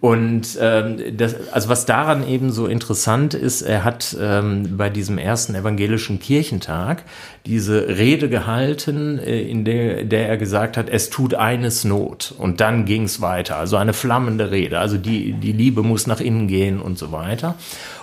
Und 0.00 0.58
ähm, 0.60 1.16
das, 1.16 1.48
also 1.50 1.68
was 1.70 1.86
daran 1.86 2.28
eben 2.28 2.52
so 2.52 2.66
interessant 2.66 3.32
ist, 3.32 3.62
er 3.62 3.82
hat 3.82 4.14
ähm, 4.20 4.76
bei 4.76 4.90
diesem 4.90 5.16
ersten 5.16 5.54
evangelischen 5.54 6.18
Kirchentag 6.18 7.04
diese 7.46 7.88
Rede 7.88 8.28
gehalten, 8.28 9.18
äh, 9.18 9.40
in 9.40 9.64
der, 9.64 10.04
der 10.04 10.28
er 10.28 10.36
gesagt 10.36 10.76
hat, 10.76 10.90
es 10.90 11.08
tut 11.08 11.34
eines 11.34 11.84
Not. 11.84 12.34
Und 12.36 12.60
dann 12.60 12.84
ging's 12.84 13.22
weiter. 13.22 13.56
Also 13.56 13.76
eine 13.76 13.94
flammende 13.94 14.50
Rede. 14.50 14.78
Also 14.78 14.98
die, 14.98 15.32
die 15.32 15.52
Liebe 15.52 15.82
muss 15.82 16.06
nach 16.06 16.20
innen 16.20 16.46
gehen 16.46 16.80
und 16.80 16.98
so 16.98 17.10
weiter. 17.10 17.54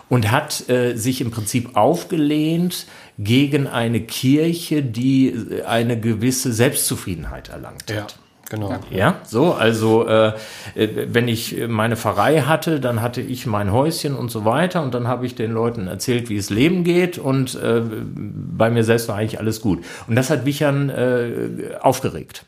Und 0.10 0.32
hat 0.32 0.68
äh, 0.68 0.96
sich 0.96 1.22
im 1.22 1.32
Prinzip 1.32 1.76
aufgelehnt 1.78 2.88
gegen 3.18 3.68
eine 3.68 4.02
Kirche, 4.02 4.82
die 4.82 5.28
äh, 5.28 5.64
eine 5.64 6.00
gewisse 6.00 6.52
Selbstzufriedenheit 6.52 7.50
erlangt 7.50 7.84
hat. 7.84 7.96
Ja, 7.96 8.08
genau. 8.52 8.80
Ja, 8.92 9.22
so, 9.24 9.54
also 9.54 10.06
äh, 10.06 10.34
äh, 10.76 11.08
wenn 11.08 11.28
ich 11.28 11.56
meine 11.68 11.96
Pfarrei 11.96 12.42
hatte, 12.42 12.80
dann 12.80 13.02
hatte 13.02 13.22
ich 13.22 13.48
mein 13.48 13.72
Häuschen 13.72 14.16
und 14.16 14.30
so 14.30 14.46
weiter 14.46 14.84
und 14.84 14.94
dann 14.94 15.08
habe 15.08 15.26
ich 15.26 15.36
den 15.36 15.52
Leuten 15.52 15.88
erzählt, 15.88 16.30
wie 16.30 16.38
es 16.38 16.50
Leben 16.50 16.84
geht 16.84 17.18
und 17.18 17.56
äh, 17.56 17.82
bei 17.82 18.70
mir 18.70 18.84
selbst 18.84 19.08
war 19.08 19.16
eigentlich 19.16 19.40
alles 19.40 19.62
gut. 19.62 19.84
Und 20.08 20.16
das 20.16 20.30
hat 20.30 20.46
Wichern 20.46 20.90
äh, 20.90 21.78
aufgeregt 21.80 22.46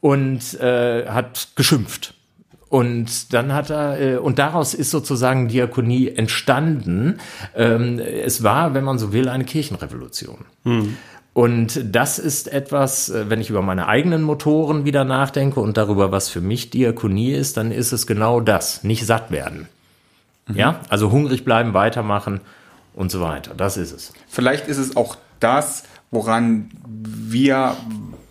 und 0.00 0.54
äh, 0.60 1.06
hat 1.08 1.48
geschimpft. 1.56 2.14
Und 2.68 3.32
dann 3.32 3.52
hat 3.52 3.70
er, 3.70 4.00
äh, 4.00 4.16
und 4.16 4.38
daraus 4.38 4.74
ist 4.74 4.90
sozusagen 4.90 5.48
Diakonie 5.48 6.08
entstanden. 6.08 7.18
Ähm, 7.54 7.98
es 8.00 8.42
war, 8.42 8.74
wenn 8.74 8.84
man 8.84 8.98
so 8.98 9.12
will, 9.12 9.28
eine 9.28 9.44
Kirchenrevolution. 9.44 10.44
Und 11.36 11.94
das 11.94 12.18
ist 12.18 12.50
etwas, 12.50 13.10
äh, 13.10 13.28
wenn 13.28 13.42
ich 13.42 13.50
über 13.50 13.60
meine 13.60 13.88
eigenen 13.88 14.22
Motoren 14.22 14.86
wieder 14.86 15.04
nachdenke 15.04 15.60
und 15.60 15.76
darüber, 15.76 16.10
was 16.10 16.30
für 16.30 16.40
mich 16.40 16.70
Diakonie 16.70 17.34
ist, 17.34 17.58
dann 17.58 17.72
ist 17.72 17.92
es 17.92 18.06
genau 18.06 18.40
das, 18.40 18.84
nicht 18.84 19.04
satt 19.04 19.30
werden. 19.30 19.68
Ja, 20.54 20.80
also 20.88 21.10
hungrig 21.10 21.44
bleiben, 21.44 21.74
weitermachen 21.74 22.40
und 22.94 23.10
so 23.10 23.20
weiter. 23.20 23.52
Das 23.54 23.76
ist 23.76 23.92
es. 23.92 24.14
Vielleicht 24.28 24.66
ist 24.66 24.78
es 24.78 24.96
auch 24.96 25.18
das, 25.38 25.82
woran 26.10 26.70
wir, 26.88 27.76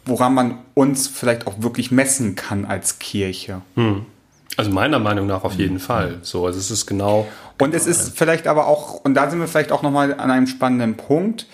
woran 0.05 0.33
man 0.33 0.57
uns 0.73 1.07
vielleicht 1.07 1.45
auch 1.45 1.61
wirklich 1.61 1.91
messen 1.91 2.33
kann 2.33 2.65
als 2.65 2.97
Kirche. 2.97 3.61
Also 4.57 4.71
meiner 4.71 4.97
Meinung 4.97 5.27
nach 5.27 5.43
auf 5.43 5.53
jeden 5.53 5.77
Fall. 5.77 6.17
So, 6.23 6.47
also 6.47 6.57
es 6.57 6.71
ist 6.71 6.87
genau. 6.87 7.27
Und 7.59 7.75
es 7.75 7.85
ist 7.85 8.17
vielleicht 8.17 8.47
aber 8.47 8.65
auch, 8.65 8.95
und 9.03 9.13
da 9.13 9.29
sind 9.29 9.39
wir 9.39 9.47
vielleicht 9.47 9.71
auch 9.71 9.83
nochmal 9.83 10.15
an 10.15 10.31
einem 10.31 10.47
spannenden 10.47 10.97
Punkt. 10.97 11.45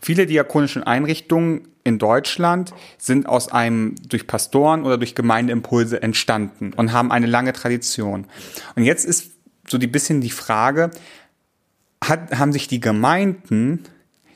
Viele 0.00 0.26
diakonische 0.26 0.86
Einrichtungen 0.86 1.68
in 1.84 1.98
Deutschland 1.98 2.74
sind 2.98 3.26
aus 3.26 3.50
einem 3.50 3.94
durch 4.08 4.26
Pastoren 4.26 4.84
oder 4.84 4.98
durch 4.98 5.14
Gemeindeimpulse 5.14 6.02
entstanden 6.02 6.72
und 6.74 6.92
haben 6.92 7.10
eine 7.10 7.26
lange 7.26 7.52
Tradition. 7.52 8.26
Und 8.76 8.84
jetzt 8.84 9.04
ist 9.04 9.32
so 9.66 9.78
die 9.78 9.86
bisschen 9.86 10.20
die 10.20 10.30
Frage, 10.30 10.90
hat, 12.04 12.38
haben 12.38 12.52
sich 12.52 12.68
die 12.68 12.80
Gemeinden 12.80 13.84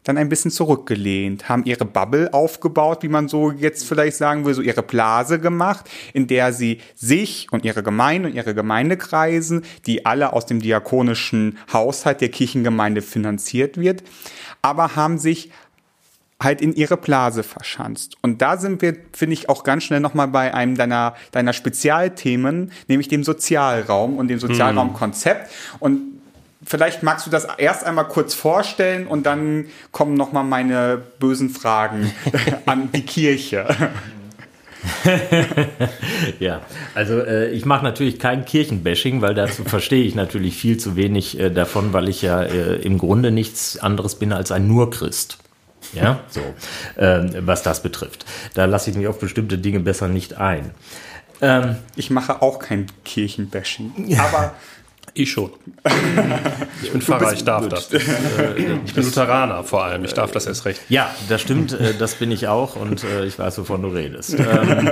dann 0.05 0.19
ein 0.19 0.29
bisschen 0.29 0.51
zurückgelehnt, 0.51 1.49
haben 1.49 1.65
ihre 1.65 1.85
Bubble 1.85 2.33
aufgebaut, 2.35 3.03
wie 3.03 3.09
man 3.09 3.29
so 3.29 3.53
jetzt 3.53 3.87
vielleicht 3.87 4.17
sagen 4.17 4.45
will, 4.45 4.55
so 4.55 4.63
ihre 4.63 4.83
Blase 4.83 5.39
gemacht, 5.39 5.89
in 6.13 6.27
der 6.27 6.53
sie 6.53 6.81
sich 6.97 7.47
und 7.53 7.65
ihre 7.65 7.83
Gemeinde 7.83 8.29
und 8.29 8.35
ihre 8.35 8.55
Gemeindekreisen, 8.55 9.65
die 9.87 10.05
alle 10.05 10.33
aus 10.33 10.47
dem 10.47 10.61
diakonischen 10.61 11.59
Haushalt 11.73 12.21
der 12.21 12.31
Kirchengemeinde 12.31 13.01
finanziert 13.01 13.79
wird, 13.79 14.03
aber 14.63 14.97
haben 14.97 15.19
sich 15.19 15.51
halt 16.41 16.61
in 16.61 16.75
ihre 16.75 16.97
Blase 16.97 17.43
verschanzt. 17.43 18.17
Und 18.21 18.43
da 18.43 18.57
sind 18.57 18.83
wir, 18.83 18.97
finde 19.13 19.35
ich, 19.35 19.49
auch 19.49 19.65
ganz 19.65 19.85
schnell 19.85 20.01
nochmal 20.01 20.29
bei 20.29 20.55
einem 20.55 20.77
deiner, 20.77 21.15
deiner 21.31 21.53
Spezialthemen, 21.53 22.73
nämlich 22.89 23.09
dem 23.09 23.25
Sozialraum 23.25 24.17
und 24.17 24.29
dem 24.29 24.39
Sozialraumkonzept. 24.39 25.51
Und 25.79 26.01
vielleicht 26.65 27.03
magst 27.03 27.27
du 27.27 27.31
das 27.31 27.47
erst 27.59 27.85
einmal 27.85 28.09
kurz 28.09 28.35
vorstellen 28.35 29.07
und 29.07 29.25
dann 29.25 29.67
kommen 29.91 30.15
nochmal 30.15 30.45
meine 30.45 31.01
bösen 31.19 31.51
Fragen 31.51 32.13
an 32.67 32.91
die 32.93 33.03
Kirche. 33.03 33.67
Ja, 36.39 36.63
also 36.95 37.21
äh, 37.21 37.51
ich 37.51 37.65
mache 37.65 37.85
natürlich 37.85 38.19
kein 38.19 38.45
Kirchenbashing, 38.45 39.21
weil 39.23 39.35
dazu 39.35 39.65
verstehe 39.67 40.05
ich 40.05 40.15
natürlich 40.15 40.57
viel 40.57 40.77
zu 40.77 40.97
wenig 40.97 41.39
äh, 41.39 41.51
davon, 41.51 41.93
weil 41.93 42.09
ich 42.09 42.23
ja 42.23 42.43
äh, 42.43 42.77
im 42.77 42.99
Grunde 42.99 43.31
nichts 43.31 43.79
anderes 43.79 44.17
bin 44.17 44.33
als 44.33 44.53
ein 44.53 44.67
Nur-Christ. 44.67 45.39
Ja, 45.93 46.21
so, 46.29 46.41
ähm, 46.99 47.31
was 47.41 47.63
das 47.63 47.83
betrifft. 47.83 48.25
Da 48.55 48.65
lasse 48.65 48.91
ich 48.91 48.97
mich 48.97 49.07
auf 49.07 49.19
bestimmte 49.19 49.59
Dinge 49.59 49.81
besser 49.81 50.09
nicht 50.09 50.39
ein. 50.39 50.71
Ähm, 51.41 51.77
Ich 51.97 52.11
mache 52.11 52.41
auch 52.41 52.59
kein 52.59 52.87
Kirchenbashing. 53.05 54.17
Aber 54.19 54.55
Ich 55.15 55.31
schon. 55.31 55.51
Ich 56.83 56.91
bin 56.91 57.03
Pfarrer, 57.03 57.33
ich 57.35 57.45
darf 57.45 57.69
das. 57.69 57.93
äh, 57.93 58.01
ich 58.87 58.95
bin 58.95 59.05
Lutheraner 59.05 59.63
vor 59.63 59.85
allem, 59.85 60.05
ich 60.05 60.15
darf 60.15 60.31
das 60.31 60.47
erst 60.47 60.65
recht. 60.65 60.81
Ja, 60.89 61.11
das 61.29 61.43
stimmt, 61.43 61.73
äh, 61.73 61.93
das 61.99 62.15
bin 62.15 62.31
ich 62.31 62.49
auch 62.49 62.77
und 62.77 63.05
äh, 63.05 63.27
ich 63.27 63.39
weiß, 63.39 63.59
wovon 63.59 63.83
du 63.83 63.89
redest. 63.89 64.35
Ähm, 64.39 64.91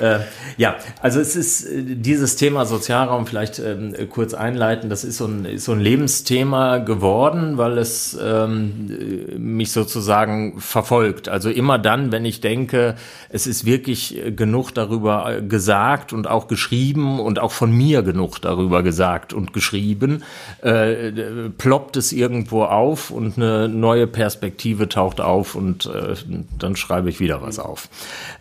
äh, 0.00 0.20
ja, 0.56 0.76
also 1.00 1.20
es 1.20 1.36
ist 1.36 1.66
dieses 1.70 2.36
Thema 2.36 2.64
Sozialraum 2.64 3.26
vielleicht 3.26 3.58
ähm, 3.58 3.94
kurz 4.10 4.32
einleiten, 4.32 4.88
das 4.88 5.04
ist 5.04 5.18
so 5.18 5.26
ein, 5.26 5.44
ist 5.44 5.64
so 5.64 5.72
ein 5.72 5.80
Lebensthema 5.80 6.78
geworden, 6.78 7.58
weil 7.58 7.78
es 7.78 8.18
ähm, 8.22 8.88
mich 9.36 9.70
sozusagen 9.70 10.60
verfolgt. 10.60 11.28
Also 11.28 11.50
immer 11.50 11.78
dann, 11.78 12.10
wenn 12.10 12.24
ich 12.24 12.40
denke, 12.40 12.96
es 13.28 13.46
ist 13.46 13.66
wirklich 13.66 14.20
genug 14.34 14.72
darüber 14.72 15.42
gesagt 15.42 16.12
und 16.12 16.26
auch 16.26 16.48
geschrieben 16.48 17.20
und 17.20 17.38
auch 17.38 17.52
von 17.52 17.70
mir 17.70 18.02
genug 18.02 18.40
darüber 18.40 18.82
gesagt 18.82 19.31
und 19.32 19.52
geschrieben, 19.52 20.22
äh, 20.62 21.10
ploppt 21.56 21.96
es 21.96 22.12
irgendwo 22.12 22.64
auf 22.64 23.10
und 23.10 23.36
eine 23.36 23.68
neue 23.68 24.06
Perspektive 24.06 24.88
taucht 24.88 25.20
auf 25.20 25.54
und 25.54 25.86
äh, 25.86 26.14
dann 26.58 26.76
schreibe 26.76 27.10
ich 27.10 27.20
wieder 27.20 27.42
was 27.42 27.58
auf. 27.58 27.88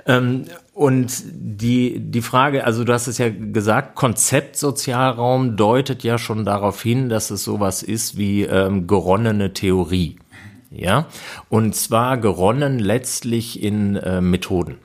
Ähm, 0.05 0.45
und 0.73 1.23
die, 1.31 1.99
die 1.99 2.21
Frage, 2.21 2.65
also 2.65 2.83
du 2.83 2.93
hast 2.93 3.07
es 3.07 3.17
ja 3.17 3.29
gesagt, 3.29 3.95
Konzept 3.95 4.55
Sozialraum 4.55 5.57
deutet 5.57 6.03
ja 6.03 6.17
schon 6.17 6.45
darauf 6.45 6.81
hin, 6.81 7.09
dass 7.09 7.29
es 7.29 7.43
sowas 7.43 7.83
ist 7.83 8.17
wie 8.17 8.43
ähm, 8.43 8.87
geronnene 8.87 9.53
Theorie. 9.53 10.17
Ja, 10.73 11.07
und 11.49 11.75
zwar 11.75 12.17
geronnen 12.17 12.79
letztlich 12.79 13.61
in 13.61 13.97
äh, 13.97 14.21
Methoden. 14.21 14.77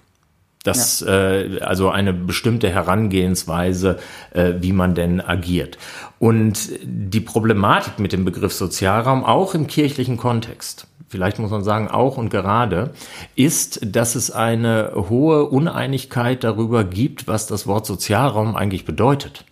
Das, 0.66 1.00
ja. 1.00 1.30
äh, 1.30 1.60
also 1.60 1.90
eine 1.90 2.12
bestimmte 2.12 2.68
Herangehensweise, 2.68 3.98
äh, 4.32 4.54
wie 4.58 4.72
man 4.72 4.94
denn 4.94 5.20
agiert. 5.20 5.78
Und 6.18 6.70
die 6.82 7.20
Problematik 7.20 8.00
mit 8.00 8.12
dem 8.12 8.24
Begriff 8.24 8.52
Sozialraum, 8.52 9.24
auch 9.24 9.54
im 9.54 9.68
kirchlichen 9.68 10.16
Kontext, 10.16 10.88
vielleicht 11.08 11.38
muss 11.38 11.52
man 11.52 11.62
sagen 11.62 11.88
auch 11.88 12.16
und 12.16 12.30
gerade, 12.30 12.90
ist, 13.36 13.80
dass 13.82 14.16
es 14.16 14.32
eine 14.32 14.92
hohe 14.94 15.44
Uneinigkeit 15.44 16.42
darüber 16.42 16.82
gibt, 16.82 17.28
was 17.28 17.46
das 17.46 17.68
Wort 17.68 17.86
Sozialraum 17.86 18.56
eigentlich 18.56 18.84
bedeutet. 18.84 19.44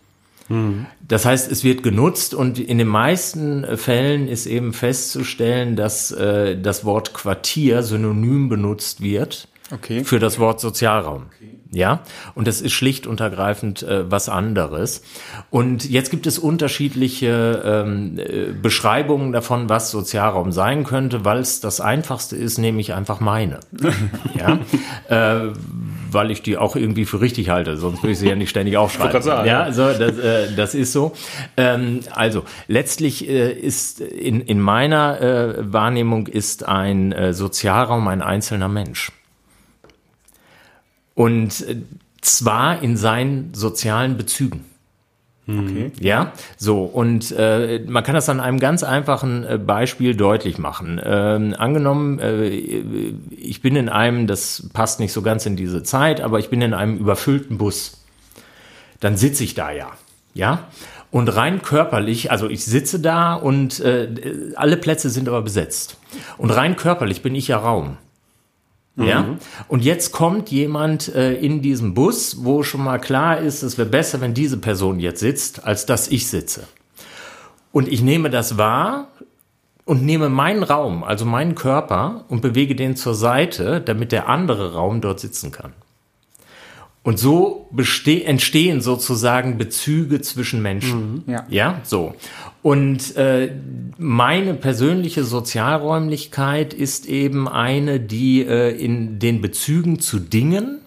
Mhm. 0.48 0.86
Das 1.06 1.24
heißt, 1.24 1.50
es 1.50 1.62
wird 1.62 1.84
genutzt 1.84 2.34
und 2.34 2.58
in 2.58 2.78
den 2.78 2.88
meisten 2.88 3.76
Fällen 3.76 4.26
ist 4.26 4.46
eben 4.46 4.72
festzustellen, 4.72 5.76
dass 5.76 6.10
äh, 6.10 6.58
das 6.60 6.84
Wort 6.84 7.14
Quartier 7.14 7.84
synonym 7.84 8.48
benutzt 8.48 9.00
wird 9.00 9.46
okay. 9.72 10.04
für 10.04 10.18
das 10.18 10.38
Wort 10.38 10.60
Sozialraum. 10.60 11.26
Okay. 11.34 11.54
Ja, 11.74 12.00
und 12.34 12.46
das 12.46 12.60
ist 12.60 12.72
schlicht 12.72 13.06
und 13.06 13.20
ergreifend 13.20 13.82
äh, 13.82 14.10
was 14.10 14.28
anderes. 14.28 15.02
Und 15.50 15.88
jetzt 15.88 16.10
gibt 16.10 16.26
es 16.26 16.38
unterschiedliche 16.38 17.62
ähm, 17.64 18.18
äh, 18.18 18.52
Beschreibungen 18.52 19.32
davon, 19.32 19.68
was 19.68 19.90
Sozialraum 19.90 20.52
sein 20.52 20.84
könnte, 20.84 21.24
weil 21.24 21.38
es 21.38 21.60
das 21.60 21.80
Einfachste 21.80 22.36
ist, 22.36 22.58
nehme 22.58 22.80
ich 22.80 22.94
einfach 22.94 23.20
meine. 23.20 23.60
ja, 24.38 24.58
äh, 25.08 25.52
weil 26.10 26.30
ich 26.30 26.42
die 26.42 26.56
auch 26.56 26.76
irgendwie 26.76 27.06
für 27.06 27.20
richtig 27.20 27.48
halte, 27.48 27.76
sonst 27.76 28.02
würde 28.02 28.12
ich 28.12 28.18
sie 28.20 28.28
ja 28.28 28.36
nicht 28.36 28.50
ständig 28.50 28.76
aufschreiben. 28.76 29.20
Sagen, 29.20 29.48
ja, 29.48 29.62
also 29.62 29.92
das, 29.92 30.18
äh, 30.18 30.54
das 30.54 30.74
ist 30.76 30.92
so. 30.92 31.12
Ähm, 31.56 32.00
also 32.12 32.44
letztlich 32.68 33.28
äh, 33.28 33.52
ist 33.52 34.00
in, 34.00 34.40
in 34.40 34.60
meiner 34.60 35.20
äh, 35.20 35.72
Wahrnehmung 35.72 36.28
ist 36.28 36.66
ein 36.68 37.10
äh, 37.10 37.34
Sozialraum 37.34 38.06
ein 38.06 38.22
einzelner 38.22 38.68
Mensch. 38.68 39.10
Und 41.14 41.66
äh, 41.68 41.76
zwar 42.20 42.82
in 42.82 42.96
seinen 42.96 43.54
sozialen 43.54 44.16
Bezügen. 44.16 44.64
Okay. 45.46 45.92
Ja, 46.00 46.32
so 46.56 46.84
und 46.84 47.30
äh, 47.36 47.80
man 47.86 48.02
kann 48.02 48.14
das 48.14 48.30
an 48.30 48.40
einem 48.40 48.58
ganz 48.58 48.82
einfachen 48.82 49.44
äh, 49.44 49.58
Beispiel 49.58 50.16
deutlich 50.16 50.56
machen. 50.56 50.98
Ähm, 51.04 51.54
angenommen, 51.58 52.18
äh, 52.18 52.48
ich 52.48 53.60
bin 53.60 53.76
in 53.76 53.90
einem, 53.90 54.26
das 54.26 54.70
passt 54.72 55.00
nicht 55.00 55.12
so 55.12 55.20
ganz 55.20 55.44
in 55.44 55.54
diese 55.54 55.82
Zeit, 55.82 56.22
aber 56.22 56.38
ich 56.38 56.48
bin 56.48 56.62
in 56.62 56.72
einem 56.72 56.96
überfüllten 56.96 57.58
Bus. 57.58 58.04
Dann 59.00 59.18
sitze 59.18 59.44
ich 59.44 59.54
da 59.54 59.70
ja, 59.70 59.90
ja. 60.32 60.66
Und 61.10 61.28
rein 61.28 61.60
körperlich, 61.60 62.30
also 62.30 62.48
ich 62.48 62.64
sitze 62.64 62.98
da 62.98 63.34
und 63.34 63.80
äh, 63.80 64.08
alle 64.56 64.78
Plätze 64.78 65.10
sind 65.10 65.28
aber 65.28 65.42
besetzt. 65.42 65.98
Und 66.38 66.50
rein 66.50 66.74
körperlich 66.74 67.20
bin 67.20 67.34
ich 67.34 67.48
ja 67.48 67.58
Raum. 67.58 67.98
Ja. 68.96 69.22
Mhm. 69.22 69.38
Und 69.68 69.84
jetzt 69.84 70.12
kommt 70.12 70.50
jemand 70.50 71.12
äh, 71.14 71.34
in 71.34 71.62
diesem 71.62 71.94
Bus, 71.94 72.44
wo 72.44 72.62
schon 72.62 72.84
mal 72.84 72.98
klar 72.98 73.38
ist, 73.38 73.62
es 73.62 73.76
wäre 73.76 73.88
besser, 73.88 74.20
wenn 74.20 74.34
diese 74.34 74.58
Person 74.58 75.00
jetzt 75.00 75.20
sitzt, 75.20 75.64
als 75.64 75.86
dass 75.86 76.08
ich 76.08 76.28
sitze. 76.28 76.68
Und 77.72 77.88
ich 77.88 78.02
nehme 78.02 78.30
das 78.30 78.56
wahr 78.56 79.08
und 79.84 80.04
nehme 80.04 80.28
meinen 80.28 80.62
Raum, 80.62 81.02
also 81.02 81.24
meinen 81.24 81.56
Körper, 81.56 82.24
und 82.28 82.40
bewege 82.40 82.76
den 82.76 82.94
zur 82.94 83.14
Seite, 83.14 83.80
damit 83.80 84.12
der 84.12 84.28
andere 84.28 84.74
Raum 84.74 85.00
dort 85.00 85.18
sitzen 85.18 85.50
kann. 85.50 85.72
Und 87.02 87.18
so 87.18 87.68
entstehen 88.06 88.80
sozusagen 88.80 89.58
Bezüge 89.58 90.22
zwischen 90.22 90.62
Menschen. 90.62 91.24
Mhm, 91.26 91.32
ja. 91.32 91.46
ja, 91.50 91.80
so. 91.82 92.14
Und 92.64 93.14
äh, 93.16 93.50
meine 93.98 94.54
persönliche 94.54 95.24
Sozialräumlichkeit 95.24 96.72
ist 96.72 97.04
eben 97.04 97.46
eine, 97.46 98.00
die 98.00 98.40
äh, 98.40 98.70
in 98.70 99.18
den 99.18 99.42
Bezügen 99.42 100.00
zu 100.00 100.18
Dingen 100.18 100.80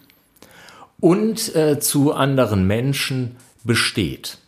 und 0.99 1.55
äh, 1.55 1.80
zu 1.80 2.13
anderen 2.13 2.65
Menschen 2.65 3.36
besteht. 3.63 4.39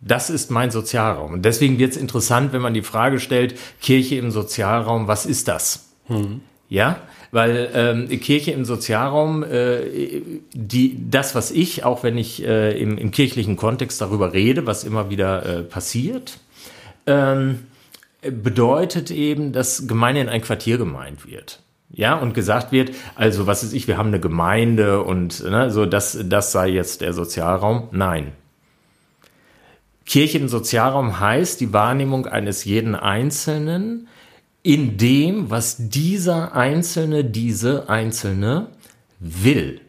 Das 0.00 0.30
ist 0.30 0.52
mein 0.52 0.70
Sozialraum. 0.70 1.32
Und 1.32 1.44
deswegen 1.44 1.80
wird 1.80 1.90
es 1.90 1.96
interessant, 1.96 2.52
wenn 2.52 2.62
man 2.62 2.72
die 2.72 2.82
Frage 2.82 3.18
stellt, 3.18 3.56
Kirche 3.80 4.14
im 4.14 4.30
Sozialraum, 4.30 5.08
was 5.08 5.26
ist 5.26 5.48
das? 5.48 5.88
Mhm. 6.06 6.40
Ja, 6.68 7.00
weil 7.32 7.68
ähm, 7.74 8.20
Kirche 8.20 8.52
im 8.52 8.64
Sozialraum, 8.64 9.42
äh, 9.42 10.20
die, 10.54 10.96
das, 11.10 11.34
was 11.34 11.50
ich, 11.50 11.82
auch 11.82 12.04
wenn 12.04 12.16
ich 12.16 12.44
äh, 12.44 12.80
im, 12.80 12.96
im 12.96 13.10
kirchlichen 13.10 13.56
Kontext 13.56 14.00
darüber 14.00 14.32
rede, 14.32 14.66
was 14.66 14.84
immer 14.84 15.10
wieder 15.10 15.44
äh, 15.44 15.62
passiert, 15.64 16.38
ähm, 17.06 17.66
bedeutet 18.20 19.10
eben, 19.10 19.52
dass 19.52 19.86
Gemeinde 19.86 20.20
in 20.20 20.28
ein 20.28 20.42
Quartier 20.42 20.78
gemeint 20.78 21.26
wird. 21.26 21.60
Ja, 21.90 22.16
und 22.16 22.34
gesagt 22.34 22.72
wird, 22.72 22.90
also 23.14 23.46
was 23.46 23.62
ist 23.62 23.72
ich, 23.72 23.86
wir 23.86 23.96
haben 23.96 24.08
eine 24.08 24.20
Gemeinde 24.20 25.02
und 25.02 25.42
ne, 25.44 25.70
so, 25.70 25.86
das, 25.86 26.18
das 26.24 26.52
sei 26.52 26.68
jetzt 26.68 27.00
der 27.00 27.12
Sozialraum. 27.12 27.88
Nein. 27.92 28.32
Kirche 30.04 30.38
im 30.38 30.48
Sozialraum 30.48 31.20
heißt 31.20 31.60
die 31.60 31.72
Wahrnehmung 31.72 32.26
eines 32.26 32.64
jeden 32.64 32.94
Einzelnen 32.94 34.08
in 34.62 34.96
dem, 34.96 35.50
was 35.50 35.76
dieser 35.78 36.54
Einzelne, 36.54 37.24
diese 37.24 37.88
Einzelne 37.88 38.68
will. 39.20 39.80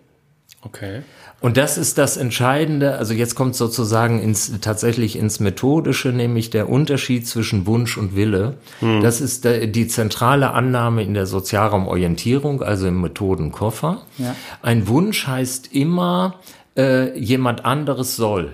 Okay. 0.62 1.02
Und 1.40 1.58
das 1.58 1.78
ist 1.78 1.98
das 2.00 2.18
Entscheidende. 2.18 2.98
Also 2.98 3.14
jetzt 3.14 3.36
kommt 3.36 3.56
sozusagen 3.56 4.22
ins, 4.22 4.60
tatsächlich 4.60 5.16
ins 5.16 5.40
Methodische, 5.40 6.10
nämlich 6.10 6.50
der 6.50 6.68
Unterschied 6.68 7.28
zwischen 7.28 7.68
Wunsch 7.68 7.98
und 7.98 8.16
Wille. 8.16 8.58
Hm. 8.80 9.02
Das 9.02 9.22
ist 9.22 9.46
die 9.46 9.88
zentrale 9.88 10.52
Annahme 10.52 11.04
in 11.04 11.14
der 11.14 11.28
Sozialraumorientierung, 11.28 12.64
also 12.64 12.88
im 12.88 13.02
Methodenkoffer. 13.02 14.02
Ja. 14.18 14.36
Ein 14.64 14.88
Wunsch 14.88 15.28
heißt 15.28 15.74
immer, 15.74 16.36
äh, 16.76 17.18
jemand 17.20 17.66
anderes 17.66 18.16
soll. 18.16 18.54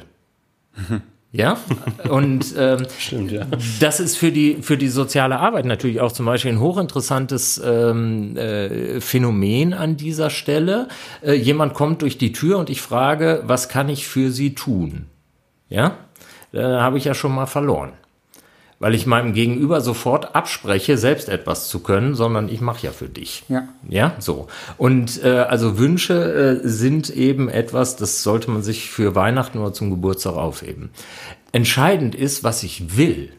Ja, 1.35 1.57
und 2.09 2.53
ähm, 2.59 2.85
Stimmt, 2.99 3.31
ja. 3.31 3.47
das 3.79 3.99
ist 3.99 4.17
für 4.17 4.31
die, 4.31 4.61
für 4.61 4.77
die 4.77 4.87
soziale 4.87 5.39
Arbeit 5.39 5.65
natürlich 5.65 5.99
auch 5.99 6.11
zum 6.11 6.27
Beispiel 6.27 6.51
ein 6.51 6.59
hochinteressantes 6.59 7.59
ähm, 7.65 8.37
äh, 8.37 9.01
Phänomen 9.01 9.73
an 9.73 9.97
dieser 9.97 10.29
Stelle. 10.29 10.87
Äh, 11.23 11.33
jemand 11.33 11.73
kommt 11.73 12.03
durch 12.03 12.19
die 12.19 12.33
Tür 12.33 12.59
und 12.59 12.69
ich 12.69 12.83
frage, 12.83 13.41
was 13.47 13.67
kann 13.67 13.89
ich 13.89 14.07
für 14.07 14.29
Sie 14.29 14.53
tun? 14.53 15.07
Ja, 15.69 15.97
da 16.51 16.81
habe 16.81 16.99
ich 16.99 17.05
ja 17.05 17.15
schon 17.15 17.33
mal 17.33 17.47
verloren 17.47 17.93
weil 18.79 18.95
ich 18.95 19.05
meinem 19.05 19.33
Gegenüber 19.33 19.81
sofort 19.81 20.35
abspreche, 20.35 20.97
selbst 20.97 21.29
etwas 21.29 21.69
zu 21.69 21.79
können, 21.79 22.15
sondern 22.15 22.49
ich 22.49 22.61
mache 22.61 22.85
ja 22.85 22.91
für 22.91 23.07
dich. 23.07 23.43
Ja. 23.47 23.67
Ja, 23.87 24.15
so. 24.19 24.47
Und 24.77 25.23
äh, 25.23 25.29
also 25.29 25.77
Wünsche 25.77 26.61
äh, 26.63 26.67
sind 26.67 27.09
eben 27.09 27.49
etwas, 27.49 27.95
das 27.95 28.23
sollte 28.23 28.51
man 28.51 28.61
sich 28.61 28.89
für 28.89 29.15
Weihnachten 29.15 29.59
oder 29.59 29.73
zum 29.73 29.89
Geburtstag 29.89 30.35
aufheben. 30.35 30.89
Entscheidend 31.51 32.15
ist, 32.15 32.43
was 32.43 32.63
ich 32.63 32.97
will. 32.97 33.31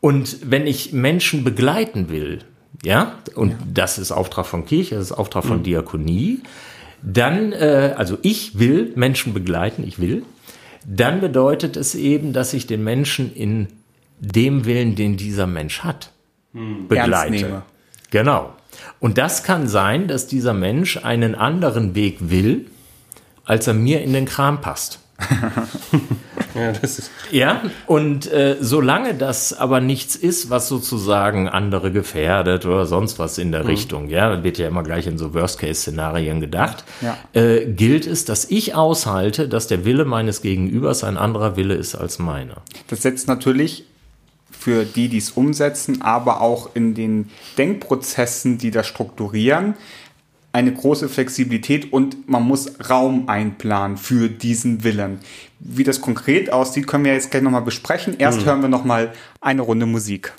Und 0.00 0.50
wenn 0.50 0.66
ich 0.66 0.92
Menschen 0.92 1.44
begleiten 1.44 2.08
will, 2.08 2.40
ja, 2.82 3.18
und 3.34 3.50
ja. 3.50 3.58
das 3.74 3.98
ist 3.98 4.12
Auftrag 4.12 4.46
von 4.46 4.64
Kirche, 4.64 4.94
das 4.94 5.10
ist 5.10 5.12
Auftrag 5.12 5.44
von 5.44 5.58
mhm. 5.58 5.64
Diakonie, 5.64 6.40
dann, 7.02 7.52
äh, 7.52 7.94
also 7.96 8.18
ich 8.22 8.58
will 8.58 8.92
Menschen 8.94 9.34
begleiten, 9.34 9.84
ich 9.86 9.98
will, 9.98 10.22
dann 10.86 11.20
bedeutet 11.20 11.76
es 11.76 11.94
eben, 11.94 12.32
dass 12.32 12.54
ich 12.54 12.66
den 12.66 12.82
Menschen 12.82 13.34
in 13.34 13.68
dem 14.20 14.64
Willen, 14.64 14.94
den 14.94 15.16
dieser 15.16 15.46
Mensch 15.46 15.80
hat, 15.80 16.12
hm. 16.52 16.88
begleite. 16.88 17.62
Genau. 18.10 18.52
Und 19.00 19.18
das 19.18 19.42
kann 19.42 19.66
sein, 19.66 20.08
dass 20.08 20.26
dieser 20.26 20.54
Mensch 20.54 20.98
einen 20.98 21.34
anderen 21.34 21.94
Weg 21.94 22.18
will, 22.20 22.66
als 23.44 23.66
er 23.66 23.74
mir 23.74 24.02
in 24.02 24.12
den 24.12 24.26
Kram 24.26 24.60
passt. 24.60 25.00
ja, 26.54 26.72
ja, 27.30 27.62
und 27.86 28.30
äh, 28.32 28.56
solange 28.60 29.14
das 29.14 29.52
aber 29.52 29.80
nichts 29.80 30.16
ist, 30.16 30.48
was 30.48 30.66
sozusagen 30.68 31.46
andere 31.48 31.92
gefährdet 31.92 32.64
oder 32.64 32.86
sonst 32.86 33.18
was 33.18 33.36
in 33.36 33.52
der 33.52 33.62
mhm. 33.62 33.68
Richtung, 33.68 34.08
ja, 34.08 34.42
wird 34.42 34.56
ja 34.56 34.66
immer 34.66 34.82
gleich 34.82 35.06
in 35.06 35.18
so 35.18 35.34
Worst-Case-Szenarien 35.34 36.40
gedacht, 36.40 36.84
ja. 37.02 37.18
äh, 37.34 37.66
gilt 37.66 38.06
es, 38.06 38.24
dass 38.24 38.46
ich 38.46 38.74
aushalte, 38.74 39.46
dass 39.46 39.66
der 39.66 39.84
Wille 39.84 40.06
meines 40.06 40.40
Gegenübers 40.40 41.04
ein 41.04 41.18
anderer 41.18 41.56
Wille 41.56 41.74
ist 41.74 41.94
als 41.94 42.18
meiner. 42.18 42.62
Das 42.88 43.02
setzt 43.02 43.28
natürlich 43.28 43.84
für 44.50 44.84
die, 44.84 45.08
die 45.08 45.18
es 45.18 45.30
umsetzen, 45.30 46.02
aber 46.02 46.40
auch 46.40 46.74
in 46.74 46.94
den 46.94 47.30
Denkprozessen, 47.56 48.58
die 48.58 48.70
das 48.70 48.86
strukturieren, 48.86 49.74
eine 50.52 50.72
große 50.72 51.08
Flexibilität 51.08 51.92
und 51.92 52.28
man 52.28 52.42
muss 52.42 52.72
Raum 52.90 53.28
einplanen 53.28 53.96
für 53.96 54.28
diesen 54.28 54.82
Willen. 54.82 55.20
Wie 55.60 55.84
das 55.84 56.00
konkret 56.00 56.52
aussieht, 56.52 56.86
können 56.86 57.04
wir 57.04 57.12
jetzt 57.12 57.30
gleich 57.30 57.42
nochmal 57.42 57.62
besprechen. 57.62 58.16
Erst 58.18 58.40
mhm. 58.40 58.44
hören 58.46 58.62
wir 58.62 58.68
nochmal 58.68 59.12
eine 59.40 59.62
Runde 59.62 59.86
Musik. 59.86 60.32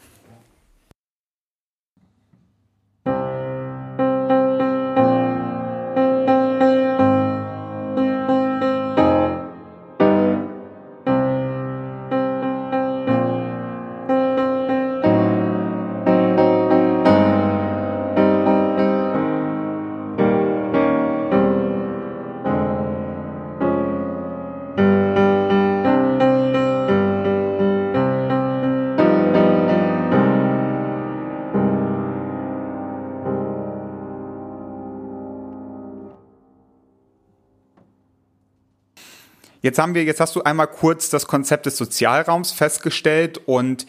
Jetzt 39.62 39.80
haben 39.80 39.94
wir, 39.94 40.04
jetzt 40.04 40.20
hast 40.20 40.36
du 40.36 40.44
einmal 40.44 40.68
kurz 40.68 41.10
das 41.10 41.28
Konzept 41.28 41.66
des 41.66 41.78
Sozialraums 41.78 42.52
festgestellt 42.52 43.40
und 43.46 43.86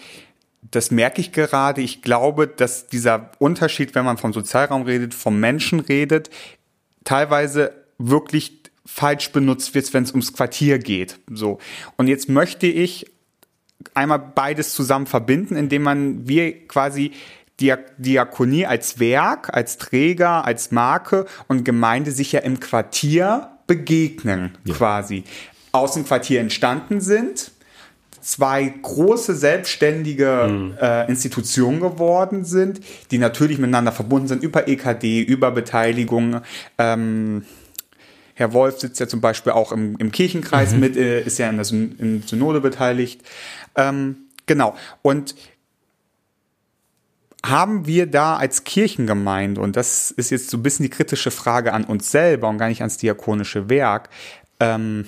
das 0.71 0.91
merke 0.91 1.21
ich 1.21 1.33
gerade. 1.33 1.81
Ich 1.81 2.03
glaube, 2.03 2.47
dass 2.47 2.87
dieser 2.87 3.31
Unterschied, 3.39 3.95
wenn 3.95 4.05
man 4.05 4.19
vom 4.19 4.33
Sozialraum 4.33 4.83
redet, 4.83 5.15
vom 5.15 5.41
Menschen 5.41 5.81
redet, 5.81 6.31
teilweise 7.05 7.73
wirklich 7.99 8.61
falsch 8.85 9.33
benutzt 9.33 9.75
wird, 9.75 9.93
wenn 9.95 10.05
es 10.05 10.11
ums 10.11 10.33
Quartier 10.33 10.79
geht. 10.79 11.19
So. 11.31 11.59
Und 11.97 12.09
jetzt 12.09 12.29
möchte 12.29 12.67
ich 12.67 13.07
einmal 13.95 14.19
beides 14.19 14.75
zusammen 14.75 15.07
verbinden, 15.07 15.57
indem 15.57 15.83
man 15.83 16.29
wir 16.29 16.67
quasi 16.69 17.13
Diakonie 17.61 18.67
als 18.67 18.99
Werk, 18.99 19.55
als 19.55 19.79
Träger, 19.79 20.45
als 20.45 20.73
Marke 20.73 21.27
und 21.49 21.65
Gemeinde 21.65 22.11
sich 22.11 22.33
ja 22.33 22.41
im 22.41 22.61
Quartier 22.61 23.51
begegnen, 23.67 24.59
ja. 24.65 24.75
quasi. 24.75 25.25
Außenquartier 25.73 26.41
entstanden 26.41 27.01
sind, 27.01 27.51
zwei 28.21 28.73
große 28.83 29.35
selbstständige 29.35 30.49
mhm. 30.49 30.75
äh, 30.81 31.09
Institutionen 31.09 31.81
geworden 31.81 32.45
sind, 32.45 32.81
die 33.11 33.19
natürlich 33.19 33.59
miteinander 33.59 33.93
verbunden 33.93 34.29
sind 34.29 34.43
über 34.43 34.69
EKD, 34.69 35.23
über 35.23 35.51
Beteiligung. 35.51 36.41
Ähm, 36.79 37.45
Herr 38.35 38.53
Wolf 38.53 38.79
sitzt 38.81 39.01
ja 39.01 39.09
zum 39.09 39.21
Beispiel 39.21 39.53
auch 39.53 39.73
im, 39.73 39.97
im 39.99 40.13
Kirchenkreis 40.13 40.73
mhm. 40.73 40.81
mit, 40.81 40.97
äh, 40.97 41.23
ist 41.23 41.39
ja 41.39 41.51
in 41.51 41.57
der 41.57 41.71
in 41.71 42.23
Synode 42.25 42.61
beteiligt. 42.61 43.21
Ähm, 43.75 44.17
genau. 44.47 44.75
Und 45.03 45.35
haben 47.45 47.87
wir 47.87 48.07
da 48.07 48.37
als 48.37 48.63
Kirchengemeinde, 48.63 49.61
und 49.61 49.75
das 49.75 50.13
ist 50.13 50.31
jetzt 50.31 50.49
so 50.49 50.59
ein 50.59 50.63
bisschen 50.63 50.85
die 50.85 50.91
kritische 50.91 51.33
Frage 51.33 51.73
an 51.73 51.85
uns 51.85 52.11
selber 52.11 52.49
und 52.49 52.59
gar 52.59 52.69
nicht 52.69 52.83
ans 52.83 52.99
diakonische 52.99 53.69
Werk, 53.69 54.11
ähm, 54.61 55.07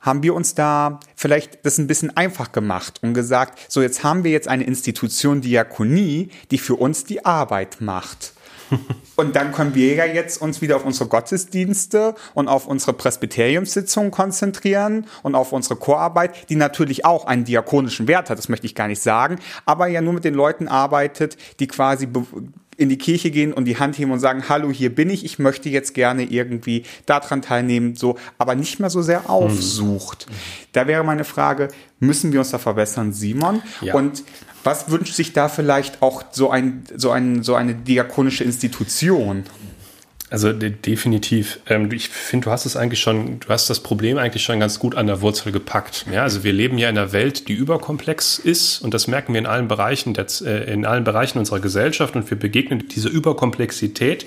haben 0.00 0.22
wir 0.22 0.34
uns 0.34 0.54
da 0.54 1.00
vielleicht 1.14 1.64
das 1.64 1.78
ein 1.78 1.86
bisschen 1.86 2.16
einfach 2.16 2.52
gemacht 2.52 3.00
und 3.02 3.14
gesagt, 3.14 3.58
so 3.68 3.82
jetzt 3.82 4.02
haben 4.02 4.24
wir 4.24 4.30
jetzt 4.30 4.48
eine 4.48 4.64
Institution 4.64 5.40
Diakonie, 5.40 6.30
die 6.50 6.58
für 6.58 6.74
uns 6.74 7.04
die 7.04 7.24
Arbeit 7.24 7.80
macht. 7.80 8.32
Und 9.16 9.36
dann 9.36 9.52
können 9.52 9.74
wir 9.74 9.94
ja 9.94 10.06
jetzt 10.06 10.40
uns 10.40 10.62
wieder 10.62 10.76
auf 10.76 10.84
unsere 10.84 11.08
Gottesdienste 11.08 12.14
und 12.34 12.48
auf 12.48 12.66
unsere 12.66 12.92
Presbyteriumssitzungen 12.94 14.10
konzentrieren 14.10 15.06
und 15.22 15.34
auf 15.34 15.52
unsere 15.52 15.76
Chorarbeit, 15.76 16.48
die 16.48 16.56
natürlich 16.56 17.04
auch 17.04 17.26
einen 17.26 17.44
diakonischen 17.44 18.08
Wert 18.08 18.30
hat, 18.30 18.38
das 18.38 18.48
möchte 18.48 18.66
ich 18.66 18.74
gar 18.74 18.88
nicht 18.88 19.02
sagen, 19.02 19.38
aber 19.66 19.88
ja 19.88 20.00
nur 20.00 20.14
mit 20.14 20.24
den 20.24 20.34
Leuten 20.34 20.68
arbeitet, 20.68 21.36
die 21.58 21.66
quasi 21.66 22.08
in 22.80 22.88
die 22.88 22.96
Kirche 22.96 23.30
gehen 23.30 23.52
und 23.52 23.66
die 23.66 23.78
Hand 23.78 23.98
heben 23.98 24.10
und 24.10 24.20
sagen, 24.20 24.48
hallo, 24.48 24.70
hier 24.70 24.94
bin 24.94 25.10
ich, 25.10 25.22
ich 25.22 25.38
möchte 25.38 25.68
jetzt 25.68 25.92
gerne 25.92 26.24
irgendwie 26.24 26.84
daran 27.04 27.42
teilnehmen, 27.42 27.94
so, 27.94 28.16
aber 28.38 28.54
nicht 28.54 28.80
mehr 28.80 28.88
so 28.88 29.02
sehr 29.02 29.28
aufsucht. 29.28 30.26
Mhm. 30.28 30.34
Da 30.72 30.86
wäre 30.86 31.04
meine 31.04 31.24
Frage, 31.24 31.68
müssen 31.98 32.32
wir 32.32 32.40
uns 32.40 32.52
da 32.52 32.58
verbessern, 32.58 33.12
Simon? 33.12 33.60
Ja. 33.82 33.94
Und 33.94 34.24
was 34.64 34.90
wünscht 34.90 35.14
sich 35.14 35.34
da 35.34 35.48
vielleicht 35.48 36.00
auch 36.00 36.24
so 36.30 36.50
ein, 36.50 36.84
so 36.96 37.10
ein, 37.10 37.42
so 37.42 37.54
eine 37.54 37.74
diakonische 37.74 38.44
Institution? 38.44 39.44
Also 40.30 40.52
de 40.52 40.70
definitiv. 40.70 41.58
Ähm, 41.68 41.90
ich 41.90 42.08
finde, 42.08 42.44
du 42.44 42.50
hast 42.52 42.64
es 42.64 42.76
eigentlich 42.76 43.00
schon, 43.00 43.40
du 43.40 43.48
hast 43.48 43.68
das 43.68 43.80
Problem 43.80 44.16
eigentlich 44.16 44.44
schon 44.44 44.60
ganz 44.60 44.78
gut 44.78 44.94
an 44.94 45.08
der 45.08 45.20
Wurzel 45.20 45.50
gepackt. 45.50 46.06
Ja, 46.10 46.22
also 46.22 46.44
wir 46.44 46.52
leben 46.52 46.78
ja 46.78 46.88
in 46.88 46.96
einer 46.96 47.12
Welt, 47.12 47.48
die 47.48 47.52
überkomplex 47.52 48.38
ist 48.38 48.80
und 48.80 48.94
das 48.94 49.08
merken 49.08 49.34
wir 49.34 49.40
in 49.40 49.46
allen 49.46 49.66
Bereichen, 49.66 50.14
der, 50.14 50.26
äh, 50.42 50.72
in 50.72 50.86
allen 50.86 51.02
Bereichen 51.02 51.38
unserer 51.38 51.58
Gesellschaft 51.58 52.14
und 52.14 52.30
wir 52.30 52.38
begegnen 52.38 52.86
dieser 52.88 53.10
Überkomplexität 53.10 54.24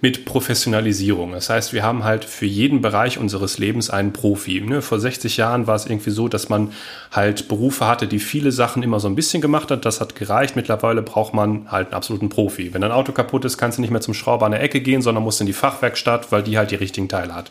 mit 0.00 0.24
Professionalisierung. 0.24 1.32
Das 1.32 1.50
heißt, 1.50 1.72
wir 1.72 1.82
haben 1.82 2.04
halt 2.04 2.24
für 2.24 2.46
jeden 2.46 2.80
Bereich 2.80 3.18
unseres 3.18 3.58
Lebens 3.58 3.90
einen 3.90 4.12
Profi. 4.12 4.60
Ne? 4.60 4.80
Vor 4.80 5.00
60 5.00 5.36
Jahren 5.36 5.66
war 5.66 5.74
es 5.74 5.86
irgendwie 5.86 6.10
so, 6.10 6.28
dass 6.28 6.48
man 6.48 6.72
halt 7.10 7.48
Berufe 7.48 7.86
hatte, 7.86 8.06
die 8.06 8.20
viele 8.20 8.52
Sachen 8.52 8.82
immer 8.82 9.00
so 9.00 9.08
ein 9.08 9.16
bisschen 9.16 9.42
gemacht 9.42 9.70
hat. 9.70 9.84
Das 9.84 10.00
hat 10.00 10.14
gereicht. 10.14 10.54
Mittlerweile 10.54 11.02
braucht 11.02 11.34
man 11.34 11.70
halt 11.70 11.88
einen 11.88 11.94
absoluten 11.94 12.28
Profi. 12.28 12.72
Wenn 12.72 12.84
ein 12.84 12.92
Auto 12.92 13.12
kaputt 13.12 13.44
ist, 13.44 13.58
kannst 13.58 13.78
du 13.78 13.82
nicht 13.82 13.90
mehr 13.90 14.00
zum 14.00 14.14
Schrauber 14.14 14.46
an 14.46 14.52
der 14.52 14.62
Ecke 14.62 14.80
gehen, 14.80 15.02
sondern 15.02 15.24
musst 15.24 15.40
in 15.40 15.46
die 15.46 15.52
Fachwerkstatt, 15.52 16.30
weil 16.30 16.42
die 16.42 16.58
halt 16.58 16.70
die 16.70 16.76
richtigen 16.76 17.08
Teile 17.08 17.34
hat. 17.34 17.50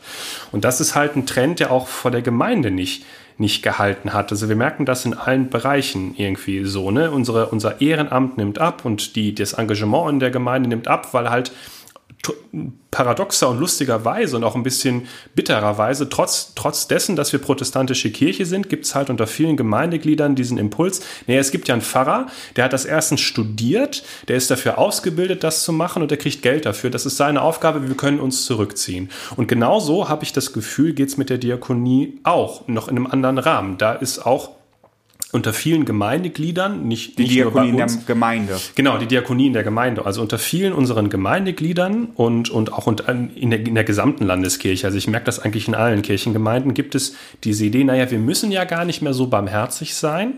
Und 0.51 0.63
das 0.63 0.79
ist 0.79 0.95
halt 0.95 1.15
ein 1.15 1.25
Trend, 1.25 1.59
der 1.59 1.71
auch 1.71 1.87
vor 1.87 2.11
der 2.11 2.21
Gemeinde 2.21 2.71
nicht 2.71 3.03
nicht 3.39 3.61
gehalten 3.61 4.13
hat. 4.13 4.31
Also 4.31 4.49
wir 4.49 4.55
merken 4.55 4.85
das 4.85 5.05
in 5.05 5.13
allen 5.13 5.49
Bereichen 5.49 6.15
irgendwie 6.17 6.65
so. 6.65 6.89
Ne? 6.89 7.11
Unsere, 7.11 7.47
unser 7.47 7.81
Ehrenamt 7.81 8.37
nimmt 8.37 8.57
ab 8.57 8.83
und 8.83 9.15
die, 9.15 9.35
das 9.35 9.53
Engagement 9.53 10.09
in 10.09 10.19
der 10.19 10.31
Gemeinde 10.31 10.69
nimmt 10.69 10.87
ab, 10.87 11.13
weil 11.13 11.29
halt 11.29 11.51
paradoxer 12.91 13.49
und 13.49 13.59
lustigerweise 13.59 14.37
und 14.37 14.43
auch 14.43 14.55
ein 14.55 14.63
bisschen 14.63 15.07
bittererweise, 15.35 16.09
trotz, 16.09 16.53
trotz 16.55 16.87
dessen, 16.87 17.15
dass 17.15 17.31
wir 17.31 17.39
protestantische 17.39 18.11
Kirche 18.11 18.45
sind, 18.45 18.69
gibt 18.69 18.85
es 18.85 18.95
halt 18.95 19.09
unter 19.09 19.27
vielen 19.27 19.55
Gemeindegliedern 19.55 20.35
diesen 20.35 20.57
Impuls. 20.57 21.01
Nee, 21.27 21.37
es 21.37 21.51
gibt 21.51 21.67
ja 21.67 21.75
einen 21.75 21.81
Pfarrer, 21.81 22.27
der 22.55 22.65
hat 22.65 22.73
das 22.73 22.85
erstens 22.85 23.21
studiert, 23.21 24.03
der 24.27 24.37
ist 24.37 24.49
dafür 24.49 24.77
ausgebildet, 24.77 25.43
das 25.43 25.63
zu 25.63 25.71
machen 25.71 26.01
und 26.01 26.11
der 26.11 26.17
kriegt 26.17 26.41
Geld 26.41 26.65
dafür. 26.65 26.89
Das 26.89 27.05
ist 27.05 27.17
seine 27.17 27.41
Aufgabe, 27.41 27.87
wir 27.87 27.95
können 27.95 28.19
uns 28.19 28.45
zurückziehen. 28.45 29.09
Und 29.35 29.47
genauso 29.47 30.09
habe 30.09 30.23
ich 30.23 30.33
das 30.33 30.53
Gefühl, 30.53 30.93
geht 30.93 31.09
es 31.09 31.17
mit 31.17 31.29
der 31.29 31.37
Diakonie 31.37 32.19
auch, 32.23 32.67
noch 32.67 32.87
in 32.87 32.97
einem 32.97 33.07
anderen 33.07 33.37
Rahmen. 33.37 33.77
Da 33.77 33.93
ist 33.93 34.25
auch 34.25 34.56
unter 35.33 35.51
vielen 35.51 35.83
Gemeindegliedern, 35.83 36.87
nicht, 36.87 37.17
die 37.17 37.23
nicht 37.23 37.35
Diakonie 37.35 37.69
in 37.69 37.77
der 37.77 37.87
Gemeinde. 38.05 38.59
Genau, 38.75 38.97
die 38.97 39.07
Diakonie 39.07 39.47
in 39.47 39.53
der 39.53 39.63
Gemeinde. 39.63 40.05
Also 40.05 40.21
unter 40.21 40.39
vielen 40.39 40.71
unseren 40.71 41.09
Gemeindegliedern 41.09 42.09
und, 42.15 42.49
und 42.49 42.71
auch 42.71 42.87
in 42.87 43.49
der, 43.49 43.59
in 43.59 43.75
der 43.75 43.83
gesamten 43.83 44.25
Landeskirche, 44.25 44.87
also 44.87 44.97
ich 44.97 45.07
merke 45.07 45.25
das 45.25 45.39
eigentlich 45.39 45.67
in 45.67 45.75
allen 45.75 46.01
Kirchengemeinden, 46.01 46.73
gibt 46.73 46.95
es 46.95 47.15
diese 47.43 47.65
Idee, 47.65 47.83
naja, 47.83 48.09
wir 48.09 48.19
müssen 48.19 48.51
ja 48.51 48.63
gar 48.63 48.85
nicht 48.85 49.01
mehr 49.01 49.13
so 49.13 49.27
barmherzig 49.27 49.95
sein, 49.95 50.33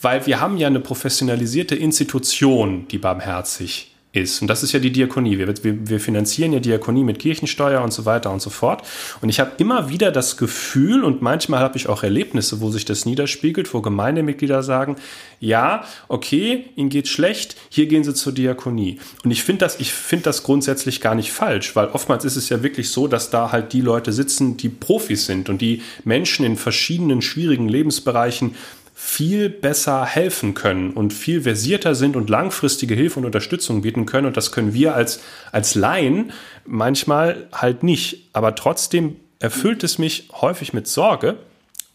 weil 0.00 0.24
wir 0.26 0.40
haben 0.40 0.56
ja 0.56 0.66
eine 0.66 0.80
professionalisierte 0.80 1.74
Institution, 1.74 2.88
die 2.88 2.98
barmherzig 2.98 3.91
ist. 4.12 4.42
Und 4.42 4.48
das 4.48 4.62
ist 4.62 4.72
ja 4.72 4.78
die 4.78 4.92
Diakonie. 4.92 5.38
Wir, 5.38 5.48
wir, 5.62 5.88
wir 5.88 6.00
finanzieren 6.00 6.52
ja 6.52 6.60
Diakonie 6.60 7.02
mit 7.02 7.18
Kirchensteuer 7.18 7.82
und 7.82 7.92
so 7.92 8.04
weiter 8.04 8.30
und 8.30 8.42
so 8.42 8.50
fort. 8.50 8.82
Und 9.20 9.28
ich 9.30 9.40
habe 9.40 9.52
immer 9.58 9.88
wieder 9.88 10.12
das 10.12 10.36
Gefühl 10.36 11.02
und 11.02 11.22
manchmal 11.22 11.60
habe 11.60 11.78
ich 11.78 11.88
auch 11.88 12.02
Erlebnisse, 12.02 12.60
wo 12.60 12.70
sich 12.70 12.84
das 12.84 13.06
niederspiegelt, 13.06 13.72
wo 13.72 13.80
Gemeindemitglieder 13.80 14.62
sagen, 14.62 14.96
ja, 15.40 15.84
okay, 16.08 16.66
ihnen 16.76 16.90
geht's 16.90 17.08
schlecht, 17.08 17.56
hier 17.70 17.86
gehen 17.86 18.04
sie 18.04 18.14
zur 18.14 18.32
Diakonie. 18.32 18.98
Und 19.24 19.30
ich 19.30 19.42
finde 19.42 19.64
das, 19.64 19.80
ich 19.80 19.92
finde 19.92 20.24
das 20.24 20.42
grundsätzlich 20.42 21.00
gar 21.00 21.14
nicht 21.14 21.32
falsch, 21.32 21.74
weil 21.74 21.88
oftmals 21.88 22.24
ist 22.24 22.36
es 22.36 22.50
ja 22.50 22.62
wirklich 22.62 22.90
so, 22.90 23.08
dass 23.08 23.30
da 23.30 23.50
halt 23.50 23.72
die 23.72 23.80
Leute 23.80 24.12
sitzen, 24.12 24.56
die 24.58 24.68
Profis 24.68 25.26
sind 25.26 25.48
und 25.48 25.62
die 25.62 25.82
Menschen 26.04 26.44
in 26.44 26.56
verschiedenen 26.56 27.22
schwierigen 27.22 27.68
Lebensbereichen 27.68 28.54
viel 29.04 29.50
besser 29.50 30.06
helfen 30.06 30.54
können 30.54 30.92
und 30.92 31.12
viel 31.12 31.42
versierter 31.42 31.96
sind 31.96 32.14
und 32.14 32.30
langfristige 32.30 32.94
Hilfe 32.94 33.18
und 33.18 33.26
Unterstützung 33.26 33.82
bieten 33.82 34.06
können. 34.06 34.28
Und 34.28 34.36
das 34.36 34.52
können 34.52 34.74
wir 34.74 34.94
als, 34.94 35.20
als 35.50 35.74
Laien 35.74 36.32
manchmal 36.64 37.48
halt 37.52 37.82
nicht. 37.82 38.30
Aber 38.32 38.54
trotzdem 38.54 39.16
erfüllt 39.40 39.82
es 39.82 39.98
mich 39.98 40.28
häufig 40.40 40.72
mit 40.72 40.86
Sorge, 40.86 41.36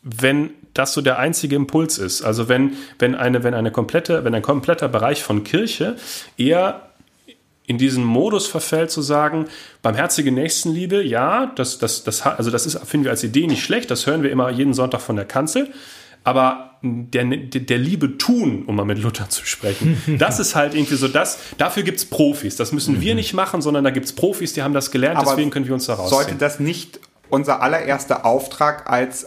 wenn 0.03 0.51
das 0.73 0.93
so 0.93 1.01
der 1.01 1.17
einzige 1.17 1.55
Impuls 1.55 1.97
ist. 1.97 2.23
Also 2.23 2.49
wenn, 2.49 2.73
wenn, 2.99 3.15
eine, 3.15 3.41
wenn, 3.41 3.53
eine 3.53 3.71
komplette, 3.71 4.23
wenn 4.25 4.35
ein 4.35 4.43
kompletter 4.43 4.89
Bereich 4.89 5.23
von 5.23 5.45
Kirche 5.45 5.95
eher 6.37 6.89
in 7.65 7.77
diesen 7.77 8.03
Modus 8.03 8.47
verfällt 8.47 8.91
zu 8.91 9.01
sagen, 9.01 9.45
barmherzige 9.81 10.31
Nächstenliebe, 10.31 11.01
ja, 11.01 11.47
das, 11.55 11.79
das, 11.79 12.03
das, 12.03 12.21
also 12.21 12.51
das 12.51 12.65
ist, 12.65 12.77
finden 12.85 13.05
wir 13.05 13.11
als 13.11 13.23
Idee 13.23 13.47
nicht 13.47 13.63
schlecht, 13.63 13.89
das 13.89 14.05
hören 14.05 14.23
wir 14.23 14.29
immer 14.29 14.49
jeden 14.49 14.73
Sonntag 14.73 15.01
von 15.01 15.15
der 15.15 15.25
Kanzel. 15.25 15.69
Aber 16.25 16.66
der, 16.81 17.25
der 17.25 17.77
Liebe 17.77 18.17
tun, 18.17 18.63
um 18.65 18.75
mal 18.75 18.85
mit 18.85 18.99
Luther 18.99 19.29
zu 19.29 19.45
sprechen, 19.45 20.01
das 20.19 20.39
ist 20.39 20.55
halt 20.55 20.73
irgendwie 20.73 20.95
so 20.95 21.07
das, 21.07 21.39
dafür 21.57 21.83
gibt 21.83 21.97
es 21.97 22.05
Profis. 22.05 22.55
Das 22.55 22.71
müssen 22.71 23.01
wir 23.01 23.13
mhm. 23.13 23.17
nicht 23.17 23.33
machen, 23.33 23.61
sondern 23.61 23.83
da 23.83 23.89
gibt 23.89 24.05
es 24.05 24.13
Profis, 24.13 24.53
die 24.53 24.63
haben 24.63 24.73
das 24.73 24.91
gelernt, 24.91 25.17
Aber 25.17 25.31
deswegen 25.31 25.49
können 25.49 25.65
wir 25.65 25.73
uns 25.73 25.85
da 25.85 25.95
rausziehen. 25.95 26.19
Sollte 26.19 26.35
das 26.35 26.59
nicht 26.59 26.99
unser 27.29 27.61
allererster 27.61 28.25
Auftrag 28.25 28.89
als 28.89 29.25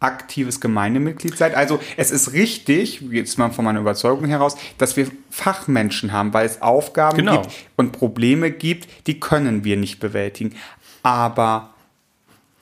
aktives 0.00 0.60
Gemeindemitglied 0.60 1.36
seid. 1.36 1.54
Also 1.54 1.80
es 1.96 2.10
ist 2.10 2.32
richtig, 2.32 3.00
jetzt 3.10 3.36
mal 3.38 3.50
von 3.50 3.64
meiner 3.64 3.80
Überzeugung 3.80 4.26
heraus, 4.26 4.56
dass 4.78 4.96
wir 4.96 5.08
Fachmenschen 5.30 6.12
haben, 6.12 6.32
weil 6.32 6.46
es 6.46 6.62
Aufgaben 6.62 7.16
genau. 7.16 7.42
gibt 7.42 7.54
und 7.76 7.92
Probleme 7.92 8.50
gibt, 8.50 8.88
die 9.06 9.18
können 9.18 9.64
wir 9.64 9.76
nicht 9.76 9.98
bewältigen. 9.98 10.54
Aber 11.02 11.74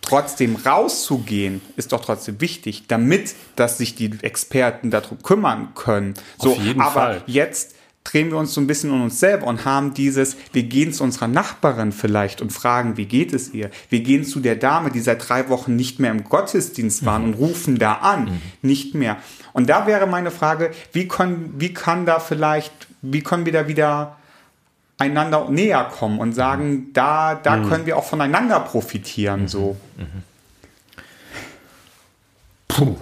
trotzdem 0.06 0.56
rauszugehen, 0.56 1.60
ist 1.76 1.92
doch 1.92 2.04
trotzdem 2.04 2.40
wichtig, 2.40 2.84
damit 2.88 3.34
dass 3.56 3.78
sich 3.78 3.94
die 3.94 4.12
Experten 4.22 4.90
darum 4.90 5.22
kümmern 5.22 5.68
können. 5.74 6.14
So, 6.38 6.52
Auf 6.52 6.62
jeden 6.62 6.80
aber 6.80 6.92
Fall. 6.92 7.22
jetzt 7.26 7.74
drehen 8.04 8.30
wir 8.30 8.38
uns 8.38 8.54
so 8.54 8.60
ein 8.60 8.68
bisschen 8.68 8.90
um 8.92 9.02
uns 9.02 9.18
selber 9.18 9.46
und 9.46 9.64
haben 9.64 9.92
dieses, 9.92 10.36
wir 10.52 10.62
gehen 10.62 10.92
zu 10.92 11.02
unserer 11.02 11.26
Nachbarin 11.26 11.90
vielleicht 11.90 12.40
und 12.40 12.52
fragen, 12.52 12.96
wie 12.96 13.06
geht 13.06 13.32
es 13.32 13.52
ihr? 13.52 13.70
Wir 13.90 14.00
gehen 14.00 14.24
zu 14.24 14.38
der 14.38 14.54
Dame, 14.54 14.90
die 14.90 15.00
seit 15.00 15.28
drei 15.28 15.48
Wochen 15.48 15.74
nicht 15.74 15.98
mehr 15.98 16.12
im 16.12 16.22
Gottesdienst 16.22 17.04
waren 17.04 17.22
mhm. 17.22 17.28
und 17.28 17.34
rufen 17.34 17.78
da 17.78 17.94
an, 17.94 18.26
mhm. 18.26 18.40
nicht 18.62 18.94
mehr. 18.94 19.16
Und 19.52 19.68
da 19.68 19.86
wäre 19.88 20.06
meine 20.06 20.30
Frage, 20.30 20.70
wie, 20.92 21.08
können, 21.08 21.54
wie 21.58 21.74
kann 21.74 22.06
da 22.06 22.20
vielleicht, 22.20 22.72
wie 23.02 23.22
können 23.22 23.44
wir 23.44 23.52
da 23.52 23.66
wieder 23.66 24.16
einander 24.98 25.48
näher 25.50 25.84
kommen 25.84 26.18
und 26.18 26.32
sagen, 26.32 26.70
mhm. 26.70 26.92
da, 26.92 27.34
da 27.34 27.56
mhm. 27.56 27.68
können 27.68 27.86
wir 27.86 27.96
auch 27.96 28.04
voneinander 28.04 28.60
profitieren, 28.60 29.42
mhm. 29.42 29.48
so. 29.48 29.76
Mhm. 29.96 30.22
Puh. 32.68 32.96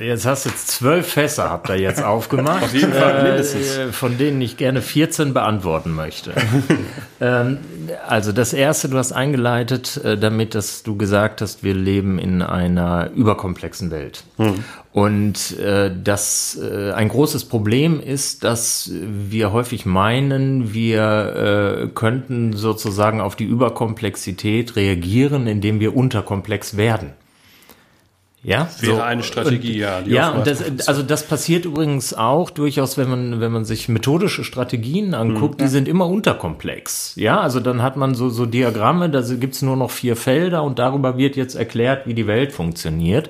Jetzt 0.00 0.26
hast 0.26 0.46
du 0.46 0.50
zwölf 0.50 1.06
Fässer, 1.06 1.50
habt 1.50 1.68
ihr 1.68 1.78
jetzt 1.78 2.02
aufgemacht. 2.02 2.64
Auf 2.64 2.74
jeden 2.74 2.92
Fall 2.92 3.22
mindestens. 3.22 3.76
Äh, 3.76 3.92
von 3.92 4.18
denen 4.18 4.40
ich 4.40 4.56
gerne 4.56 4.82
14 4.82 5.34
beantworten 5.34 5.94
möchte. 5.94 6.32
ähm, 7.20 7.58
also 8.06 8.32
das 8.32 8.52
erste, 8.52 8.88
du 8.88 8.98
hast 8.98 9.12
eingeleitet 9.12 9.96
äh, 10.04 10.16
damit, 10.16 10.54
dass 10.54 10.82
du 10.82 10.96
gesagt 10.96 11.42
hast, 11.42 11.62
wir 11.62 11.74
leben 11.74 12.18
in 12.18 12.42
einer 12.42 13.10
überkomplexen 13.14 13.90
Welt. 13.90 14.24
Hm. 14.36 14.64
Und 14.92 15.58
äh, 15.58 15.92
das 16.02 16.58
äh, 16.60 16.92
ein 16.92 17.08
großes 17.08 17.44
Problem 17.44 18.00
ist, 18.00 18.42
dass 18.42 18.90
wir 18.92 19.52
häufig 19.52 19.86
meinen, 19.86 20.74
wir 20.74 21.84
äh, 21.84 21.86
könnten 21.88 22.54
sozusagen 22.54 23.20
auf 23.20 23.36
die 23.36 23.44
Überkomplexität 23.44 24.74
reagieren, 24.74 25.46
indem 25.46 25.78
wir 25.78 25.96
unterkomplex 25.96 26.76
werden. 26.76 27.12
Ja, 28.42 28.70
wäre 28.80 28.96
so. 28.96 29.02
eine 29.02 29.22
Strategie, 29.22 29.72
und, 29.72 29.80
ja. 29.80 30.00
ja, 30.06 30.30
und 30.30 30.46
das, 30.46 30.88
also 30.88 31.02
das 31.02 31.24
passiert 31.26 31.66
übrigens 31.66 32.14
auch 32.14 32.48
durchaus, 32.48 32.96
wenn 32.96 33.10
man, 33.10 33.40
wenn 33.40 33.52
man 33.52 33.66
sich 33.66 33.90
methodische 33.90 34.44
Strategien 34.44 35.12
anguckt, 35.12 35.54
hm, 35.54 35.58
die 35.58 35.64
ja. 35.64 35.68
sind 35.68 35.88
immer 35.88 36.06
unterkomplex. 36.06 37.12
Ja, 37.16 37.38
also 37.40 37.60
dann 37.60 37.82
hat 37.82 37.98
man 37.98 38.14
so, 38.14 38.30
so 38.30 38.46
Diagramme, 38.46 39.10
da 39.10 39.20
gibt's 39.20 39.60
nur 39.60 39.76
noch 39.76 39.90
vier 39.90 40.16
Felder 40.16 40.62
und 40.62 40.78
darüber 40.78 41.18
wird 41.18 41.36
jetzt 41.36 41.54
erklärt, 41.54 42.06
wie 42.06 42.14
die 42.14 42.26
Welt 42.26 42.52
funktioniert. 42.52 43.28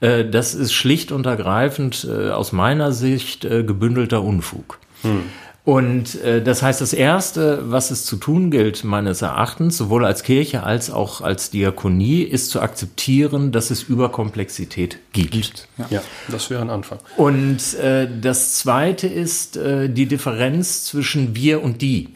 Äh, 0.00 0.24
das 0.24 0.56
ist 0.56 0.72
schlicht 0.72 1.12
und 1.12 1.24
ergreifend 1.26 2.04
äh, 2.10 2.30
aus 2.30 2.50
meiner 2.50 2.90
Sicht 2.90 3.44
äh, 3.44 3.62
gebündelter 3.62 4.22
Unfug. 4.24 4.80
Hm. 5.02 5.22
Und 5.68 6.22
äh, 6.22 6.42
das 6.42 6.62
heißt, 6.62 6.80
das 6.80 6.94
Erste, 6.94 7.70
was 7.70 7.90
es 7.90 8.06
zu 8.06 8.16
tun 8.16 8.50
gilt, 8.50 8.84
meines 8.84 9.20
Erachtens, 9.20 9.76
sowohl 9.76 10.06
als 10.06 10.22
Kirche 10.22 10.62
als 10.62 10.90
auch 10.90 11.20
als 11.20 11.50
Diakonie, 11.50 12.22
ist 12.22 12.48
zu 12.48 12.62
akzeptieren, 12.62 13.52
dass 13.52 13.70
es 13.70 13.82
Überkomplexität 13.82 14.98
gibt. 15.12 15.68
Ja, 15.76 15.86
ja 15.90 16.02
das 16.28 16.48
wäre 16.48 16.62
ein 16.62 16.70
Anfang. 16.70 17.00
Und 17.18 17.74
äh, 17.74 18.08
das 18.18 18.54
Zweite 18.54 19.08
ist 19.08 19.58
äh, 19.58 19.90
die 19.90 20.06
Differenz 20.06 20.86
zwischen 20.86 21.36
wir 21.36 21.62
und 21.62 21.82
die. 21.82 22.14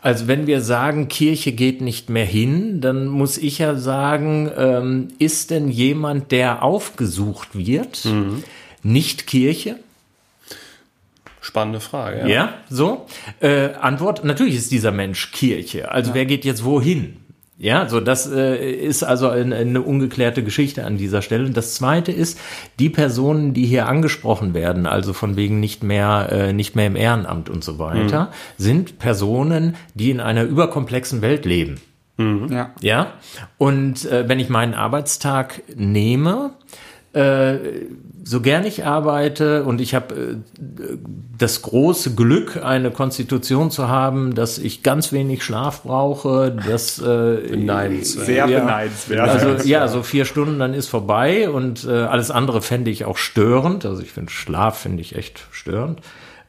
Also 0.00 0.26
wenn 0.26 0.46
wir 0.46 0.62
sagen, 0.62 1.08
Kirche 1.08 1.52
geht 1.52 1.82
nicht 1.82 2.08
mehr 2.08 2.24
hin, 2.24 2.80
dann 2.80 3.08
muss 3.08 3.36
ich 3.36 3.58
ja 3.58 3.74
sagen, 3.74 4.50
ähm, 4.56 5.08
ist 5.18 5.50
denn 5.50 5.68
jemand, 5.68 6.32
der 6.32 6.62
aufgesucht 6.62 7.48
wird, 7.54 8.06
mhm. 8.06 8.42
nicht 8.82 9.26
Kirche? 9.26 9.76
Spannende 11.54 11.78
Frage. 11.78 12.22
Ja, 12.22 12.26
ja 12.26 12.54
so. 12.68 13.06
Äh, 13.38 13.74
Antwort: 13.80 14.24
Natürlich 14.24 14.56
ist 14.56 14.72
dieser 14.72 14.90
Mensch 14.90 15.30
Kirche. 15.30 15.88
Also 15.92 16.10
ja. 16.10 16.16
wer 16.16 16.26
geht 16.26 16.44
jetzt 16.44 16.64
wohin? 16.64 17.18
Ja, 17.58 17.88
so 17.88 18.00
das 18.00 18.28
äh, 18.28 18.72
ist 18.72 19.04
also 19.04 19.28
eine, 19.28 19.54
eine 19.54 19.80
ungeklärte 19.80 20.42
Geschichte 20.42 20.84
an 20.84 20.98
dieser 20.98 21.22
Stelle. 21.22 21.46
Und 21.46 21.56
das 21.56 21.74
Zweite 21.74 22.10
ist, 22.10 22.40
die 22.80 22.90
Personen, 22.90 23.54
die 23.54 23.66
hier 23.66 23.86
angesprochen 23.86 24.52
werden, 24.52 24.86
also 24.86 25.12
von 25.12 25.36
wegen 25.36 25.60
nicht 25.60 25.84
mehr, 25.84 26.28
äh, 26.32 26.52
nicht 26.52 26.74
mehr 26.74 26.88
im 26.88 26.96
Ehrenamt 26.96 27.48
und 27.48 27.62
so 27.62 27.78
weiter, 27.78 28.24
mhm. 28.24 28.28
sind 28.56 28.98
Personen, 28.98 29.76
die 29.94 30.10
in 30.10 30.18
einer 30.18 30.42
überkomplexen 30.42 31.22
Welt 31.22 31.44
leben. 31.44 31.80
Mhm. 32.16 32.48
Ja. 32.50 32.72
ja. 32.80 33.12
Und 33.58 34.06
äh, 34.06 34.28
wenn 34.28 34.40
ich 34.40 34.48
meinen 34.48 34.74
Arbeitstag 34.74 35.62
nehme, 35.76 36.50
äh, 37.12 37.54
so 38.26 38.40
gern 38.40 38.64
ich 38.64 38.84
arbeite 38.84 39.64
und 39.64 39.80
ich 39.80 39.94
habe 39.94 40.14
äh, 40.14 40.36
das 41.36 41.62
große 41.62 42.14
Glück, 42.14 42.62
eine 42.62 42.90
Konstitution 42.90 43.70
zu 43.70 43.88
haben, 43.88 44.34
dass 44.34 44.56
ich 44.58 44.82
ganz 44.82 45.12
wenig 45.12 45.44
Schlaf 45.44 45.82
brauche, 45.82 46.56
das 46.66 46.98
äh, 46.98 47.02
beneidenswert. 47.50 48.26
sehr 48.26 48.48
ja, 48.48 48.60
beneidenswert. 48.60 49.28
Also 49.28 49.68
ja, 49.68 49.86
so 49.88 50.02
vier 50.02 50.24
Stunden, 50.24 50.58
dann 50.58 50.72
ist 50.72 50.88
vorbei 50.88 51.50
und 51.50 51.84
äh, 51.84 51.90
alles 51.90 52.30
andere 52.30 52.62
fände 52.62 52.90
ich 52.90 53.04
auch 53.04 53.18
störend. 53.18 53.84
Also 53.84 54.00
ich 54.00 54.12
finde 54.12 54.32
Schlaf 54.32 54.78
finde 54.78 55.02
ich 55.02 55.16
echt 55.16 55.46
störend. 55.50 56.00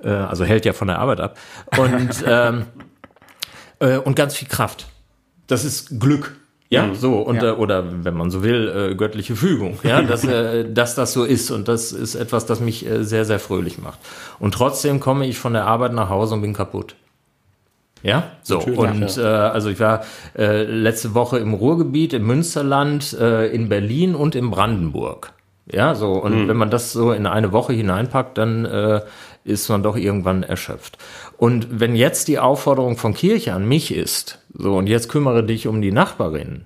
Äh, 0.02 0.10
also 0.10 0.46
hält 0.46 0.66
ja 0.66 0.72
von 0.74 0.88
der 0.88 1.00
Arbeit 1.00 1.20
ab 1.20 1.38
und 1.78 2.24
ähm, 2.28 2.66
äh, 3.80 3.98
und 3.98 4.16
ganz 4.16 4.36
viel 4.36 4.48
Kraft. 4.48 4.88
Das 5.48 5.66
ist 5.66 6.00
Glück. 6.00 6.36
Ja, 6.70 6.88
mhm. 6.88 6.96
so, 6.96 7.20
und, 7.20 7.38
ja. 7.38 7.50
Äh, 7.50 7.52
oder 7.52 7.84
wenn 8.04 8.16
man 8.16 8.32
so 8.32 8.44
will, 8.44 8.92
äh, 8.92 8.96
göttliche 8.96 9.36
Fügung, 9.36 9.78
ja, 9.84 10.02
dass, 10.04 10.24
äh, 10.24 10.72
dass 10.72 10.96
das 10.96 11.14
so 11.14 11.24
ist. 11.24 11.52
Und 11.52 11.68
das 11.68 11.92
ist 11.92 12.16
etwas, 12.16 12.46
das 12.46 12.60
mich 12.60 12.86
äh, 12.86 13.04
sehr, 13.04 13.26
sehr 13.26 13.40
fröhlich 13.40 13.78
macht. 13.78 14.00
Und 14.40 14.54
trotzdem 14.54 15.00
komme 15.00 15.28
ich 15.28 15.38
von 15.38 15.54
der 15.54 15.66
Arbeit 15.66 15.94
nach 15.94 16.10
Hause 16.10 16.36
und 16.36 16.42
bin 16.42 16.54
kaputt. 16.54 16.96
Ja, 18.02 18.32
so. 18.44 18.58
Natürlich, 18.58 18.80
und 18.80 19.16
ja. 19.16 19.48
äh, 19.48 19.50
also 19.50 19.70
ich 19.70 19.80
war 19.80 20.04
äh, 20.38 20.64
letzte 20.64 21.16
Woche 21.16 21.40
im 21.40 21.54
Ruhrgebiet, 21.54 22.14
im 22.14 22.28
Münsterland, 22.28 23.14
äh, 23.20 23.48
in 23.48 23.70
Berlin 23.70 24.14
und 24.14 24.36
in 24.36 24.52
Brandenburg. 24.52 25.32
Ja, 25.72 25.96
so. 25.96 26.14
Und 26.14 26.44
mhm. 26.44 26.48
wenn 26.48 26.58
man 26.58 26.70
das 26.70 26.94
so 26.94 27.12
in 27.12 27.26
eine 27.26 27.52
Woche 27.52 27.74
hineinpackt, 27.74 28.38
dann 28.38 28.66
äh, 28.66 29.02
ist 29.44 29.70
man 29.70 29.82
doch 29.82 29.96
irgendwann 29.96 30.44
erschöpft. 30.44 30.98
Und 31.38 31.80
wenn 31.80 31.96
jetzt 31.96 32.28
die 32.28 32.40
Aufforderung 32.40 32.98
von 32.98 33.14
Kirche 33.14 33.54
an 33.54 33.68
mich 33.68 33.94
ist, 33.94 34.40
so, 34.54 34.78
und 34.78 34.88
jetzt 34.88 35.10
kümmere 35.10 35.44
dich 35.44 35.68
um 35.68 35.82
die 35.82 35.92
Nachbarin, 35.92 36.66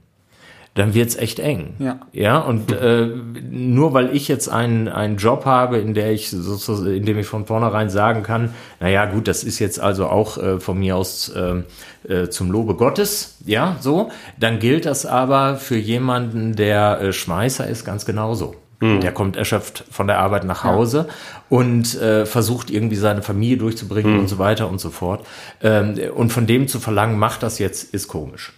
dann 0.75 0.93
wird's 0.93 1.15
echt 1.15 1.39
eng. 1.39 1.75
Ja. 1.79 1.99
Ja, 2.13 2.37
und 2.39 2.71
äh, 2.71 3.07
nur 3.51 3.93
weil 3.93 4.15
ich 4.15 4.27
jetzt 4.27 4.47
einen, 4.47 4.87
einen 4.87 5.17
Job 5.17 5.45
habe, 5.45 5.77
in 5.77 5.93
der 5.93 6.11
ich 6.11 6.29
sozusagen, 6.29 6.95
in 6.95 7.05
dem 7.05 7.17
ich 7.19 7.25
von 7.25 7.45
vornherein 7.45 7.89
sagen 7.89 8.23
kann, 8.23 8.53
naja, 8.79 9.05
gut, 9.05 9.27
das 9.27 9.43
ist 9.43 9.59
jetzt 9.59 9.79
also 9.79 10.07
auch 10.07 10.37
äh, 10.37 10.59
von 10.59 10.79
mir 10.79 10.95
aus 10.95 11.29
äh, 11.29 11.63
äh, 12.07 12.29
zum 12.29 12.51
Lobe 12.51 12.75
Gottes, 12.75 13.37
ja, 13.45 13.77
so, 13.81 14.11
dann 14.39 14.59
gilt 14.59 14.85
das 14.85 15.05
aber 15.05 15.57
für 15.57 15.77
jemanden, 15.77 16.55
der 16.55 17.01
äh, 17.01 17.13
Schmeißer 17.13 17.67
ist, 17.67 17.83
ganz 17.83 18.05
genauso. 18.05 18.55
Mhm. 18.79 19.01
Der 19.01 19.11
kommt 19.11 19.35
erschöpft 19.35 19.83
von 19.91 20.07
der 20.07 20.19
Arbeit 20.19 20.45
nach 20.45 20.63
Hause 20.63 21.05
ja. 21.07 21.13
und 21.49 21.99
äh, 21.99 22.25
versucht 22.25 22.69
irgendwie 22.69 22.95
seine 22.95 23.21
Familie 23.21 23.57
durchzubringen 23.57 24.13
mhm. 24.13 24.19
und 24.21 24.27
so 24.27 24.37
weiter 24.37 24.69
und 24.69 24.79
so 24.79 24.89
fort. 24.89 25.25
Ähm, 25.61 25.99
und 26.15 26.31
von 26.31 26.47
dem 26.47 26.67
zu 26.67 26.79
verlangen, 26.79 27.19
macht 27.19 27.43
das 27.43 27.59
jetzt, 27.59 27.93
ist 27.93 28.07
komisch. 28.07 28.53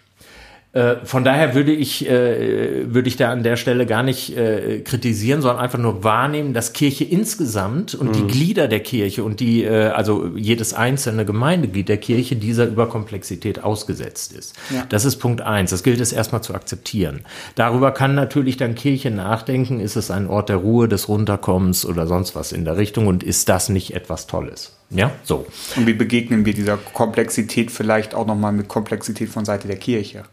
Äh, 0.74 0.98
von 1.04 1.26
daher 1.26 1.54
würde 1.54 1.74
ich, 1.74 2.10
äh, 2.10 2.94
würde 2.94 3.10
ich 3.10 3.18
da 3.18 3.30
an 3.30 3.44
der 3.44 3.58
Stelle 3.58 3.86
gar 3.86 4.04
nicht 4.04 4.38
äh, 4.38 4.80
kritisieren, 4.80 5.42
sondern 5.42 5.62
einfach 5.62 5.80
nur 5.80 6.06
wahrnehmen, 6.06 6.54
dass 6.54 6.72
Kirche 6.72 7.04
insgesamt 7.04 7.94
und 7.94 8.08
mhm. 8.08 8.14
die 8.14 8.28
Glieder 8.28 8.70
der 8.70 8.80
Kirche 8.80 9.26
und 9.26 9.42
die, 9.42 9.66
äh, 9.66 9.88
also 9.88 10.32
jedes 10.36 10.74
einzelne 10.74 11.26
Gemeindeglied 11.26 11.90
der 11.90 11.98
Kirche 11.98 12.38
dieser 12.38 12.68
Überkomplexität 12.68 13.62
ausgesetzt 13.62 14.32
ist. 14.32 14.56
Ja. 14.70 14.86
Das 14.88 15.04
ist 15.04 15.18
Punkt 15.18 15.42
eins. 15.42 15.72
Das 15.72 15.84
gilt 15.84 16.00
es 16.00 16.14
erstmal 16.14 16.42
zu 16.42 16.56
akzeptieren. 16.56 17.22
Darüber 17.56 17.92
kann 17.92 18.16
natürlich 18.16 18.56
dann 18.56 18.74
Kirche 18.76 19.12
nachdenken, 19.12 19.82
ist 19.82 19.98
es 19.98 20.10
ein 20.10 20.28
Ort 20.28 20.48
der 20.48 20.58
Ruhe, 20.58 20.88
des 20.88 21.10
Runterkommens 21.10 21.86
oder 21.86 22.08
sonst 22.08 22.34
was 22.34 22.54
in 22.54 22.64
der 22.64 22.78
Richtung 22.78 23.08
und 23.08 23.24
ist 23.24 23.50
das 23.50 23.68
nicht 23.68 23.94
etwas 23.94 24.26
Tolles? 24.26 24.78
Ja, 24.90 25.12
so. 25.24 25.46
Und 25.76 25.88
wie 25.88 25.94
begegnen 25.94 26.46
wir 26.46 26.54
dieser 26.54 26.78
Komplexität 26.78 27.72
vielleicht 27.72 28.14
auch 28.14 28.26
nochmal 28.26 28.54
mit 28.54 28.70
Komplexität 28.70 29.30
von 29.30 29.44
Seite 29.44 29.68
der 29.68 29.78
Kirche? 29.78 30.24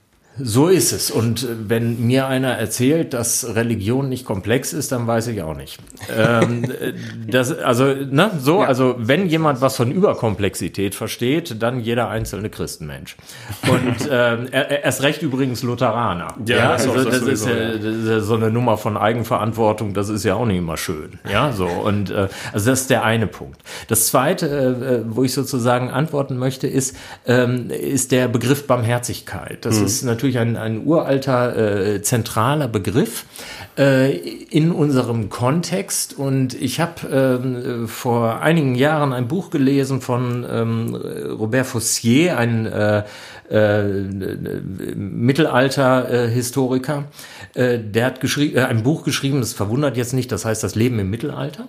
So 0.41 0.69
ist 0.69 0.93
es. 0.93 1.11
Und 1.11 1.43
äh, 1.43 1.47
wenn 1.69 2.07
mir 2.07 2.27
einer 2.27 2.53
erzählt, 2.53 3.15
dass 3.15 3.55
Religion 3.55 4.09
nicht 4.09 4.25
komplex 4.25 4.73
ist, 4.73 4.93
dann 4.93 5.07
weiß 5.07 5.29
ich 5.29 5.43
auch 5.43 5.57
nicht. 5.57 5.79
ähm, 6.17 6.65
äh, 6.71 6.93
das, 7.27 7.57
also, 7.59 7.85
ne, 7.85 8.31
so, 8.39 8.63
ja. 8.63 8.69
also 8.69 8.95
wenn 8.99 9.27
jemand 9.27 9.61
was 9.61 9.77
von 9.77 9.91
Überkomplexität 9.91 10.95
versteht, 10.95 11.63
dann 11.63 11.81
jeder 11.81 12.09
einzelne 12.09 12.51
Christenmensch. 12.51 13.17
Und 13.71 14.09
ähm, 14.11 14.49
er, 14.51 14.85
erst 14.85 15.03
recht 15.03 15.23
übrigens 15.23 15.63
Lutheraner. 15.63 16.35
Ja, 16.47 16.57
ja 16.57 16.71
also 16.73 16.95
das, 16.95 17.05
das, 17.05 17.23
ist, 17.23 17.47
ja, 17.47 17.73
das 17.73 18.23
ist 18.23 18.27
so 18.27 18.35
eine 18.35 18.51
Nummer 18.51 18.79
von 18.79 18.97
Eigenverantwortung, 18.97 19.95
das 19.95 20.09
ist 20.09 20.25
ja 20.25 20.35
auch 20.35 20.47
nicht 20.47 20.59
immer 20.59 20.77
schön. 20.77 21.19
Ja, 21.31 21.53
so. 21.53 21.67
Und 21.67 22.11
äh, 22.11 22.29
also 22.53 22.71
das 22.71 22.83
ist 22.83 22.91
der 22.91 23.05
eine 23.05 23.27
Punkt. 23.27 23.63
Das 23.89 24.07
zweite, 24.09 25.05
äh, 25.07 25.15
wo 25.15 25.25
ich 25.25 25.33
sozusagen 25.33 25.91
antworten 25.91 26.37
möchte, 26.37 26.67
ist, 26.67 26.97
ähm, 27.27 27.71
ist 27.71 28.13
der 28.13 28.29
Begriff 28.29 28.67
Barmherzigkeit. 28.67 29.65
Das 29.65 29.79
mhm. 29.81 29.87
ist 29.87 30.03
natürlich 30.05 30.28
natürlich 30.29 30.39
ein, 30.39 30.57
ein 30.57 30.87
uralter, 30.87 31.57
äh, 31.57 32.03
zentraler 32.03 32.69
Begriff 32.69 33.25
äh, 33.79 34.15
in 34.17 34.73
unserem 34.73 35.31
Kontext. 35.31 36.19
Und 36.19 36.55
ich 36.55 36.81
habe 36.81 37.09
ähm, 37.11 37.89
vor 37.89 38.41
einigen 38.41 38.75
Jahren 38.75 39.13
ein 39.13 39.29
Buch 39.29 39.51
gelesen 39.51 40.01
von 40.01 40.47
ähm, 40.51 40.95
Robert 40.95 41.67
Fossier, 41.67 42.39
ein 42.39 42.67
äh, 42.67 43.05
äh, 43.51 43.85
Mittelalter-Historiker. 44.95 47.05
Äh, 47.55 47.79
der 47.79 48.07
hat 48.07 48.21
geschrieben, 48.21 48.57
äh, 48.57 48.63
ein 48.63 48.83
Buch 48.83 49.05
geschrieben, 49.05 49.41
das 49.41 49.53
verwundert 49.53 49.97
jetzt 49.97 50.13
nicht, 50.13 50.33
das 50.33 50.45
heißt 50.45 50.63
das 50.63 50.75
Leben 50.75 50.99
im 50.99 51.11
Mittelalter. 51.11 51.69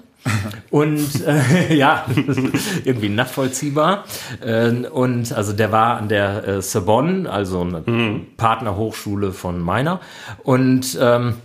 Und 0.70 1.26
äh, 1.26 1.74
ja, 1.76 2.05
irgendwie 2.84 3.09
nachvollziehbar. 3.09 4.05
Äh, 4.41 4.70
und 4.88 5.32
also 5.32 5.53
der 5.53 5.72
war 5.72 5.97
an 5.97 6.09
der 6.09 6.47
äh, 6.47 6.61
Sorbonne, 6.61 7.30
also 7.30 7.61
eine 7.61 7.84
mhm. 7.86 8.28
Partnerhochschule 8.38 9.32
von 9.32 9.59
meiner. 9.59 10.01
Und 10.43 10.97
ähm, 11.01 11.36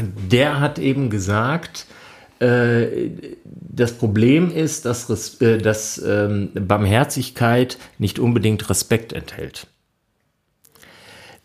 der 0.00 0.60
hat 0.60 0.78
eben 0.78 1.10
gesagt, 1.10 1.86
äh, 2.40 3.10
das 3.44 3.92
Problem 3.92 4.54
ist, 4.54 4.84
dass, 4.84 5.40
äh, 5.40 5.58
dass 5.58 5.98
ähm, 6.04 6.50
Barmherzigkeit 6.54 7.78
nicht 7.98 8.18
unbedingt 8.18 8.68
Respekt 8.70 9.12
enthält. 9.12 9.66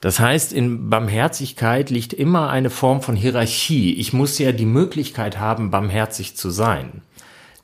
Das 0.03 0.19
heißt, 0.19 0.51
in 0.51 0.89
Barmherzigkeit 0.89 1.89
liegt 1.89 2.11
immer 2.11 2.49
eine 2.49 2.69
Form 2.69 3.01
von 3.01 3.15
Hierarchie. 3.15 3.93
Ich 3.93 4.11
muss 4.11 4.37
ja 4.37 4.51
die 4.51 4.65
Möglichkeit 4.65 5.39
haben, 5.39 5.71
barmherzig 5.71 6.35
zu 6.35 6.49
sein. 6.49 7.03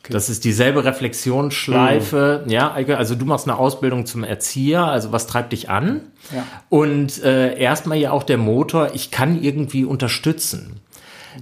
Das 0.10 0.30
ist 0.30 0.46
dieselbe 0.46 0.86
Reflexionsschleife. 0.86 2.44
Mhm. 2.46 2.50
Ja, 2.50 2.72
also 2.72 3.16
du 3.16 3.26
machst 3.26 3.46
eine 3.46 3.58
Ausbildung 3.58 4.06
zum 4.06 4.24
Erzieher. 4.24 4.86
Also 4.86 5.12
was 5.12 5.28
treibt 5.28 5.52
dich 5.52 5.70
an? 5.70 6.00
Ja. 6.34 6.46
Und 6.70 7.22
äh, 7.22 7.60
erstmal 7.60 7.98
ja 7.98 8.12
auch 8.12 8.24
der 8.24 8.38
Motor. 8.38 8.92
Ich 8.94 9.12
kann 9.12 9.44
irgendwie 9.44 9.84
unterstützen. 9.84 10.80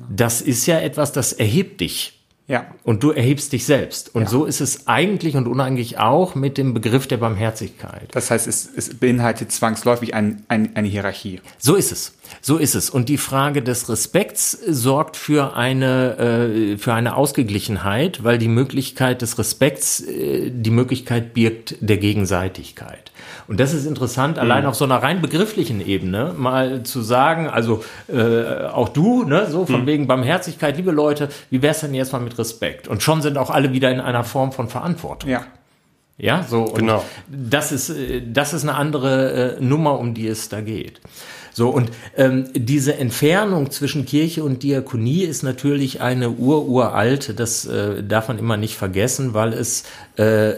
Das 0.09 0.41
ist 0.41 0.65
ja 0.65 0.79
etwas, 0.79 1.11
das 1.11 1.31
erhebt 1.31 1.79
dich. 1.79 2.16
Ja. 2.47 2.65
Und 2.83 3.03
du 3.03 3.11
erhebst 3.11 3.51
dich 3.51 3.65
selbst. 3.65 4.15
Und 4.15 4.23
ja. 4.23 4.29
so 4.29 4.45
ist 4.45 4.61
es 4.61 4.87
eigentlich 4.87 5.35
und 5.35 5.47
uneigentlich 5.47 5.99
auch 5.99 6.33
mit 6.33 6.57
dem 6.57 6.73
Begriff 6.73 7.05
der 7.05 7.17
Barmherzigkeit. 7.17 8.07
Das 8.11 8.31
heißt, 8.31 8.47
es, 8.47 8.69
es 8.73 8.95
beinhaltet 8.97 9.51
zwangsläufig 9.51 10.13
ein, 10.13 10.43
ein, 10.47 10.75
eine 10.75 10.87
Hierarchie. 10.87 11.41
So 11.57 11.75
ist 11.75 11.91
es. 11.91 12.13
So 12.41 12.57
ist 12.57 12.75
es. 12.75 12.89
Und 12.89 13.09
die 13.09 13.17
Frage 13.17 13.61
des 13.61 13.89
Respekts 13.89 14.51
sorgt 14.51 15.17
für 15.17 15.55
eine, 15.55 16.17
äh, 16.17 16.77
für 16.77 16.93
eine 16.93 17.15
Ausgeglichenheit, 17.15 18.23
weil 18.23 18.37
die 18.37 18.47
Möglichkeit 18.47 19.21
des 19.21 19.37
Respekts 19.37 20.01
äh, 20.01 20.51
die 20.51 20.71
Möglichkeit 20.71 21.33
birgt 21.33 21.75
der 21.79 21.97
Gegenseitigkeit. 21.97 23.11
Und 23.47 23.59
das 23.59 23.73
ist 23.73 23.85
interessant, 23.85 24.35
mhm. 24.35 24.41
allein 24.41 24.65
auf 24.65 24.75
so 24.75 24.85
einer 24.85 24.97
rein 24.97 25.21
begrifflichen 25.21 25.85
Ebene 25.85 26.33
mal 26.37 26.83
zu 26.83 27.01
sagen, 27.01 27.47
also 27.47 27.83
äh, 28.07 28.65
auch 28.65 28.89
du, 28.89 29.23
ne, 29.23 29.47
so 29.49 29.65
von 29.65 29.81
mhm. 29.81 29.87
wegen 29.87 30.07
Barmherzigkeit, 30.07 30.77
liebe 30.77 30.91
Leute, 30.91 31.29
wie 31.49 31.61
wär's 31.61 31.81
denn 31.81 31.93
jetzt 31.93 32.13
mal 32.13 32.19
mit 32.19 32.37
Respekt? 32.37 32.87
Und 32.87 33.03
schon 33.03 33.21
sind 33.21 33.37
auch 33.37 33.49
alle 33.49 33.73
wieder 33.73 33.91
in 33.91 33.99
einer 33.99 34.23
Form 34.23 34.51
von 34.51 34.67
Verantwortung. 34.69 35.29
Ja. 35.29 35.45
Ja, 36.19 36.43
so. 36.49 36.63
Und 36.63 36.79
genau. 36.79 37.03
Das 37.27 37.71
ist, 37.71 37.89
äh, 37.89 38.21
das 38.25 38.53
ist 38.53 38.63
eine 38.63 38.75
andere 38.75 39.57
äh, 39.57 39.61
Nummer, 39.63 39.99
um 39.99 40.13
die 40.13 40.27
es 40.27 40.49
da 40.49 40.61
geht. 40.61 40.99
So, 41.57 41.69
und 41.69 41.89
ähm, 42.15 42.49
diese 42.53 42.97
Entfernung 42.97 43.71
zwischen 43.71 44.05
Kirche 44.05 44.43
und 44.43 44.61
Diakonie 44.61 45.23
ist 45.23 45.41
natürlich 45.41 46.01
eine 46.01 46.29
ururalte, 46.29 47.33
das 47.33 47.65
äh, 47.65 48.03
darf 48.03 48.27
man 48.27 48.37
immer 48.37 48.57
nicht 48.57 48.77
vergessen, 48.77 49.33
weil 49.33 49.53
es 49.53 49.83
äh, 50.17 50.53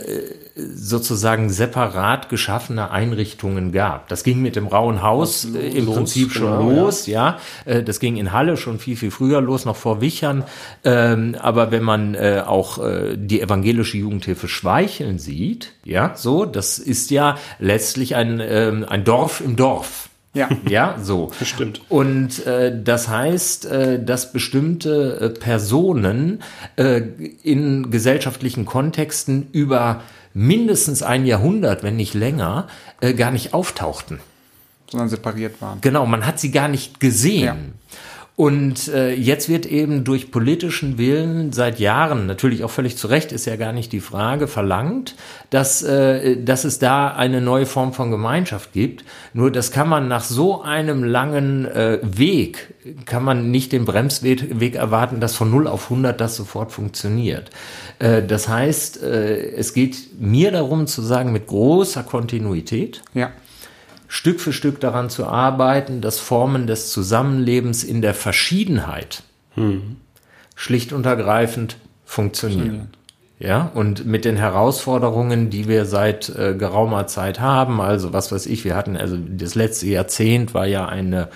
sozusagen 0.57 1.51
separat 1.51 2.27
geschaffene 2.27 2.91
Einrichtungen 2.91 3.71
gab. 3.71 4.09
Das 4.09 4.25
ging 4.25 4.41
mit 4.41 4.57
dem 4.57 4.67
Rauen 4.67 5.01
Haus 5.01 5.45
äh, 5.45 5.69
im 5.69 5.85
los, 5.85 5.95
Prinzip 5.95 6.33
schon 6.33 6.51
genau, 6.51 6.83
los, 6.83 7.07
ja. 7.07 7.39
ja. 7.65 7.73
Äh, 7.75 7.83
das 7.83 8.01
ging 8.01 8.17
in 8.17 8.33
Halle 8.33 8.57
schon 8.57 8.77
viel, 8.77 8.97
viel 8.97 9.11
früher 9.11 9.39
los, 9.39 9.63
noch 9.63 9.77
vor 9.77 10.01
Wichern. 10.01 10.43
Ähm, 10.83 11.37
aber 11.39 11.71
wenn 11.71 11.83
man 11.83 12.13
äh, 12.13 12.43
auch 12.45 12.77
äh, 12.85 13.15
die 13.15 13.39
evangelische 13.39 13.97
Jugendhilfe 13.97 14.49
Schweicheln 14.49 15.17
sieht, 15.17 15.71
ja, 15.85 16.11
so, 16.17 16.43
das 16.43 16.77
ist 16.77 17.09
ja 17.09 17.37
letztlich 17.57 18.17
ein, 18.17 18.41
ähm, 18.43 18.85
ein 18.85 19.05
Dorf 19.05 19.39
im 19.39 19.55
Dorf. 19.55 20.09
Ja. 20.33 20.49
Ja, 20.67 20.97
so. 21.01 21.31
Bestimmt. 21.39 21.81
Und 21.89 22.45
äh, 22.45 22.83
das 22.83 23.07
heißt, 23.07 23.65
äh, 23.65 24.03
dass 24.03 24.31
bestimmte 24.31 25.19
äh, 25.19 25.29
Personen 25.29 26.43
äh, 26.75 27.01
in 27.43 27.89
gesellschaftlichen 27.89 28.65
Kontexten 28.65 29.47
über 29.51 30.03
mindestens 30.33 31.01
ein 31.01 31.25
Jahrhundert, 31.25 31.81
wenn 31.81 31.95
nicht 31.95 32.13
länger, 32.13 32.67
äh, 33.01 33.13
gar 33.13 33.31
nicht 33.31 33.53
auftauchten. 33.53 34.19
Sondern 34.89 35.09
separiert 35.09 35.61
waren. 35.61 35.81
Genau, 35.81 36.05
man 36.05 36.25
hat 36.25 36.39
sie 36.39 36.51
gar 36.51 36.67
nicht 36.67 36.99
gesehen. 36.99 37.73
Und 38.39 38.87
äh, 38.87 39.13
jetzt 39.15 39.49
wird 39.49 39.65
eben 39.65 40.05
durch 40.05 40.31
politischen 40.31 40.97
Willen 40.97 41.51
seit 41.51 41.77
Jahren, 41.77 42.25
natürlich 42.25 42.63
auch 42.63 42.71
völlig 42.71 42.95
zu 42.95 43.07
Recht, 43.07 43.33
ist 43.33 43.45
ja 43.45 43.57
gar 43.57 43.73
nicht 43.73 43.91
die 43.91 43.99
Frage, 43.99 44.47
verlangt, 44.47 45.15
dass, 45.49 45.83
äh, 45.83 46.41
dass 46.41 46.63
es 46.63 46.79
da 46.79 47.09
eine 47.09 47.41
neue 47.41 47.65
Form 47.65 47.91
von 47.91 48.11
Gemeinschaft 48.11 48.71
gibt. 48.71 49.03
Nur 49.33 49.51
das 49.51 49.71
kann 49.71 49.89
man 49.89 50.07
nach 50.07 50.23
so 50.23 50.61
einem 50.61 51.03
langen 51.03 51.65
äh, 51.65 51.99
Weg, 52.01 52.75
kann 53.03 53.25
man 53.25 53.51
nicht 53.51 53.73
den 53.73 53.83
Bremsweg 53.83 54.75
erwarten, 54.75 55.19
dass 55.19 55.35
von 55.35 55.51
0 55.51 55.67
auf 55.67 55.91
100 55.91 56.21
das 56.21 56.37
sofort 56.37 56.71
funktioniert. 56.71 57.49
Äh, 57.99 58.23
das 58.23 58.47
heißt, 58.47 59.03
äh, 59.03 59.51
es 59.51 59.73
geht 59.73 60.17
mir 60.17 60.53
darum 60.53 60.87
zu 60.87 61.01
sagen, 61.01 61.33
mit 61.33 61.47
großer 61.47 62.03
Kontinuität. 62.03 63.01
Ja 63.13 63.31
Stück 64.11 64.41
für 64.41 64.51
Stück 64.51 64.81
daran 64.81 65.09
zu 65.09 65.27
arbeiten, 65.27 66.01
dass 66.01 66.19
Formen 66.19 66.65
des 66.65 66.91
Zusammenlebens 66.91 67.83
in 67.83 68.01
der 68.01 68.15
Verschiedenheit 68.15 69.23
hm. 69.53 69.97
schlicht 70.55 70.91
und 70.91 71.05
ergreifend 71.05 71.77
funktionieren. 72.05 72.89
Ja, 73.37 73.71
und 73.73 74.05
mit 74.05 74.25
den 74.25 74.35
Herausforderungen, 74.35 75.49
die 75.49 75.69
wir 75.69 75.85
seit 75.85 76.27
äh, 76.27 76.55
geraumer 76.55 77.07
Zeit 77.07 77.39
haben, 77.39 77.79
also 77.79 78.11
was 78.11 78.33
weiß 78.33 78.47
ich, 78.47 78.65
wir 78.65 78.75
hatten, 78.75 78.97
also 78.97 79.15
das 79.15 79.55
letzte 79.55 79.87
Jahrzehnt 79.87 80.53
war 80.53 80.65
ja 80.65 80.87
eine 80.87 81.29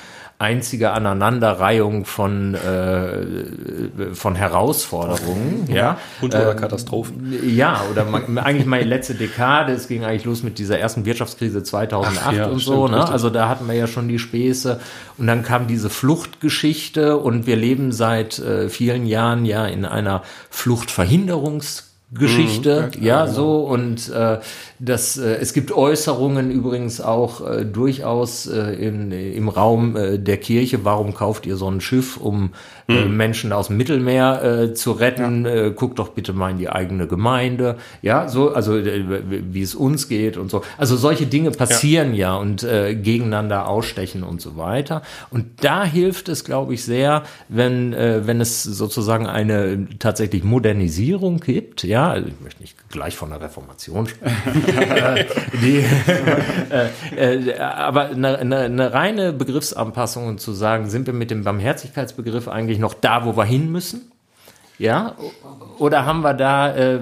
einzige 0.44 0.92
Aneinanderreihung 0.92 2.06
von, 2.06 2.54
äh, 2.54 4.14
von 4.14 4.36
Herausforderungen. 4.36 5.68
ja. 5.72 5.98
Und 6.22 6.36
oder 6.36 6.52
ähm, 6.52 6.58
Katastrophen. 6.58 7.34
Ja, 7.56 7.82
oder 7.90 8.04
man, 8.04 8.38
eigentlich 8.38 8.66
meine 8.66 8.84
letzte 8.84 9.16
Dekade, 9.16 9.72
es 9.72 9.88
ging 9.88 10.04
eigentlich 10.04 10.26
los 10.26 10.44
mit 10.44 10.60
dieser 10.60 10.78
ersten 10.78 11.06
Wirtschaftskrise 11.06 11.64
2008 11.64 12.26
Ach, 12.26 12.34
ja, 12.34 12.46
und 12.48 12.60
so. 12.60 12.88
Stimmt, 12.88 13.00
ne? 13.00 13.10
Also 13.10 13.30
da 13.30 13.48
hatten 13.48 13.68
wir 13.68 13.76
ja 13.76 13.88
schon 13.88 14.10
die 14.10 14.20
Späße. 14.20 14.82
Und 15.18 15.28
dann 15.28 15.44
kam 15.44 15.68
diese 15.68 15.90
Fluchtgeschichte 15.90 17.18
und 17.18 17.48
wir 17.48 17.56
leben 17.56 17.94
seit 17.94 18.40
äh, 18.40 18.68
vielen 18.68 19.06
Jahren 19.06 19.46
ja 19.46 19.66
in 19.66 19.86
einer 19.86 20.24
Fluchtverhinderungs 20.50 21.94
Geschichte, 22.14 22.92
mhm, 22.96 23.04
ja, 23.04 23.26
genau. 23.26 23.36
so 23.36 23.60
und 23.64 24.10
äh, 24.10 24.40
das, 24.84 25.18
äh, 25.18 25.36
es 25.36 25.54
gibt 25.54 25.72
Äußerungen 25.72 26.52
übrigens 26.52 27.00
auch 27.00 27.48
äh, 27.48 27.66
durchaus 27.66 28.48
äh, 28.48 28.74
in, 28.74 29.12
im 29.12 29.48
Raum 29.48 29.96
äh, 29.96 30.20
der 30.20 30.38
Kirche. 30.38 30.84
Warum 30.84 31.14
kauft 31.14 31.46
ihr 31.46 31.56
so 31.56 31.70
ein 31.70 31.80
Schiff, 31.80 32.18
um 32.18 32.52
äh, 32.90 33.06
mhm. 33.06 33.16
Menschen 33.16 33.54
aus 33.54 33.68
dem 33.68 33.78
Mittelmeer 33.78 34.44
äh, 34.44 34.74
zu 34.74 34.92
retten? 34.92 35.46
Ja. 35.46 35.52
Äh, 35.52 35.72
guckt 35.72 36.00
doch 36.00 36.10
bitte 36.10 36.34
mal 36.34 36.52
in 36.52 36.58
die 36.58 36.70
eigene 36.70 37.08
Gemeinde. 37.08 37.78
Ja, 38.02 38.28
so, 38.28 38.54
also 38.54 38.78
äh, 38.78 39.04
wie 39.30 39.62
es 39.62 39.74
uns 39.74 40.10
geht 40.10 40.36
und 40.36 40.52
so. 40.52 40.64
Also 40.78 40.98
solche 40.98 41.28
Dinge 41.28 41.52
passieren 41.52 42.14
ja, 42.14 42.34
ja 42.34 42.36
und 42.36 42.64
äh, 42.64 42.96
gegeneinander 42.96 43.70
ausstechen 43.70 44.24
und 44.24 44.42
so 44.42 44.58
weiter. 44.58 45.02
Und 45.30 45.64
da 45.64 45.86
hilft 45.86 46.28
es, 46.28 46.44
glaube 46.44 46.74
ich, 46.74 46.84
sehr, 46.84 47.24
wenn, 47.48 47.94
äh, 47.94 48.28
wenn 48.28 48.42
es 48.42 48.64
sozusagen 48.64 49.28
eine 49.28 49.88
tatsächlich 50.00 50.44
Modernisierung 50.44 51.40
gibt. 51.40 51.84
Ja, 51.84 52.10
also 52.12 52.28
ich 52.28 52.42
möchte 52.42 52.62
nicht 52.62 52.76
gleich 52.90 53.16
von 53.16 53.30
der 53.30 53.40
Reformation 53.40 54.08
sprechen. 54.08 54.73
die, 55.62 55.84
äh, 57.16 57.36
äh, 57.36 57.60
aber 57.60 58.10
eine, 58.10 58.38
eine, 58.38 58.58
eine 58.60 58.94
reine 58.94 59.34
Begriffsanpassung 59.34 60.38
zu 60.38 60.54
sagen, 60.54 60.90
sind 60.90 61.08
wir 61.08 61.14
mit 61.14 61.32
dem 61.32 61.44
Barmherzigkeitsbegriff 61.44 62.48
eigentlich 62.48 62.80
noch 62.80 62.94
da, 62.94 63.26
wo 63.26 63.36
wir 63.38 63.46
hin 63.46 63.72
müssen? 63.72 64.13
Ja? 64.78 65.16
Oder 65.78 66.06
haben 66.06 66.22
wir 66.22 66.34
da 66.34 66.70
äh, 66.70 67.00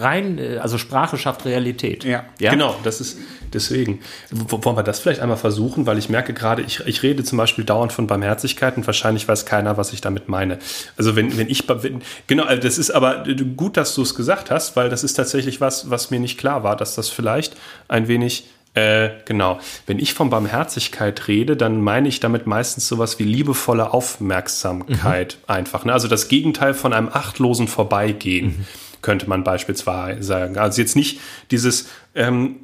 rein, 0.00 0.40
also 0.60 0.78
Sprache 0.78 1.18
schafft 1.18 1.44
Realität? 1.44 2.04
Ja. 2.04 2.24
ja, 2.38 2.50
genau, 2.50 2.74
das 2.82 3.00
ist 3.00 3.18
deswegen. 3.52 4.00
Wollen 4.30 4.76
wir 4.76 4.82
das 4.82 5.00
vielleicht 5.00 5.20
einmal 5.20 5.36
versuchen, 5.36 5.86
weil 5.86 5.98
ich 5.98 6.08
merke 6.08 6.32
gerade, 6.32 6.62
ich, 6.62 6.80
ich 6.86 7.02
rede 7.02 7.24
zum 7.24 7.38
Beispiel 7.38 7.64
dauernd 7.64 7.92
von 7.92 8.06
Barmherzigkeit 8.06 8.76
und 8.76 8.86
wahrscheinlich 8.86 9.28
weiß 9.28 9.46
keiner, 9.46 9.76
was 9.76 9.92
ich 9.92 10.00
damit 10.00 10.28
meine. 10.28 10.58
Also 10.96 11.16
wenn, 11.16 11.36
wenn 11.36 11.48
ich, 11.48 11.68
wenn, 11.68 12.02
genau, 12.26 12.44
also 12.44 12.62
das 12.62 12.78
ist 12.78 12.90
aber 12.90 13.24
gut, 13.56 13.76
dass 13.76 13.94
du 13.94 14.02
es 14.02 14.14
gesagt 14.14 14.50
hast, 14.50 14.76
weil 14.76 14.88
das 14.88 15.04
ist 15.04 15.14
tatsächlich 15.14 15.60
was, 15.60 15.90
was 15.90 16.10
mir 16.10 16.20
nicht 16.20 16.38
klar 16.38 16.62
war, 16.62 16.76
dass 16.76 16.94
das 16.94 17.08
vielleicht 17.08 17.56
ein 17.88 18.08
wenig 18.08 18.48
äh, 18.78 19.10
genau. 19.24 19.58
Wenn 19.86 19.98
ich 19.98 20.14
von 20.14 20.30
Barmherzigkeit 20.30 21.26
rede, 21.26 21.56
dann 21.56 21.80
meine 21.80 22.08
ich 22.08 22.20
damit 22.20 22.46
meistens 22.46 22.86
sowas 22.86 23.18
wie 23.18 23.24
liebevolle 23.24 23.92
Aufmerksamkeit 23.92 25.38
mhm. 25.40 25.52
einfach. 25.52 25.84
Ne? 25.84 25.92
Also 25.92 26.06
das 26.06 26.28
Gegenteil 26.28 26.74
von 26.74 26.92
einem 26.92 27.08
achtlosen 27.12 27.66
Vorbeigehen, 27.66 28.46
mhm. 28.46 28.64
könnte 29.02 29.28
man 29.28 29.42
beispielsweise 29.42 30.22
sagen. 30.22 30.58
Also 30.58 30.80
jetzt 30.80 30.94
nicht 30.94 31.20
dieses 31.50 31.88
ähm, 32.14 32.56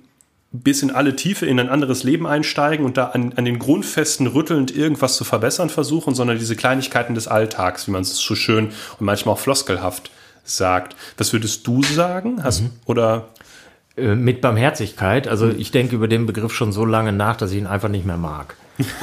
bis 0.53 0.85
in 0.85 0.93
alle 0.93 1.17
Tiefe 1.17 1.47
in 1.47 1.59
ein 1.59 1.69
anderes 1.69 2.05
Leben 2.05 2.29
einsteigen 2.29 2.87
und 2.87 2.97
da 2.97 3.07
an, 3.07 3.33
an 3.35 3.45
den 3.45 3.59
Grundfesten 3.59 4.29
rüttelnd 4.29 4.75
irgendwas 4.75 5.17
zu 5.17 5.25
verbessern 5.25 5.69
versuchen, 5.69 6.15
sondern 6.15 6.39
diese 6.39 6.55
Kleinigkeiten 6.55 7.17
des 7.17 7.27
Alltags, 7.27 7.89
wie 7.89 7.91
man 7.91 8.03
es 8.03 8.17
so 8.17 8.37
schön 8.37 8.67
und 8.67 9.01
manchmal 9.01 9.35
auch 9.35 9.41
floskelhaft 9.41 10.13
sagt. 10.45 10.95
Was 11.17 11.33
würdest 11.33 11.67
du 11.67 11.83
sagen? 11.83 12.45
Hast, 12.45 12.63
mhm. 12.63 12.71
Oder 12.85 13.31
mit 13.97 14.41
Barmherzigkeit. 14.41 15.29
Also 15.29 15.49
ich 15.49 15.71
denke 15.71 15.95
über 15.95 16.09
den 16.09 16.27
Begriff 16.27 16.53
schon 16.53 16.73
so 16.73 16.85
lange 16.85 17.13
nach, 17.13 17.37
dass 17.37 17.53
ich 17.53 17.59
ihn 17.59 17.67
einfach 17.67 17.89
nicht 17.89 18.05
mehr 18.05 18.17
mag. 18.17 18.57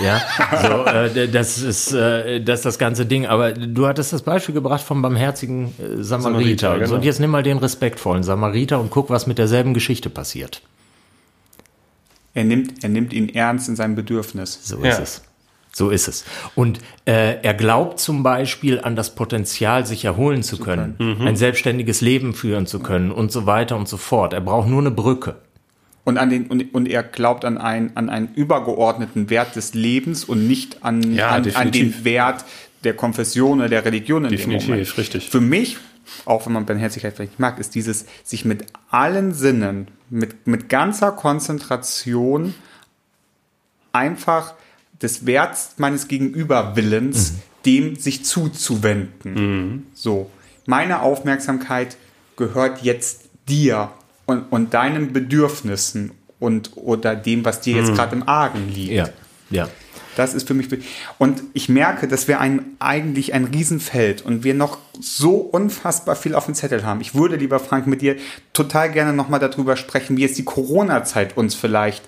Ja, 0.04 0.22
so, 0.62 0.86
äh, 0.86 1.30
das 1.30 1.60
ist 1.60 1.94
äh, 1.94 2.42
das, 2.42 2.60
ist 2.60 2.66
das 2.66 2.80
ganze 2.80 3.06
Ding. 3.06 3.26
Aber 3.26 3.54
du 3.54 3.88
hattest 3.88 4.12
das 4.12 4.22
Beispiel 4.22 4.54
gebracht 4.54 4.82
vom 4.82 5.02
barmherzigen 5.02 5.68
äh, 5.80 6.04
Samariter. 6.04 6.72
Samariter 6.72 6.80
genau. 6.80 6.96
Und 6.96 7.06
jetzt 7.06 7.20
nimm 7.20 7.30
mal 7.30 7.44
den 7.44 7.58
respektvollen 7.58 8.24
Samariter 8.24 8.80
und 8.82 8.90
guck, 8.90 9.10
was 9.10 9.28
mit 9.28 9.38
derselben 9.38 9.74
Geschichte 9.74 10.10
passiert. 10.10 10.62
Er 12.34 12.44
nimmt, 12.44 12.84
er 12.84 12.90
nimmt 12.90 13.14
ihn 13.14 13.30
ernst 13.30 13.70
in 13.70 13.76
seinem 13.76 13.96
Bedürfnis. 13.96 14.60
So 14.64 14.78
ist 14.78 14.98
ja. 14.98 15.04
es. 15.04 15.22
So 15.74 15.90
ist 15.90 16.08
es. 16.08 16.26
Und 16.54 16.80
äh, 17.06 17.42
er 17.42 17.54
glaubt 17.54 18.00
zum 18.00 18.24
Beispiel 18.24 18.82
an 18.82 18.96
das 18.96 19.16
Potenzial, 19.16 19.86
sich 19.86 20.04
erholen 20.04 20.44
zu 20.44 20.58
können, 20.58 20.96
mhm. 21.00 21.28
ein 21.28 21.36
selbstständiges 21.38 22.02
Leben 22.02 22.34
führen 22.34 22.66
zu 22.68 22.80
können 22.80 23.12
und 23.12 23.32
so 23.32 23.46
weiter 23.46 23.78
und 23.78 23.88
so 23.88 23.98
fort. 23.98 24.34
Er 24.34 24.42
braucht 24.42 24.68
nur 24.68 24.82
eine 24.82 24.92
Brücke. 24.92 25.36
Und, 26.04 26.18
an 26.18 26.30
den, 26.30 26.48
und, 26.48 26.74
und 26.74 26.90
er 26.90 27.04
glaubt 27.04 27.46
an, 27.46 27.58
ein, 27.58 27.96
an 27.96 28.10
einen 28.10 28.34
übergeordneten 28.34 29.30
Wert 29.30 29.56
des 29.56 29.74
Lebens 29.74 30.26
und 30.26 30.48
nicht 30.48 30.84
an, 30.84 31.14
ja, 31.14 31.30
an, 31.30 31.50
an, 31.54 31.72
den 31.72 32.04
Wert 32.04 32.44
der 32.84 32.96
Konfession 32.96 33.60
oder 33.60 33.70
der 33.70 33.86
Religion 33.86 34.26
in 34.26 34.32
definitiv, 34.32 34.66
dem 34.66 34.72
Moment. 34.72 34.98
richtig. 34.98 35.30
Für 35.30 35.42
mich, 35.42 35.78
auch 36.26 36.46
wenn 36.46 36.54
man 36.54 36.66
Barmherzigkeit 36.66 37.16
vielleicht 37.16 37.40
mag, 37.40 37.60
ist 37.60 37.76
dieses 37.76 38.08
sich 38.24 38.46
mit 38.46 38.66
allen 38.90 39.34
Sinnen, 39.34 39.88
mit, 40.10 40.48
mit 40.48 40.70
ganzer 40.70 41.12
Konzentration 41.12 42.56
einfach 43.94 44.56
des 45.02 45.26
Werts 45.26 45.74
meines 45.78 46.08
Gegenüberwillens, 46.08 47.32
mhm. 47.32 47.36
dem 47.66 47.96
sich 47.96 48.26
zuzuwenden. 48.26 49.34
Mhm. 49.34 49.86
So, 49.94 50.30
meine 50.66 51.02
Aufmerksamkeit 51.02 51.98
gehört 52.38 52.82
jetzt 52.82 53.26
dir 53.48 53.92
und, 54.26 54.44
und 54.52 54.74
deinen 54.74 55.14
Bedürfnissen 55.14 56.12
und 56.40 56.72
oder 56.76 57.16
dem, 57.16 57.46
was 57.46 57.62
dir 57.62 57.76
jetzt 57.76 57.92
mhm. 57.92 57.96
gerade 57.96 58.16
im 58.16 58.28
Argen 58.28 58.70
liegt. 58.70 58.94
Ja, 58.94 59.10
ja. 59.50 59.70
Das 60.18 60.34
ist 60.34 60.46
für 60.46 60.54
mich 60.54 60.68
und 61.20 61.42
ich 61.54 61.70
merke, 61.70 62.06
dass 62.08 62.28
wir 62.28 62.42
ein 62.42 62.66
eigentlich 62.80 63.34
ein 63.34 63.46
Riesenfeld 63.46 64.22
und 64.22 64.44
wir 64.44 64.54
noch 64.54 64.78
so 65.00 65.36
unfassbar 65.36 66.18
viel 66.18 66.36
auf 66.36 66.46
dem 66.46 66.56
Zettel 66.56 66.86
haben. 66.86 67.00
Ich 67.00 67.16
würde, 67.16 67.38
lieber 67.38 67.60
Frank, 67.60 67.88
mit 67.88 68.02
dir 68.02 68.18
total 68.52 68.92
gerne 68.92 69.14
nochmal 69.14 69.40
darüber 69.40 69.78
sprechen, 69.78 70.18
wie 70.18 70.22
jetzt 70.22 70.38
die 70.38 70.44
Corona-Zeit 70.44 71.38
uns 71.38 71.56
vielleicht 71.56 72.04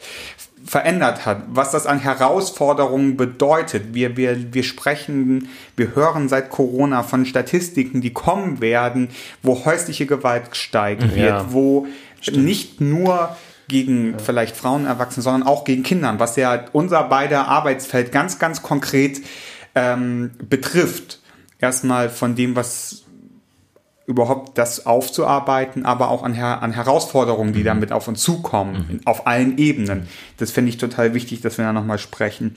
verändert 0.65 1.25
hat, 1.25 1.43
was 1.49 1.71
das 1.71 1.85
an 1.85 1.99
Herausforderungen 1.99 3.17
bedeutet. 3.17 3.93
Wir, 3.93 4.15
wir, 4.15 4.53
wir 4.53 4.63
sprechen, 4.63 5.49
wir 5.75 5.95
hören 5.95 6.29
seit 6.29 6.49
Corona 6.49 7.03
von 7.03 7.25
Statistiken, 7.25 8.01
die 8.01 8.13
kommen 8.13 8.61
werden, 8.61 9.09
wo 9.41 9.65
häusliche 9.65 10.05
Gewalt 10.05 10.55
steigen 10.55 11.09
ja, 11.09 11.15
wird, 11.15 11.53
wo 11.53 11.87
stimmt. 12.21 12.45
nicht 12.45 12.81
nur 12.81 13.35
gegen 13.67 14.11
ja. 14.11 14.17
vielleicht 14.19 14.55
Frauen, 14.55 14.85
Erwachsene, 14.85 15.23
sondern 15.23 15.43
auch 15.47 15.63
gegen 15.63 15.83
Kindern, 15.83 16.19
was 16.19 16.35
ja 16.35 16.65
unser 16.71 17.03
beider 17.03 17.47
Arbeitsfeld 17.47 18.11
ganz, 18.11 18.39
ganz 18.39 18.61
konkret 18.61 19.21
ähm, 19.75 20.31
betrifft. 20.49 21.19
Erstmal 21.59 22.09
von 22.09 22.35
dem, 22.35 22.55
was 22.55 23.03
überhaupt 24.05 24.57
das 24.57 24.85
aufzuarbeiten, 24.85 25.85
aber 25.85 26.09
auch 26.09 26.23
an, 26.23 26.33
Her 26.33 26.61
an 26.61 26.73
Herausforderungen, 26.73 27.53
die 27.53 27.61
mhm. 27.61 27.65
damit 27.65 27.91
auf 27.91 28.07
uns 28.07 28.21
zukommen, 28.21 28.85
mhm. 28.89 29.01
auf 29.05 29.27
allen 29.27 29.57
Ebenen. 29.57 30.07
Das 30.37 30.51
finde 30.51 30.69
ich 30.69 30.77
total 30.77 31.13
wichtig, 31.13 31.41
dass 31.41 31.57
wir 31.57 31.65
da 31.65 31.73
nochmal 31.73 31.99
sprechen. 31.99 32.55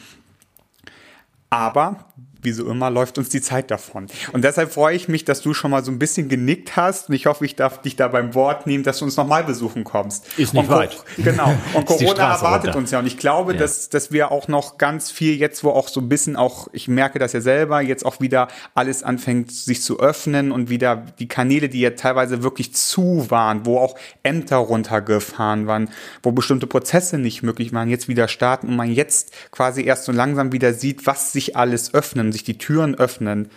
Aber 1.50 2.06
wie 2.46 2.52
so 2.52 2.66
immer 2.70 2.90
läuft 2.90 3.18
uns 3.18 3.28
die 3.28 3.42
Zeit 3.42 3.70
davon. 3.70 4.06
Und 4.32 4.42
deshalb 4.42 4.72
freue 4.72 4.96
ich 4.96 5.08
mich, 5.08 5.24
dass 5.24 5.42
du 5.42 5.52
schon 5.52 5.70
mal 5.70 5.84
so 5.84 5.90
ein 5.90 5.98
bisschen 5.98 6.28
genickt 6.28 6.76
hast. 6.76 7.10
Und 7.10 7.14
ich 7.16 7.26
hoffe, 7.26 7.44
ich 7.44 7.56
darf 7.56 7.82
dich 7.82 7.96
da 7.96 8.08
beim 8.08 8.34
Wort 8.34 8.66
nehmen, 8.66 8.84
dass 8.84 9.00
du 9.00 9.04
uns 9.04 9.16
nochmal 9.16 9.44
besuchen 9.44 9.84
kommst. 9.84 10.26
Ist 10.38 10.54
nicht 10.54 10.62
und, 10.62 10.70
weit. 10.70 10.96
Genau. 11.18 11.52
Und 11.74 11.84
Corona 11.86 12.34
erwartet 12.34 12.68
runter. 12.68 12.78
uns 12.78 12.90
ja. 12.92 13.00
Und 13.00 13.06
ich 13.06 13.18
glaube, 13.18 13.52
ja. 13.52 13.58
dass, 13.58 13.88
dass 13.90 14.12
wir 14.12 14.30
auch 14.30 14.48
noch 14.48 14.78
ganz 14.78 15.10
viel 15.10 15.34
jetzt, 15.34 15.64
wo 15.64 15.70
auch 15.70 15.88
so 15.88 16.00
ein 16.00 16.08
bisschen 16.08 16.36
auch, 16.36 16.68
ich 16.72 16.88
merke 16.88 17.18
das 17.18 17.32
ja 17.32 17.40
selber, 17.40 17.80
jetzt 17.80 18.06
auch 18.06 18.20
wieder 18.20 18.48
alles 18.74 19.02
anfängt, 19.02 19.50
sich 19.50 19.82
zu 19.82 19.98
öffnen 19.98 20.52
und 20.52 20.70
wieder 20.70 21.04
die 21.18 21.28
Kanäle, 21.28 21.68
die 21.68 21.80
ja 21.80 21.90
teilweise 21.90 22.42
wirklich 22.42 22.74
zu 22.74 23.26
waren, 23.28 23.66
wo 23.66 23.78
auch 23.78 23.96
Ämter 24.22 24.56
runtergefahren 24.56 25.66
waren, 25.66 25.90
wo 26.22 26.30
bestimmte 26.30 26.68
Prozesse 26.68 27.18
nicht 27.18 27.42
möglich 27.42 27.72
waren, 27.72 27.88
jetzt 27.88 28.06
wieder 28.08 28.28
starten 28.28 28.68
und 28.68 28.76
man 28.76 28.92
jetzt 28.92 29.32
quasi 29.50 29.82
erst 29.82 30.04
so 30.04 30.12
langsam 30.12 30.52
wieder 30.52 30.72
sieht, 30.72 31.06
was 31.06 31.32
sich 31.32 31.56
alles 31.56 31.92
öffnen 31.92 32.32
sich 32.36 32.44
die 32.44 32.58
Türen 32.58 32.94
öffnen. 32.94 33.48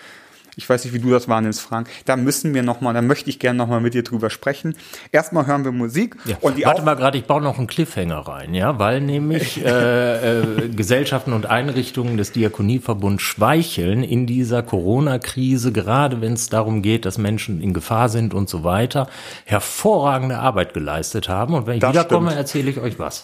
Ich 0.55 0.67
weiß 0.67 0.83
nicht, 0.83 0.93
wie 0.93 0.99
du 0.99 1.09
das 1.09 1.29
wahrnimmst, 1.29 1.61
Frank. 1.61 1.87
Da 2.03 2.17
müssen 2.17 2.53
wir 2.53 2.63
nochmal, 2.63 2.93
da 2.93 3.01
möchte 3.01 3.29
ich 3.29 3.39
gerne 3.39 3.57
nochmal 3.57 3.79
mit 3.79 3.93
dir 3.93 4.03
drüber 4.03 4.29
sprechen. 4.29 4.75
Erstmal 5.13 5.47
hören 5.47 5.63
wir 5.63 5.71
Musik. 5.71 6.17
Ja. 6.25 6.35
Und 6.41 6.57
die 6.57 6.65
Warte 6.65 6.81
mal 6.81 6.95
gerade, 6.95 7.17
ich 7.17 7.23
baue 7.23 7.41
noch 7.41 7.57
einen 7.57 7.67
Cliffhanger 7.67 8.27
rein, 8.27 8.53
ja, 8.53 8.77
weil 8.77 8.99
nämlich 8.99 9.63
äh, 9.65 10.41
äh, 10.41 10.67
Gesellschaften 10.67 11.31
und 11.31 11.45
Einrichtungen 11.45 12.17
des 12.17 12.33
Diakonieverbunds 12.33 13.23
schweicheln 13.23 14.03
in 14.03 14.25
dieser 14.25 14.61
Corona-Krise, 14.61 15.71
gerade 15.71 16.19
wenn 16.19 16.33
es 16.33 16.49
darum 16.49 16.81
geht, 16.81 17.05
dass 17.05 17.17
Menschen 17.17 17.61
in 17.61 17.73
Gefahr 17.73 18.09
sind 18.09 18.33
und 18.33 18.49
so 18.49 18.65
weiter, 18.65 19.07
hervorragende 19.45 20.39
Arbeit 20.39 20.73
geleistet 20.73 21.29
haben. 21.29 21.53
Und 21.53 21.67
wenn 21.67 21.75
ich 21.75 21.81
das 21.81 21.91
wiederkomme, 21.91 22.35
erzähle 22.35 22.69
ich 22.69 22.79
euch 22.79 22.99
was. 22.99 23.23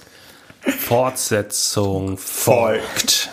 Fortsetzung 0.62 2.18
folgt. 2.18 3.30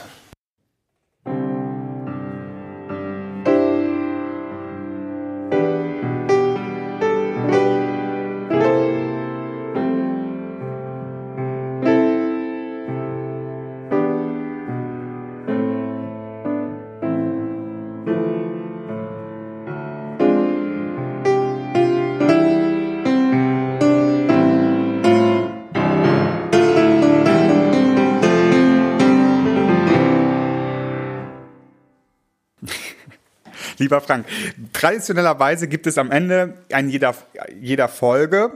Lieber 33.92 34.00
Frank, 34.00 34.24
traditionellerweise 34.72 35.68
gibt 35.68 35.86
es 35.86 35.98
am 35.98 36.10
Ende 36.10 36.54
in 36.68 36.88
jeder, 36.88 37.14
jeder 37.60 37.88
Folge 37.88 38.50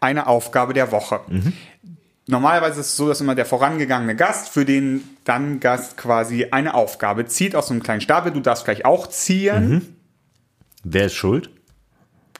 eine 0.00 0.26
Aufgabe 0.26 0.72
der 0.72 0.90
Woche. 0.90 1.20
Mhm. 1.28 1.52
Normalerweise 2.26 2.80
ist 2.80 2.86
es 2.86 2.96
so, 2.96 3.08
dass 3.08 3.20
immer 3.20 3.34
der 3.34 3.44
vorangegangene 3.44 4.16
Gast 4.16 4.48
für 4.48 4.64
den 4.64 5.04
dann 5.24 5.60
Gast 5.60 5.98
quasi 5.98 6.46
eine 6.50 6.72
Aufgabe 6.72 7.26
zieht 7.26 7.54
aus 7.54 7.66
so 7.66 7.74
einem 7.74 7.82
kleinen 7.82 8.00
Stapel. 8.00 8.32
Du 8.32 8.40
darfst 8.40 8.64
gleich 8.64 8.86
auch 8.86 9.06
ziehen. 9.06 9.68
Mhm. 9.68 9.86
Wer 10.82 11.06
ist 11.06 11.14
schuld? 11.14 11.50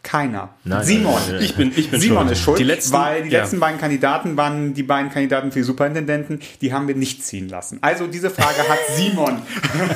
Keiner. 0.03 0.55
Nein, 0.65 0.85
Simon. 0.85 1.13
Nein, 1.13 1.35
nein, 1.35 1.43
ich 1.43 1.55
bin, 1.57 1.73
ich 1.77 1.91
bin 1.91 2.01
Simon 2.01 2.19
schuld. 2.21 2.33
ist 2.33 2.41
schuld, 2.41 2.59
die 2.59 2.65
letzten, 2.65 2.93
weil 2.95 3.25
die 3.25 3.31
ja. 3.31 3.41
letzten 3.41 3.61
beiden 3.61 3.79
Kandidaten 3.79 4.37
waren 4.37 4.73
die 4.73 4.83
beiden 4.83 5.11
Kandidaten 5.11 5.53
für 5.53 5.59
die 5.59 5.65
Superintendenten, 5.65 6.41
die 6.63 6.73
haben 6.73 6.89
wir 6.89 6.95
nicht 6.95 7.23
ziehen 7.23 7.51
lassen. 7.51 7.79
Also 7.83 8.07
diese 8.07 8.31
Frage 8.31 8.67
hat 8.67 8.79
Simon 8.97 9.43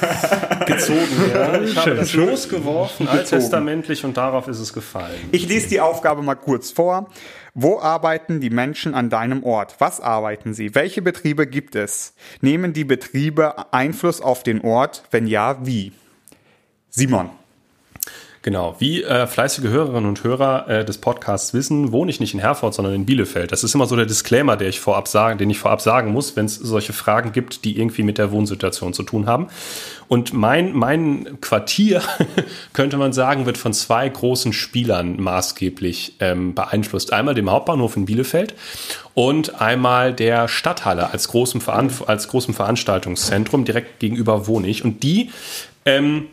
gezogen. 0.66 1.30
Ja. 1.32 1.60
Ich 1.60 1.76
habe 1.76 1.94
das 1.94 2.12
losgeworfen, 2.12 3.08
alttestamentlich 3.08 4.04
und 4.04 4.16
darauf 4.16 4.46
ist 4.46 4.58
es 4.58 4.74
gefallen. 4.74 5.16
Ich 5.32 5.48
lese 5.48 5.68
die 5.68 5.80
Aufgabe 5.80 6.22
mal 6.22 6.34
kurz 6.34 6.70
vor. 6.70 7.08
Wo 7.54 7.78
arbeiten 7.78 8.40
die 8.40 8.50
Menschen 8.50 8.94
an 8.94 9.10
deinem 9.10 9.44
Ort? 9.44 9.76
Was 9.78 10.00
arbeiten 10.00 10.54
sie? 10.54 10.74
Welche 10.74 11.02
Betriebe 11.02 11.46
gibt 11.46 11.76
es? 11.76 12.14
Nehmen 12.40 12.72
die 12.72 12.84
Betriebe 12.84 13.72
Einfluss 13.72 14.20
auf 14.20 14.42
den 14.42 14.60
Ort? 14.60 15.04
Wenn 15.12 15.26
ja, 15.28 15.64
wie? 15.64 15.92
Simon. 16.90 17.30
Genau, 18.44 18.76
wie 18.78 19.02
äh, 19.02 19.26
fleißige 19.26 19.70
Hörerinnen 19.70 20.04
und 20.04 20.22
Hörer 20.22 20.68
äh, 20.68 20.84
des 20.84 20.98
Podcasts 20.98 21.54
wissen, 21.54 21.92
wohne 21.92 22.10
ich 22.10 22.20
nicht 22.20 22.34
in 22.34 22.40
Herford, 22.40 22.74
sondern 22.74 22.92
in 22.92 23.06
Bielefeld. 23.06 23.50
Das 23.52 23.64
ist 23.64 23.74
immer 23.74 23.86
so 23.86 23.96
der 23.96 24.04
Disclaimer, 24.04 24.58
der 24.58 24.68
ich 24.68 24.80
vorab 24.80 25.08
sagen, 25.08 25.38
den 25.38 25.48
ich 25.48 25.58
vorab 25.58 25.80
sagen 25.80 26.12
muss, 26.12 26.36
wenn 26.36 26.44
es 26.44 26.56
solche 26.56 26.92
Fragen 26.92 27.32
gibt, 27.32 27.64
die 27.64 27.78
irgendwie 27.78 28.02
mit 28.02 28.18
der 28.18 28.32
Wohnsituation 28.32 28.92
zu 28.92 29.02
tun 29.02 29.26
haben. 29.26 29.46
Und 30.08 30.34
mein, 30.34 30.74
mein 30.74 31.40
Quartier, 31.40 32.02
könnte 32.74 32.98
man 32.98 33.14
sagen, 33.14 33.46
wird 33.46 33.56
von 33.56 33.72
zwei 33.72 34.06
großen 34.06 34.52
Spielern 34.52 35.18
maßgeblich 35.22 36.16
ähm, 36.20 36.54
beeinflusst. 36.54 37.14
Einmal 37.14 37.34
dem 37.34 37.50
Hauptbahnhof 37.50 37.96
in 37.96 38.04
Bielefeld 38.04 38.54
und 39.14 39.62
einmal 39.62 40.12
der 40.12 40.48
Stadthalle 40.48 41.08
als 41.12 41.28
großem, 41.28 41.62
Veran 41.62 41.90
als 42.06 42.28
großem 42.28 42.52
Veranstaltungszentrum. 42.52 43.64
Direkt 43.64 44.00
gegenüber 44.00 44.46
wohne 44.46 44.68
ich. 44.68 44.84
Und 44.84 45.02
die 45.02 45.30
ähm, 45.86 46.26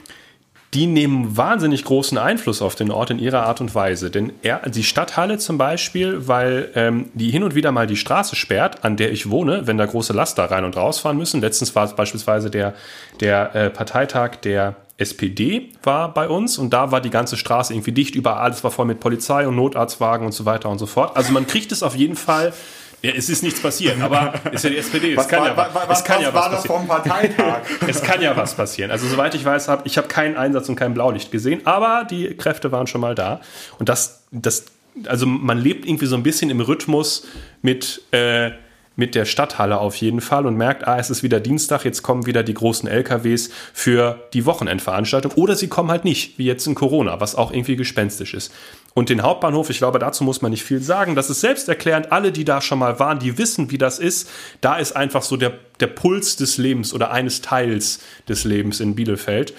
die 0.74 0.88
nehmen 0.88 1.36
wahnsinnig 1.36 1.84
großen 1.84 2.18
Einfluss 2.18 2.62
auf 2.62 2.76
den 2.76 2.92
Ort 2.92 3.10
in 3.10 3.20
ihrer 3.20 3.44
Art 3.44 3.60
und 3.60 3.76
Weise. 3.76 4.10
Denn 4.10 4.32
er, 4.42 4.70
die 4.70 4.84
Stadthalle 4.84 5.38
zum 5.38 5.58
Beispiel, 5.58 6.28
weil 6.30 6.70
ähm, 6.76 7.10
die 7.14 7.30
hin 7.30 7.44
und 7.44 7.56
wieder 7.56 7.74
mal 7.74 7.88
die 7.88 7.98
Straße 7.98 8.38
sperrt, 8.38 8.86
an 8.86 8.96
der 8.96 9.12
ich 9.12 9.30
wohne, 9.30 9.68
wenn 9.68 9.78
da 9.78 9.86
große 9.86 10.14
Laster 10.14 10.46
rein 10.46 10.64
und 10.64 10.78
rausfahren 10.78 11.18
müssen. 11.18 11.42
Letztens 11.42 11.76
war 11.76 11.86
es 11.86 11.94
beispielsweise 11.94 12.50
der, 12.50 12.74
der 13.20 13.54
äh, 13.54 13.70
Parteitag 13.70 14.38
der 14.38 14.76
SPD 14.98 15.72
war 15.84 16.14
bei 16.14 16.30
uns 16.30 16.58
und 16.58 16.72
da 16.72 16.92
war 16.92 17.02
die 17.02 17.10
ganze 17.10 17.36
Straße 17.36 17.74
irgendwie 17.74 17.92
dicht, 17.92 18.16
überall, 18.16 18.44
alles 18.44 18.64
war 18.64 18.72
voll 18.72 18.86
mit 18.86 19.00
Polizei 19.00 19.48
und 19.48 19.56
Notarztwagen 19.56 20.26
und 20.26 20.32
so 20.32 20.46
weiter 20.46 20.70
und 20.70 20.78
so 20.78 20.86
fort. 20.86 21.18
Also 21.18 21.34
man 21.34 21.48
kriegt 21.48 21.72
es 21.72 21.84
auf 21.84 21.96
jeden 21.96 22.16
Fall 22.16 22.54
ja, 23.02 23.12
es 23.16 23.30
ist 23.30 23.42
nichts 23.42 23.60
passiert, 23.60 24.00
aber 24.00 24.34
ist 24.52 24.64
ja 24.64 24.70
die 24.70 24.78
SPD. 24.78 25.14
Es 25.14 25.28
kann 25.28 25.44
ja, 25.44 25.58
was, 25.58 26.00
es 26.00 26.04
kann 26.06 26.22
ja 26.22 26.34
was 26.34 26.50
passieren. 26.50 26.88
Parteitag? 26.88 27.62
es 27.88 28.02
kann 28.02 28.22
ja 28.22 28.38
was 28.38 28.54
passieren. 28.54 28.92
Also 28.92 29.08
soweit 29.08 29.34
ich 29.34 29.44
weiß, 29.44 29.68
habe 29.68 29.84
ich 29.86 29.98
habe 29.98 30.08
keinen 30.08 30.38
Einsatz 30.38 30.70
und 30.70 30.76
kein 30.76 30.94
Blaulicht 30.94 31.32
gesehen, 31.32 31.62
aber 31.66 32.06
die 32.10 32.36
Kräfte 32.36 32.72
waren 32.72 32.88
schon 32.88 33.02
mal 33.02 33.16
da. 33.16 33.42
Und 33.80 33.90
das, 33.90 34.24
das, 34.32 34.66
also 35.06 35.26
man 35.26 35.58
lebt 35.58 35.86
irgendwie 35.86 36.06
so 36.06 36.16
ein 36.16 36.24
bisschen 36.24 36.50
im 36.52 36.62
Rhythmus 36.62 37.26
mit 37.62 38.04
äh, 38.12 38.52
mit 38.96 39.16
der 39.16 39.26
Stadthalle 39.26 39.80
auf 39.80 39.96
jeden 39.96 40.22
Fall 40.22 40.46
und 40.46 40.56
merkt, 40.58 40.88
ah, 40.88 41.00
es 41.00 41.10
ist 41.10 41.24
wieder 41.24 41.40
Dienstag, 41.40 41.86
jetzt 41.86 42.04
kommen 42.04 42.26
wieder 42.26 42.44
die 42.44 42.54
großen 42.54 42.90
LKWs 42.90 43.50
für 43.74 44.28
die 44.34 44.46
Wochenendveranstaltung 44.46 45.32
oder 45.34 45.56
sie 45.56 45.70
kommen 45.70 45.90
halt 45.90 46.04
nicht, 46.04 46.38
wie 46.38 46.46
jetzt 46.46 46.68
in 46.68 46.76
Corona, 46.76 47.20
was 47.20 47.36
auch 47.36 47.52
irgendwie 47.52 47.78
gespenstisch 47.78 48.34
ist. 48.34 48.54
Und 48.94 49.10
den 49.10 49.22
Hauptbahnhof, 49.22 49.70
ich 49.70 49.78
glaube, 49.78 50.00
dazu 50.00 50.24
muss 50.24 50.42
man 50.42 50.52
nicht 50.52 50.64
viel 50.64 50.82
sagen. 50.82 51.16
Das 51.16 51.30
ist 51.30 51.42
selbsterklärend. 51.42 52.12
Alle, 52.12 52.32
die 52.32 52.44
da 52.44 52.60
schon 52.60 52.80
mal 52.80 53.00
waren, 53.00 53.20
die 53.20 53.38
wissen, 53.38 53.72
wie 53.72 53.78
das 53.78 54.00
ist. 54.00 54.30
Da 54.60 54.76
ist 54.76 54.96
einfach 54.96 55.22
so 55.22 55.38
der, 55.38 55.54
der 55.80 55.88
Puls 55.88 56.36
des 56.36 56.58
Lebens 56.58 56.94
oder 56.94 57.12
eines 57.12 57.42
Teils 57.42 58.00
des 58.28 58.44
Lebens 58.44 58.82
in 58.82 58.96
Bielefeld. 58.96 59.54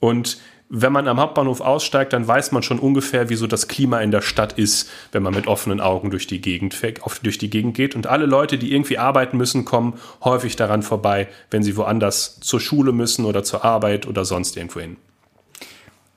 Und 0.00 0.38
wenn 0.68 0.92
man 0.92 1.08
am 1.08 1.20
Hauptbahnhof 1.20 1.60
aussteigt, 1.60 2.12
dann 2.12 2.26
weiß 2.26 2.52
man 2.52 2.62
schon 2.62 2.78
ungefähr, 2.78 3.28
wie 3.28 3.36
so 3.36 3.46
das 3.46 3.68
Klima 3.68 4.00
in 4.00 4.10
der 4.10 4.22
Stadt 4.22 4.54
ist, 4.54 4.90
wenn 5.12 5.22
man 5.22 5.34
mit 5.34 5.46
offenen 5.46 5.80
Augen 5.80 6.10
durch 6.10 6.26
die 6.26 6.40
Gegend, 6.40 6.76
durch 7.22 7.38
die 7.38 7.50
Gegend 7.50 7.74
geht. 7.74 7.94
Und 7.94 8.06
alle 8.06 8.26
Leute, 8.26 8.58
die 8.58 8.72
irgendwie 8.72 8.98
arbeiten 8.98 9.36
müssen, 9.36 9.64
kommen 9.64 9.94
häufig 10.22 10.56
daran 10.56 10.82
vorbei, 10.82 11.28
wenn 11.50 11.62
sie 11.62 11.76
woanders 11.76 12.40
zur 12.40 12.60
Schule 12.60 12.92
müssen 12.92 13.24
oder 13.24 13.44
zur 13.44 13.64
Arbeit 13.64 14.06
oder 14.06 14.24
sonst 14.24 14.56
irgendwo 14.56 14.80
hin. 14.80 14.96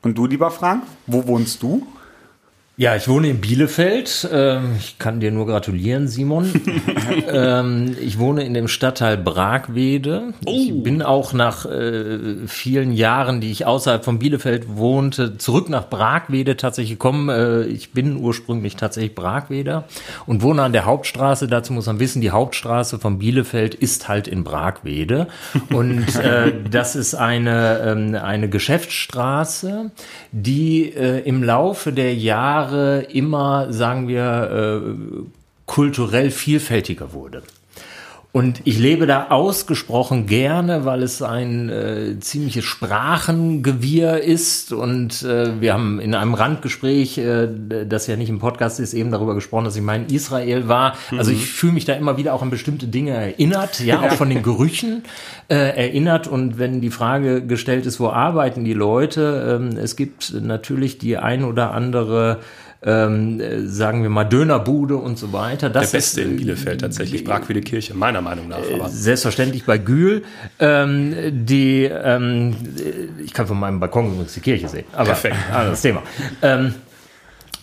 Und 0.01 0.17
du, 0.17 0.25
lieber 0.25 0.51
Frank, 0.51 0.83
wo 1.05 1.27
wohnst 1.27 1.61
du? 1.61 1.85
Ja, 2.79 2.95
ich 2.95 3.07
wohne 3.07 3.29
in 3.29 3.41
Bielefeld. 3.41 4.29
Ähm, 4.31 4.75
ich 4.77 4.99
kann 4.99 5.19
dir 5.19 5.31
nur 5.31 5.47
gratulieren, 5.47 6.07
Simon. 6.07 6.51
Ähm, 7.29 7.95
ich 8.01 8.19
wohne 8.19 8.43
in 8.43 8.53
dem 8.53 8.67
Stadtteil 8.67 9.17
Bragwede. 9.17 10.33
Oh. 10.45 10.51
Ich 10.51 10.83
bin 10.83 11.01
auch 11.01 11.33
nach 11.33 11.65
äh, 11.65 12.47
vielen 12.47 12.91
Jahren, 12.91 13.41
die 13.41 13.51
ich 13.51 13.65
außerhalb 13.65 14.03
von 14.03 14.19
Bielefeld 14.19 14.77
wohnte, 14.77 15.37
zurück 15.37 15.69
nach 15.69 15.89
Bragwede 15.89 16.57
tatsächlich 16.57 16.91
gekommen. 16.91 17.29
Äh, 17.29 17.63
ich 17.63 17.91
bin 17.91 18.17
ursprünglich 18.17 18.75
tatsächlich 18.75 19.15
Bragweder 19.15 19.85
und 20.25 20.41
wohne 20.41 20.63
an 20.63 20.73
der 20.73 20.85
Hauptstraße. 20.85 21.47
Dazu 21.47 21.73
muss 21.73 21.85
man 21.85 21.99
wissen, 21.99 22.21
die 22.21 22.31
Hauptstraße 22.31 22.99
von 22.99 23.19
Bielefeld 23.19 23.75
ist 23.75 24.07
halt 24.07 24.27
in 24.27 24.43
Bragwede. 24.43 25.27
Und 25.69 26.15
äh, 26.15 26.53
das 26.69 26.95
ist 26.95 27.15
eine, 27.15 27.79
ähm, 27.85 28.15
eine 28.15 28.49
Geschäftsstraße, 28.49 29.91
die 30.31 30.83
im 30.83 31.43
Laufe 31.43 31.93
der 31.93 32.15
Jahre 32.15 32.66
Jahre 32.67 33.01
immer, 33.13 33.71
sagen 33.71 34.07
wir, 34.07 34.83
äh, 34.83 35.25
kulturell 35.65 36.31
vielfältiger 36.31 37.13
wurde. 37.13 37.43
Und 38.37 38.61
ich 38.65 38.77
lebe 38.77 39.07
da 39.07 39.29
ausgesprochen 39.29 40.27
gerne, 40.27 40.85
weil 40.85 41.01
es 41.01 41.23
ein 41.23 41.69
äh, 41.69 42.19
ziemliches 42.19 42.65
Sprachengewirr 42.65 44.19
ist. 44.19 44.71
Und 44.73 45.23
äh, 45.23 45.59
wir 45.59 45.73
haben 45.73 45.99
in 45.99 46.13
einem 46.13 46.35
Randgespräch, 46.35 47.17
äh, 47.17 47.47
das 47.89 48.05
ja 48.05 48.15
nicht 48.15 48.29
im 48.29 48.37
Podcast 48.37 48.79
ist, 48.79 48.93
eben 48.93 49.09
darüber 49.09 49.33
gesprochen, 49.33 49.65
dass 49.65 49.75
ich 49.75 49.81
mal 49.81 49.95
in 49.95 50.13
Israel 50.13 50.67
war. 50.67 50.95
Mhm. 51.09 51.17
Also 51.17 51.31
ich 51.31 51.47
fühle 51.47 51.73
mich 51.73 51.85
da 51.85 51.93
immer 51.93 52.17
wieder 52.17 52.35
auch 52.35 52.43
an 52.43 52.51
bestimmte 52.51 52.85
Dinge 52.85 53.13
erinnert, 53.13 53.79
ja, 53.79 54.01
auch 54.01 54.11
von 54.13 54.29
den 54.29 54.43
Gerüchen 54.43 55.01
äh, 55.47 55.55
erinnert. 55.55 56.27
Und 56.27 56.59
wenn 56.59 56.79
die 56.79 56.91
Frage 56.91 57.43
gestellt 57.43 57.87
ist, 57.87 57.99
wo 57.99 58.09
arbeiten 58.09 58.63
die 58.63 58.73
Leute, 58.73 59.59
ähm, 59.59 59.79
es 59.79 59.95
gibt 59.95 60.31
natürlich 60.39 60.99
die 60.99 61.17
ein 61.17 61.43
oder 61.43 61.71
andere 61.71 62.41
ähm, 62.83 63.67
sagen 63.67 64.03
wir 64.03 64.09
mal 64.09 64.23
Dönerbude 64.23 64.97
und 64.97 65.17
so 65.17 65.33
weiter. 65.33 65.69
Das 65.69 65.91
Der 65.91 65.97
beste 65.97 66.21
ist, 66.21 66.27
in 66.27 66.37
Bielefeld 66.37 66.81
tatsächlich, 66.81 67.23
Bragwede 67.23 67.61
Kirche, 67.61 67.93
meiner 67.93 68.21
Meinung 68.21 68.47
nach. 68.47 68.59
Aber. 68.73 68.89
Selbstverständlich 68.89 69.65
bei 69.65 69.77
Gül. 69.77 70.23
Ähm, 70.59 71.13
die, 71.45 71.83
ähm, 71.85 72.55
ich 73.23 73.33
kann 73.33 73.47
von 73.47 73.59
meinem 73.59 73.79
Balkon 73.79 74.07
übrigens 74.07 74.33
die 74.33 74.41
Kirche 74.41 74.67
sehen. 74.67 74.85
Aber 74.93 75.05
Perfekt. 75.05 75.35
anderes 75.51 75.81
Thema. 75.81 76.03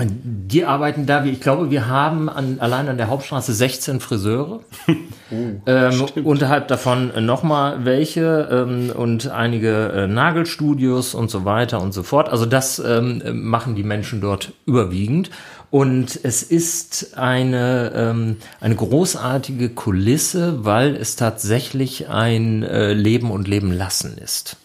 Die 0.00 0.64
arbeiten 0.64 1.06
da, 1.06 1.22
wie 1.22 1.30
ich 1.30 1.40
glaube, 1.40 1.70
wir 1.70 1.86
haben 1.86 2.28
an, 2.28 2.56
allein 2.58 2.88
an 2.88 2.96
der 2.96 3.08
Hauptstraße 3.08 3.52
16 3.52 4.00
Friseure. 4.00 4.60
Oh, 5.30 5.62
ähm, 5.66 6.04
unterhalb 6.22 6.68
davon 6.68 7.24
nochmal 7.24 7.86
welche 7.86 8.46
ähm, 8.52 8.92
und 8.94 9.30
einige 9.30 9.88
äh, 9.88 10.06
Nagelstudios 10.06 11.14
und 11.14 11.30
so 11.30 11.46
weiter 11.46 11.80
und 11.80 11.94
so 11.94 12.02
fort. 12.02 12.28
Also 12.28 12.44
das 12.44 12.78
ähm, 12.78 13.22
machen 13.32 13.74
die 13.74 13.82
Menschen 13.82 14.20
dort 14.20 14.52
überwiegend. 14.66 15.30
Und 15.70 16.20
es 16.22 16.42
ist 16.42 17.16
eine, 17.16 17.90
ähm, 17.96 18.36
eine 18.60 18.76
großartige 18.76 19.70
Kulisse, 19.70 20.64
weil 20.64 20.94
es 20.94 21.16
tatsächlich 21.16 22.08
ein 22.08 22.62
äh, 22.62 22.92
Leben 22.92 23.30
und 23.30 23.48
Leben 23.48 23.72
lassen 23.72 24.16
ist. 24.18 24.56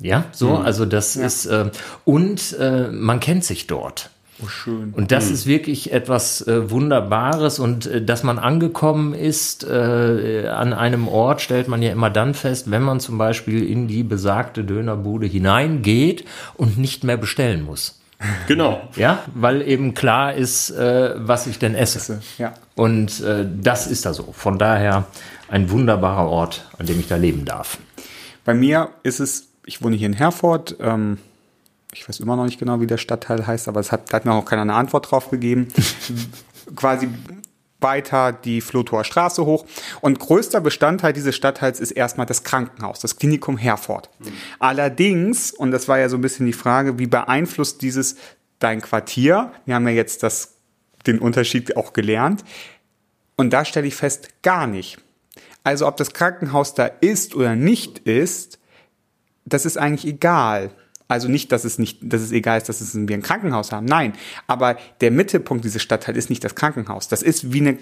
Ja, 0.00 0.24
so, 0.32 0.56
mhm. 0.56 0.64
also 0.64 0.84
das 0.84 1.14
ja. 1.14 1.24
ist, 1.24 1.46
äh, 1.46 1.70
und 2.04 2.56
äh, 2.58 2.88
man 2.88 3.20
kennt 3.20 3.44
sich 3.44 3.68
dort. 3.68 4.10
Oh, 4.42 4.48
schön. 4.48 4.92
Und 4.96 5.12
das 5.12 5.26
hm. 5.26 5.34
ist 5.34 5.46
wirklich 5.46 5.92
etwas 5.92 6.46
äh, 6.46 6.70
Wunderbares 6.70 7.58
und 7.58 7.86
äh, 7.86 8.02
dass 8.02 8.22
man 8.22 8.38
angekommen 8.38 9.14
ist 9.14 9.64
äh, 9.64 10.48
an 10.48 10.72
einem 10.72 11.08
Ort, 11.08 11.40
stellt 11.40 11.68
man 11.68 11.82
ja 11.82 11.92
immer 11.92 12.10
dann 12.10 12.34
fest, 12.34 12.70
wenn 12.70 12.82
man 12.82 13.00
zum 13.00 13.18
Beispiel 13.18 13.64
in 13.64 13.88
die 13.88 14.02
besagte 14.02 14.64
Dönerbude 14.64 15.26
hineingeht 15.26 16.24
und 16.54 16.78
nicht 16.78 17.04
mehr 17.04 17.16
bestellen 17.16 17.64
muss. 17.64 18.00
Genau. 18.46 18.86
Ja, 18.96 19.24
weil 19.34 19.62
eben 19.62 19.94
klar 19.94 20.34
ist, 20.34 20.70
äh, 20.70 21.14
was 21.16 21.46
ich 21.46 21.58
denn 21.58 21.74
esse. 21.74 22.20
Ja. 22.36 22.54
Und 22.74 23.20
äh, 23.20 23.46
das 23.62 23.86
ist 23.86 24.04
da 24.04 24.12
so. 24.12 24.32
Von 24.32 24.58
daher 24.58 25.06
ein 25.48 25.70
wunderbarer 25.70 26.28
Ort, 26.28 26.66
an 26.78 26.86
dem 26.86 27.00
ich 27.00 27.08
da 27.08 27.16
leben 27.16 27.44
darf. 27.44 27.78
Bei 28.44 28.54
mir 28.54 28.90
ist 29.02 29.20
es, 29.20 29.48
ich 29.64 29.82
wohne 29.82 29.96
hier 29.96 30.06
in 30.06 30.12
Herford, 30.12 30.76
ähm, 30.80 31.18
ich 31.92 32.08
weiß 32.08 32.20
immer 32.20 32.36
noch 32.36 32.44
nicht 32.44 32.58
genau, 32.58 32.80
wie 32.80 32.86
der 32.86 32.98
Stadtteil 32.98 33.46
heißt, 33.46 33.68
aber 33.68 33.80
es 33.80 33.90
hat, 33.90 34.12
da 34.12 34.16
hat 34.16 34.24
mir 34.24 34.32
auch 34.32 34.44
keiner 34.44 34.62
eine 34.62 34.74
Antwort 34.74 35.10
drauf 35.10 35.30
gegeben. 35.30 35.68
Quasi 36.76 37.08
weiter 37.80 38.32
die 38.32 38.60
Flotor 38.60 39.04
Straße 39.04 39.44
hoch. 39.44 39.64
Und 40.00 40.18
größter 40.18 40.60
Bestandteil 40.60 41.12
dieses 41.12 41.34
Stadtteils 41.34 41.80
ist 41.80 41.92
erstmal 41.92 42.26
das 42.26 42.44
Krankenhaus, 42.44 43.00
das 43.00 43.16
Klinikum 43.16 43.56
Herford. 43.56 44.10
Mhm. 44.18 44.32
Allerdings, 44.58 45.52
und 45.52 45.70
das 45.70 45.88
war 45.88 45.98
ja 45.98 46.08
so 46.08 46.16
ein 46.16 46.20
bisschen 46.20 46.46
die 46.46 46.52
Frage, 46.52 46.98
wie 46.98 47.06
beeinflusst 47.06 47.82
dieses 47.82 48.16
dein 48.58 48.82
Quartier? 48.82 49.52
Wir 49.64 49.74
haben 49.74 49.88
ja 49.88 49.94
jetzt 49.94 50.22
das, 50.22 50.54
den 51.06 51.18
Unterschied 51.18 51.76
auch 51.76 51.92
gelernt. 51.92 52.44
Und 53.36 53.52
da 53.52 53.64
stelle 53.64 53.86
ich 53.86 53.96
fest, 53.96 54.42
gar 54.42 54.66
nicht. 54.66 54.98
Also 55.64 55.86
ob 55.86 55.96
das 55.96 56.12
Krankenhaus 56.12 56.74
da 56.74 56.86
ist 56.86 57.34
oder 57.34 57.56
nicht 57.56 58.00
ist, 58.00 58.58
das 59.44 59.64
ist 59.64 59.78
eigentlich 59.78 60.06
egal. 60.06 60.70
Also 61.10 61.28
nicht, 61.28 61.50
dass 61.52 61.64
es 61.64 61.78
nicht, 61.78 61.98
dass 62.02 62.20
es 62.20 62.32
egal 62.32 62.58
ist, 62.58 62.68
dass 62.68 62.80
es 62.80 62.94
wir 62.94 63.16
ein 63.16 63.22
Krankenhaus 63.22 63.72
haben. 63.72 63.86
Nein. 63.86 64.12
Aber 64.46 64.76
der 65.00 65.10
Mittelpunkt 65.10 65.64
dieses 65.64 65.82
Stadtteil 65.82 66.16
ist 66.16 66.30
nicht 66.30 66.44
das 66.44 66.54
Krankenhaus. 66.54 67.08
Das 67.08 67.22
ist 67.22 67.52
wie 67.52 67.60
eine 67.60 67.78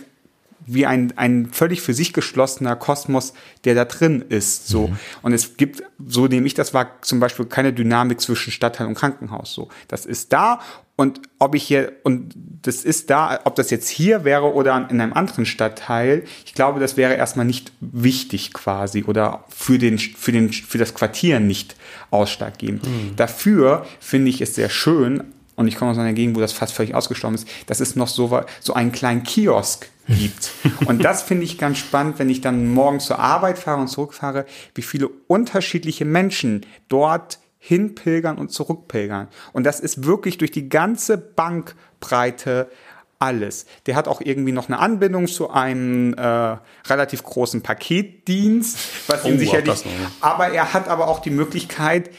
wie 0.67 0.87
ein, 0.87 1.17
ein 1.17 1.47
völlig 1.47 1.81
für 1.81 1.95
sich 1.95 2.13
geschlossener 2.13 2.77
Kosmos, 2.77 3.33
der 3.65 3.75
da 3.75 3.85
drin 3.87 4.25
ist. 4.29 4.69
So. 4.69 4.89
Mhm. 4.89 4.99
Und 5.23 5.33
es 5.33 5.57
gibt, 5.57 5.83
so 6.07 6.27
nehme 6.27 6.47
ich 6.47 6.55
das 6.55 6.75
war 6.75 7.01
zum 7.01 7.21
Beispiel 7.21 7.47
keine 7.47 7.73
Dynamik 7.73 8.21
zwischen 8.21 8.51
Stadtteil 8.51 8.87
und 8.87 8.95
Krankenhaus. 8.95 9.55
So. 9.55 9.69
Das 9.87 10.05
ist 10.05 10.33
da 10.33 10.61
und 10.99 11.21
ob 11.39 11.55
ich 11.55 11.63
hier, 11.63 11.93
und 12.03 12.35
das 12.63 12.83
ist 12.85 13.09
da, 13.09 13.39
ob 13.45 13.55
das 13.55 13.71
jetzt 13.71 13.89
hier 13.89 14.25
wäre 14.25 14.53
oder 14.53 14.89
in 14.91 15.01
einem 15.01 15.13
anderen 15.13 15.47
Stadtteil, 15.47 16.25
ich 16.45 16.55
glaube, 16.55 16.81
das 16.81 16.97
wäre 16.97 17.15
erstmal 17.15 17.47
nicht 17.47 17.71
wichtig 17.81 18.53
quasi 18.53 19.05
oder 19.05 19.45
für 19.49 19.79
den, 19.79 20.01
für 20.01 20.33
den, 20.33 20.53
für 20.53 20.77
das 20.77 20.95
Quartier 20.95 21.39
nicht 21.39 21.77
ausschlaggebend. 22.11 22.85
Mhm. 22.85 23.15
Dafür 23.15 23.87
finde 24.01 24.31
ich 24.31 24.41
es 24.41 24.57
sehr 24.57 24.71
schön, 24.71 25.23
und 25.55 25.69
ich 25.69 25.77
komme 25.77 25.93
aus 25.93 25.99
einer 25.99 26.13
Gegend, 26.15 26.37
wo 26.37 26.41
das 26.41 26.53
fast 26.53 26.73
völlig 26.73 26.97
ausgestorben 26.97 27.37
ist, 27.37 27.47
dass 27.67 27.79
es 27.79 27.95
noch 27.95 28.09
so, 28.09 28.43
so 28.61 28.75
einen 28.75 28.91
kleinen 28.91 29.23
Kiosk 29.23 29.89
gibt. 30.09 30.51
Und 30.87 31.05
das 31.05 31.23
finde 31.23 31.45
ich 31.45 31.59
ganz 31.59 31.79
spannend, 31.79 32.19
wenn 32.19 32.31
ich 32.31 32.41
dann 32.41 32.67
morgen 32.73 32.99
zur 32.99 33.21
Arbeit 33.21 33.59
fahre 33.59 33.81
und 33.81 33.89
zurückfahre, 33.89 34.47
wie 34.75 34.83
viele 34.83 35.09
unterschiedliche 35.29 36.05
Menschen 36.05 36.67
dort 36.89 37.39
hinpilgern 37.59 38.39
und 38.39 38.51
zurückpilgern. 38.53 39.29
Und 39.53 39.65
das 39.65 39.81
ist 39.81 40.05
wirklich 40.05 40.39
durch 40.39 40.51
die 40.51 40.69
ganze 40.69 41.19
Bankbreite 41.19 42.71
alles. 43.19 43.67
Der 43.87 43.97
hat 43.97 44.07
auch 44.07 44.21
irgendwie 44.21 44.53
noch 44.53 44.69
eine 44.69 44.79
Anbindung 44.79 45.27
zu 45.27 45.51
einem 45.51 46.15
äh, 46.15 46.57
relativ 46.87 47.23
großen 47.25 47.63
Paketdienst, 47.63 48.79
was 49.09 49.25
ihn 49.25 49.35
oh, 49.35 49.39
sicherlich. 49.39 49.85
Aber 50.21 50.49
er 50.53 50.73
hat 50.73 50.89
aber 50.89 51.09
auch 51.09 51.21
die 51.21 51.31
Möglichkeit, 51.31 52.11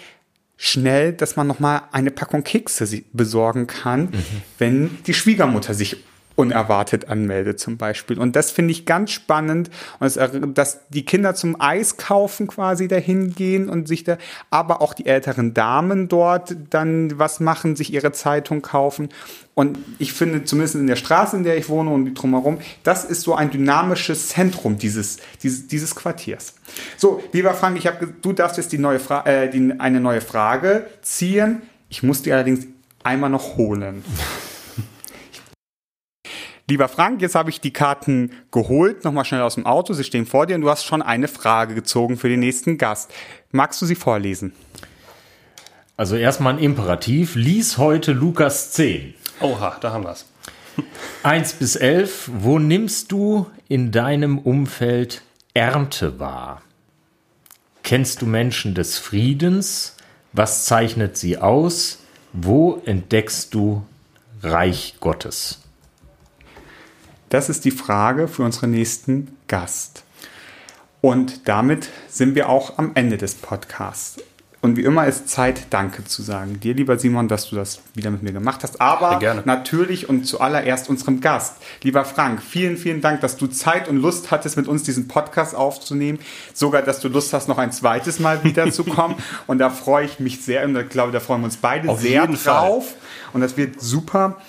schnell, 0.58 1.14
dass 1.14 1.38
man 1.38 1.48
noch 1.48 1.60
mal 1.60 1.84
eine 1.94 2.12
Packung 2.12 2.44
Kekse 2.44 3.02
besorgen 3.14 3.66
kann, 3.66 4.02
mhm. 4.02 4.24
wenn 4.58 4.98
die 5.08 5.14
Schwiegermutter 5.14 5.74
sich 5.74 6.04
unerwartet 6.40 7.10
anmeldet 7.10 7.60
zum 7.60 7.76
Beispiel. 7.76 8.18
Und 8.18 8.38
das 8.38 8.50
finde 8.50 8.72
ich 8.72 8.86
ganz 8.86 9.12
spannend, 9.12 9.70
dass 10.00 10.80
die 10.88 11.04
Kinder 11.04 11.36
zum 11.36 11.60
Eis 11.60 11.98
kaufen 11.98 12.48
quasi 12.48 12.88
dahin 12.88 13.36
gehen 13.36 13.68
und 13.68 13.90
sich 13.90 14.06
da, 14.06 14.18
aber 14.50 14.82
auch 14.82 14.94
die 14.94 15.06
älteren 15.06 15.54
Damen 15.54 16.08
dort 16.08 16.56
dann 16.70 17.20
was 17.20 17.42
machen, 17.42 17.76
sich 17.76 17.92
ihre 17.92 18.14
Zeitung 18.14 18.62
kaufen. 18.62 19.10
Und 19.54 19.80
ich 20.00 20.14
finde, 20.14 20.46
zumindest 20.46 20.76
in 20.76 20.88
der 20.88 20.96
Straße, 20.96 21.36
in 21.36 21.44
der 21.44 21.58
ich 21.58 21.68
wohne 21.68 21.90
und 21.90 22.14
drumherum, 22.14 22.60
das 22.84 23.04
ist 23.04 23.24
so 23.24 23.36
ein 23.36 23.52
dynamisches 23.52 24.30
Zentrum 24.30 24.78
dieses, 24.78 25.18
dieses, 25.44 25.68
dieses 25.68 25.94
Quartiers. 25.94 26.54
So, 26.96 27.22
lieber 27.34 27.54
Frank, 27.54 27.78
ich 27.78 27.86
hab, 27.86 28.00
du 28.22 28.32
darfst 28.32 28.56
jetzt 28.56 28.72
die 28.72 28.78
neue 28.78 29.02
äh, 29.26 29.50
die, 29.50 29.74
eine 29.78 30.00
neue 30.00 30.22
Frage 30.22 30.86
ziehen. 31.02 31.64
Ich 31.90 32.02
muss 32.02 32.22
die 32.22 32.32
allerdings 32.32 32.66
einmal 33.04 33.30
noch 33.30 33.58
holen. 33.58 34.06
Lieber 36.70 36.88
Frank, 36.88 37.20
jetzt 37.24 37.34
habe 37.34 37.50
ich 37.50 37.60
die 37.60 37.74
Karten 37.74 38.32
geholt, 38.52 39.04
nochmal 39.04 39.26
schnell 39.26 39.42
aus 39.42 39.56
dem 39.56 39.66
Auto. 39.66 39.94
Sie 39.94 40.04
stehen 40.04 40.28
vor 40.28 40.46
dir 40.46 40.56
und 40.56 40.62
du 40.62 40.70
hast 40.70 40.86
schon 40.86 41.02
eine 41.02 41.28
Frage 41.28 41.74
gezogen 41.74 42.16
für 42.16 42.30
den 42.30 42.40
nächsten 42.40 42.78
Gast. 42.78 43.12
Magst 43.52 43.82
du 43.82 43.88
sie 43.88 43.96
vorlesen? 43.96 44.54
Also 45.98 46.16
erstmal 46.16 46.54
ein 46.54 46.60
Imperativ. 46.60 47.34
Lies 47.34 47.80
heute 47.80 48.12
Lukas 48.12 48.72
10. 48.74 49.16
Oha, 49.40 49.78
da 49.82 49.92
haben 49.92 50.04
wir 50.04 50.12
es. 50.12 50.28
1 51.24 51.54
bis 51.54 51.76
11. 51.76 52.30
Wo 52.36 52.60
nimmst 52.60 53.12
du 53.12 53.48
in 53.68 53.92
deinem 53.92 54.38
Umfeld 54.38 55.24
Ernte 55.56 56.20
wahr? 56.20 56.62
Kennst 57.82 58.22
du 58.22 58.28
Menschen 58.28 58.76
des 58.76 59.00
Friedens? 59.00 59.96
Was 60.34 60.66
zeichnet 60.66 61.18
sie 61.18 61.40
aus? 61.40 61.98
Wo 62.32 62.80
entdeckst 62.86 63.56
du 63.56 63.84
Reich 64.44 64.98
Gottes? 65.00 65.64
Das 67.30 67.48
ist 67.48 67.64
die 67.64 67.72
Frage 67.72 68.28
für 68.28 68.42
unseren 68.42 68.72
nächsten 68.72 69.38
Gast. 69.48 70.04
Und 71.00 71.48
damit 71.48 71.90
sind 72.10 72.34
wir 72.34 72.50
auch 72.50 72.80
am 72.80 72.92
Ende 72.96 73.18
des 73.18 73.36
Podcasts. 73.36 74.18
Und 74.62 74.76
wie 74.76 74.84
immer 74.84 75.06
ist 75.06 75.30
Zeit, 75.30 75.68
Danke 75.70 76.04
zu 76.04 76.24
sagen. 76.24 76.60
Dir, 76.60 76.74
lieber 76.74 76.98
Simon, 76.98 77.28
dass 77.28 77.50
du 77.50 77.56
das 77.56 77.82
wieder 77.94 78.10
mit 78.10 78.24
mir 78.24 78.34
gemacht 78.34 78.64
hast. 78.64 78.82
Aber 78.82 79.20
natürlich 79.46 80.10
und 80.10 80.26
zuallererst 80.26 80.90
unserem 80.90 81.22
Gast. 81.22 81.58
Lieber 81.84 82.04
Frank, 82.04 82.42
vielen, 82.42 82.78
vielen 82.78 83.00
Dank, 83.00 83.22
dass 83.22 83.38
du 83.38 83.48
Zeit 83.48 83.88
und 83.88 83.98
Lust 83.98 84.32
hattest, 84.32 84.58
mit 84.58 84.68
uns 84.68 84.84
diesen 84.84 85.08
Podcast 85.08 85.56
aufzunehmen. 85.56 86.20
Sogar, 86.54 86.82
dass 86.82 87.00
du 87.00 87.08
Lust 87.10 87.32
hast, 87.32 87.48
noch 87.48 87.60
ein 87.60 87.72
zweites 87.72 88.20
Mal 88.20 88.44
wiederzukommen. 88.44 89.18
und 89.48 89.60
da 89.60 89.70
freue 89.70 90.06
ich 90.06 90.20
mich 90.20 90.44
sehr 90.44 90.66
und 90.66 90.76
ich 90.76 90.90
glaube, 90.90 91.14
da 91.14 91.20
freuen 91.20 91.42
wir 91.42 91.46
uns 91.46 91.58
beide 91.58 91.88
Auf 91.88 92.02
sehr 92.02 92.26
drauf. 92.26 92.88
Fall. 92.88 92.98
Und 93.34 93.42
das 93.42 93.56
wird 93.56 93.80
super. 93.80 94.42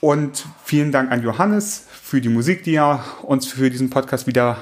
Und 0.00 0.46
vielen 0.64 0.92
Dank 0.92 1.10
an 1.10 1.22
Johannes 1.22 1.86
für 2.08 2.22
die 2.22 2.30
Musik, 2.30 2.62
die 2.62 2.76
er 2.76 3.04
uns 3.20 3.48
für 3.48 3.68
diesen 3.68 3.90
Podcast 3.90 4.26
wieder 4.26 4.56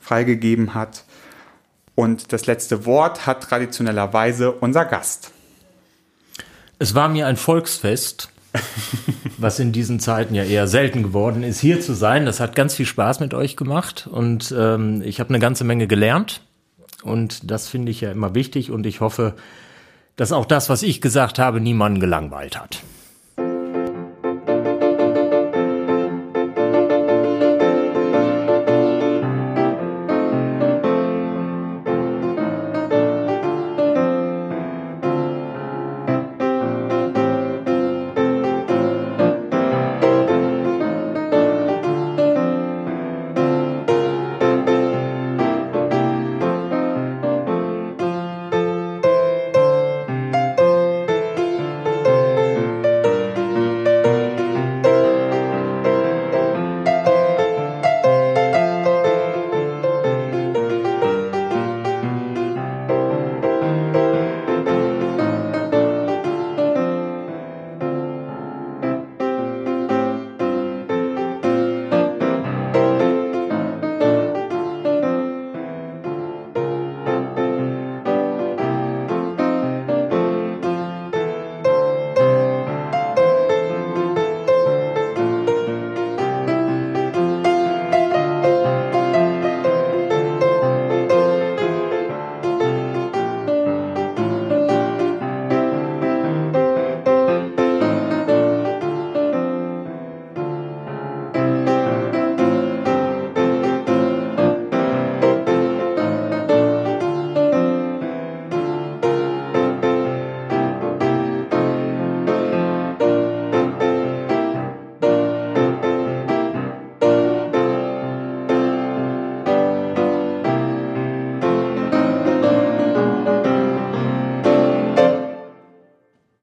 freigegeben 0.00 0.74
hat. 0.74 1.04
Und 1.94 2.32
das 2.32 2.46
letzte 2.46 2.86
Wort 2.86 3.24
hat 3.24 3.44
traditionellerweise 3.44 4.50
unser 4.50 4.84
Gast. 4.84 5.30
Es 6.80 6.96
war 6.96 7.08
mir 7.08 7.28
ein 7.28 7.36
Volksfest, 7.36 8.30
was 9.38 9.60
in 9.60 9.70
diesen 9.70 10.00
Zeiten 10.00 10.34
ja 10.34 10.42
eher 10.42 10.66
selten 10.66 11.04
geworden 11.04 11.44
ist, 11.44 11.60
hier 11.60 11.80
zu 11.80 11.94
sein. 11.94 12.26
Das 12.26 12.40
hat 12.40 12.56
ganz 12.56 12.74
viel 12.74 12.86
Spaß 12.86 13.20
mit 13.20 13.32
euch 13.32 13.56
gemacht 13.56 14.08
und 14.10 14.52
ähm, 14.58 15.02
ich 15.02 15.20
habe 15.20 15.28
eine 15.28 15.38
ganze 15.38 15.62
Menge 15.62 15.86
gelernt. 15.86 16.40
Und 17.04 17.48
das 17.48 17.68
finde 17.68 17.92
ich 17.92 18.00
ja 18.00 18.10
immer 18.10 18.34
wichtig 18.34 18.72
und 18.72 18.86
ich 18.86 19.00
hoffe, 19.00 19.34
dass 20.16 20.32
auch 20.32 20.46
das, 20.46 20.68
was 20.68 20.82
ich 20.82 21.00
gesagt 21.00 21.38
habe, 21.38 21.60
niemanden 21.60 22.00
gelangweilt 22.00 22.58
hat. 22.58 22.82